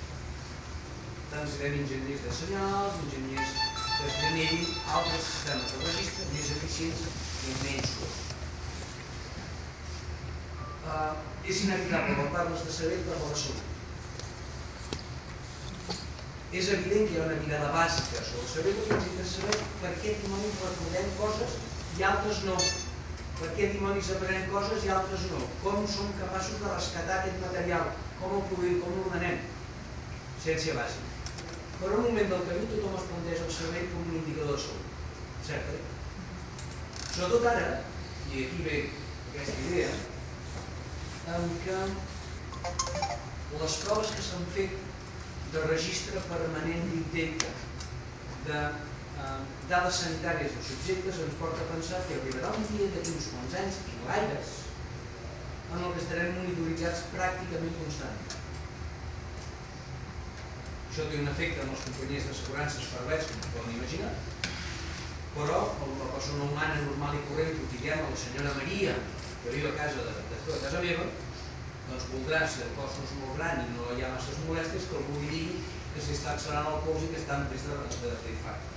[1.34, 3.54] Tant serem enginyers de senyals, enginyers
[3.96, 4.66] que generin
[4.98, 7.06] altres sistemes de registre més eficients
[7.52, 8.34] i menys cost.
[10.86, 11.14] Uh,
[11.46, 13.74] és inevitable, quan parles de saber, parlar de salut
[16.60, 19.90] és evident que hi ha una mirada bàsica sobre cervell que ens interessa saber per
[20.03, 21.56] què dimonis recordem coses
[21.99, 22.56] i altres no.
[23.40, 25.41] Per què dimonis aprenem coses i altres no.
[25.64, 27.91] Com som capaços de rescatar aquest material,
[28.22, 29.44] com el produïm, com l'ordenem.
[30.45, 31.11] Ciència bàsica.
[31.82, 34.64] Però en un moment del camí tothom es planteja el cervell com un indicador de
[34.69, 34.95] salut.
[35.49, 35.84] Cert, eh?
[37.18, 37.68] Sobretot ara,
[38.32, 38.82] i aquí ve
[39.34, 39.91] aquesta idea,
[41.36, 41.84] en què
[43.60, 44.85] les proves que s'han fet
[45.56, 47.44] de registre permanent d'intent
[48.48, 49.41] de eh,
[49.72, 53.56] dades sanitàries dels subjectes ens porta a pensar que arribarà un dia d'aquí uns quants
[53.61, 54.56] anys, i gaires,
[55.72, 58.41] en el que estarem monitoritzats pràcticament constantment.
[60.91, 64.11] Això té un efecte en les companyies d'assegurances pervers, com poden imaginar,
[65.36, 65.61] però
[66.02, 68.99] la persona humana normal i corrent que diguem a la senyora Maria,
[69.44, 71.07] que viu a casa de, de, de casa meva,
[71.90, 74.88] doncs voldrà, si el cos no és molt gran i no hi ha masses molèsties,
[74.90, 75.44] que algú digui
[75.94, 78.72] que s'està accelerant el pols i que està en risc d'infart.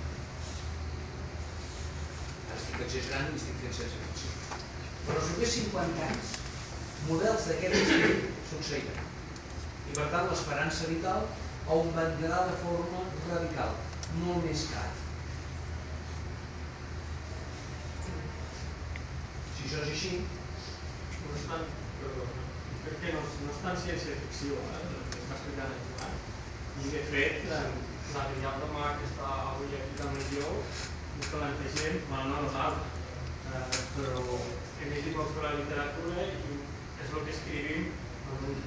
[2.49, 4.61] Ara estic exagerant i estic fent sense ficció.
[5.07, 6.31] Però si més 50 anys,
[7.09, 8.17] models d'aquest nivell
[8.53, 9.05] succeiran.
[9.89, 11.27] I per tant l'esperança vital
[11.75, 13.77] augmentarà de forma radical,
[14.23, 14.87] molt més car.
[19.57, 20.13] Si això és així,
[21.23, 22.38] no
[22.89, 26.15] és que no, no és tan ciència-ficció, eh, el que està explicant el Joan.
[26.79, 30.53] I de fet, la de Mar, que està avui aquí també jo,
[31.19, 32.95] és que l'entegem, bueno, no nosaltres,
[33.53, 36.57] eh, però hem llegit molt sobre la literatura i
[37.03, 38.63] és el que escrivim en un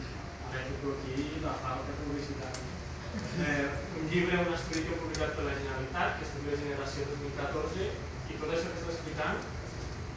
[0.51, 2.70] anècdota aquí la falta publicitària.
[3.12, 3.66] Eh,
[4.01, 7.89] un llibre, un estudi que publicat per la Generalitat, que es diu La Generació 2014,
[8.31, 9.43] i tot això que està explicant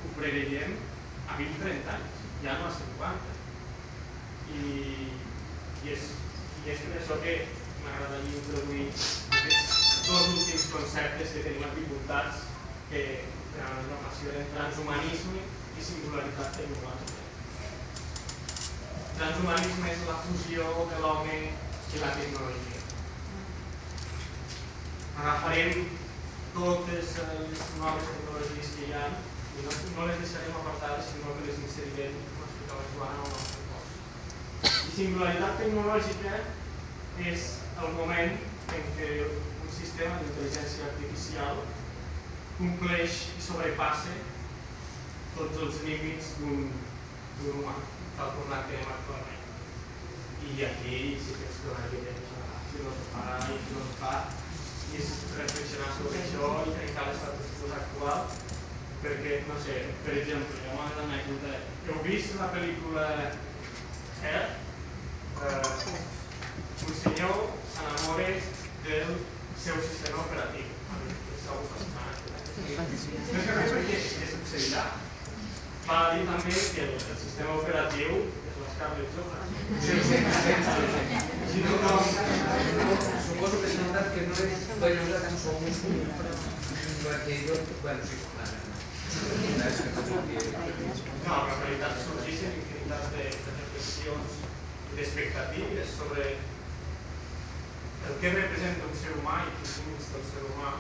[0.06, 0.78] ho preveiem
[1.26, 3.45] a 20-30 anys, ja no a 50.
[4.54, 4.62] I,
[5.84, 6.10] i, és,
[6.62, 7.36] i és per això que
[7.82, 8.86] m'agradaria introduir
[9.40, 11.86] aquests dos últims conceptes que tenim aquí
[12.90, 13.04] que
[13.56, 15.42] per a la eren transhumanisme
[15.80, 17.24] i singularitat tecnològica.
[19.18, 21.38] Transhumanisme és la fusió de l'home
[21.96, 22.82] i la tecnologia.
[25.24, 25.86] Agafarem
[26.56, 31.48] totes les noves tecnologies que hi ha i no, no les deixarem apartades, sinó que
[31.50, 33.52] les inserirem, com explicava Joan, cos.
[33.52, 33.55] I
[34.94, 36.40] singularitat tecnològica
[37.32, 37.48] és
[37.82, 38.38] el moment
[38.76, 41.62] en què un sistema d'intel·ligència artificial
[42.60, 44.14] compleix i sobrepassa
[45.36, 46.70] tots els límits d'un
[47.52, 47.76] humà,
[48.18, 49.44] tal com l'entenem actualment.
[50.46, 54.18] I aquí sí que ens donaria temps a filosofar i filosofar
[54.92, 58.28] i és reflexionar sobre això i trencar l'estat actual
[59.04, 61.58] perquè, no sé, per exemple, una anècdota.
[61.88, 63.10] Heu vist la pel·lícula
[64.22, 64.65] Hair?
[65.44, 67.36] Eh, un senyor
[67.74, 68.30] s'enamora
[68.86, 69.12] del
[69.64, 70.68] seu sistema operatiu.
[71.36, 72.18] És algo fascinant.
[72.66, 74.86] No és que res perquè què succeirà?
[75.90, 78.56] Va dir també que el, el sistema operatiu és.
[79.86, 80.54] Sí, sí, sí.
[81.52, 81.94] Sí, no, no,
[83.28, 84.48] suposo que s'ha notat que no he
[84.82, 85.58] bellugat en sol
[87.06, 88.18] perquè jo, bueno, sí,
[91.26, 94.45] no, en realitat sorgeixen infinitat de, de reflexions
[94.98, 96.28] d'expectatives sobre
[98.06, 100.76] el que representa un ser humà i quins límits del ser humà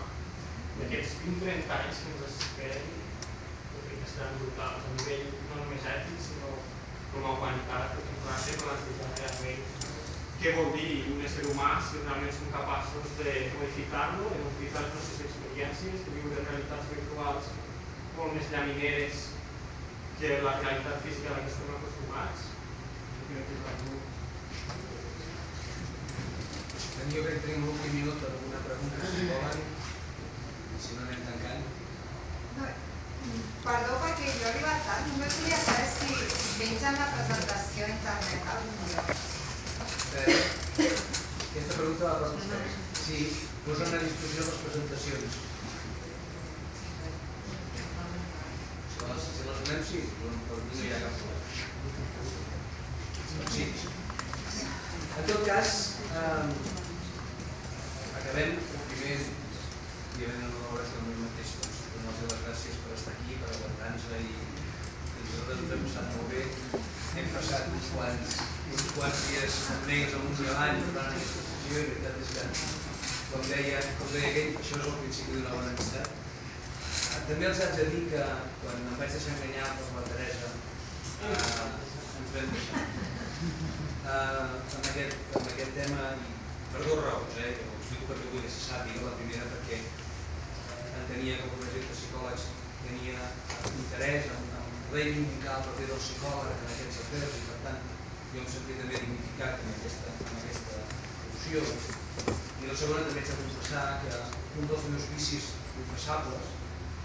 [0.78, 2.94] d'aquests 20-30 anys que ens esperen
[4.06, 6.52] que seran brutals a nivell no només ètic sinó
[7.14, 9.64] com a humanitat perquè ens van ser plantejar realment
[10.42, 14.98] què vol dir un ésser humà si realment som capaços de modificar-lo, de modificar les
[14.98, 17.50] nostres experiències, de viure realitats virtuals
[18.18, 19.24] molt més llamineres
[20.20, 22.55] que la realitat física a la que estem acostumats.
[27.16, 29.60] Jo crec que tenim l'últim minut per alguna pregunta, si volen,
[30.84, 31.64] si no anem tancant.
[32.56, 32.68] No,
[33.66, 36.10] perdó perquè jo he arribat tard, només volia saber si
[36.60, 39.08] pengen la presentació a internet algun lloc.
[40.16, 40.38] Eh,
[41.50, 42.62] aquesta pregunta la fa vostè.
[43.06, 43.20] Sí,
[43.68, 45.44] posen a disposició les presentacions.
[48.96, 52.75] Si les donem, sí, per mi no hi ha cap problema.
[53.56, 53.66] Sí.
[55.20, 55.72] En tot cas,
[56.22, 56.48] eh,
[58.20, 58.58] acabem
[58.90, 63.52] primer i havent una valoració del mateix, doncs, donar-los les gràcies per estar aquí, per
[63.54, 64.36] aguantar-nos i,
[65.22, 66.44] nosaltres ens hem passat molt bé.
[67.16, 68.36] Hem passat uns quants,
[68.76, 72.36] uns quants dies amb negres amunt i avall durant aquesta sessió i la veritat és
[72.36, 72.46] que,
[73.32, 76.22] com deia, com deia aquell, això és el principi d'una bona amistat
[77.28, 78.26] també els haig de dir que
[78.62, 80.52] quan em vaig deixar enganyar per la Teresa
[81.26, 83.15] eh, ens vam deixar
[83.46, 86.10] eh, amb, aquest, amb aquest tema
[86.74, 89.06] per dues raons, eh, ho explico perquè vull que se sàpiga.
[89.08, 89.82] La primera perquè
[91.02, 92.48] entenia que el projecte de psicòlegs
[92.86, 93.30] tenia
[93.82, 97.80] interès en, en poder indicar el paper del psicòleg en aquests afers i per tant
[98.34, 100.82] jo em sentia també dignificat en aquesta, en aquesta
[101.24, 101.64] funció.
[102.60, 104.20] I la segona també haig de confessar que
[104.60, 106.54] un dels meus vicis confessables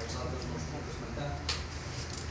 [0.01, 1.31] els altres no els puc esmentar,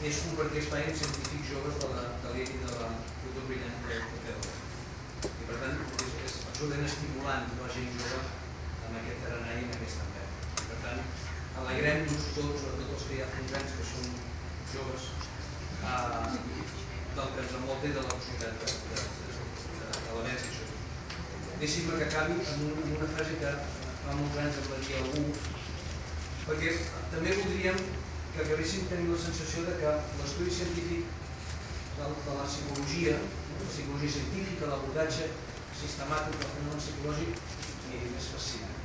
[0.09, 2.91] és compartir espai amb científics joves de la l'elit de la
[3.29, 4.53] futur brillant de Pedro.
[5.39, 5.75] I per tant
[6.25, 8.21] és, absolutament estimulant la gent jove
[8.87, 10.39] amb aquest tarannà i amb aquesta envers.
[10.69, 11.03] Per tant,
[11.63, 14.09] alegrem-nos tots, tots els que hi ha fins anys que són
[14.73, 15.05] joves,
[15.91, 16.39] eh,
[17.19, 19.37] del que ens envolta i de la possibilitat de, de, de,
[19.77, 20.49] de, l'avenç.
[21.61, 23.53] Deixi'm que acabi amb, un, amb una frase que
[24.01, 25.23] fa molts anys em va dir algú
[26.49, 26.75] perquè
[27.13, 27.81] també voldríem
[28.33, 29.91] que acabéssim tenint la sensació de que
[30.21, 31.18] l'estudi científic
[31.99, 33.15] de, de la psicologia,
[33.59, 35.29] la psicologia científica, l'abordatge
[35.79, 37.47] sistemàtic del fenomen psicològic
[38.19, 38.77] és fascinant.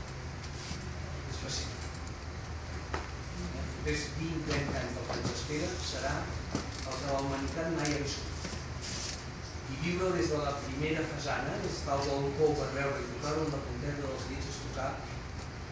[1.30, 1.82] És fascinant.
[3.84, 8.30] Més 20-30 anys del que ens espera serà el que la humanitat mai ha viscut.
[9.74, 13.56] I viure des de la primera fasana, des del balcó per veure i tocar-ho amb
[13.56, 14.90] la punteta dels dits és tocar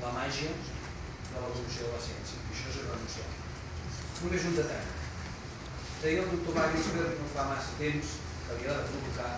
[0.04, 2.40] la màgia de l'evolució de la ciència.
[2.42, 3.40] I això és irrenunciable.
[4.22, 5.01] Només un detall
[6.02, 8.14] deia el doctor que no fa massa temps
[8.46, 9.32] que havia de provocar,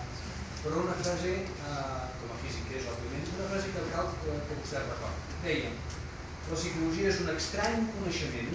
[0.62, 4.57] però una frase, eh, com a físic és, òbviament, una frase que cal que, que
[4.61, 5.35] vostè recorda.
[5.43, 5.74] Deia,
[6.49, 8.55] la psicologia és un estrany coneixement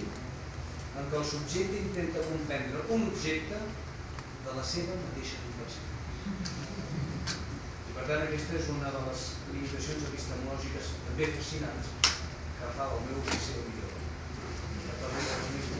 [0.98, 3.62] en què el subjecte intenta comprendre un objecte
[4.46, 5.96] de la seva mateixa complexitat.
[7.90, 11.94] I per tant, aquesta és una de les limitacions epistemològiques també fascinants
[12.58, 13.94] que fa el meu ser el millor.
[15.00, 15.79] Per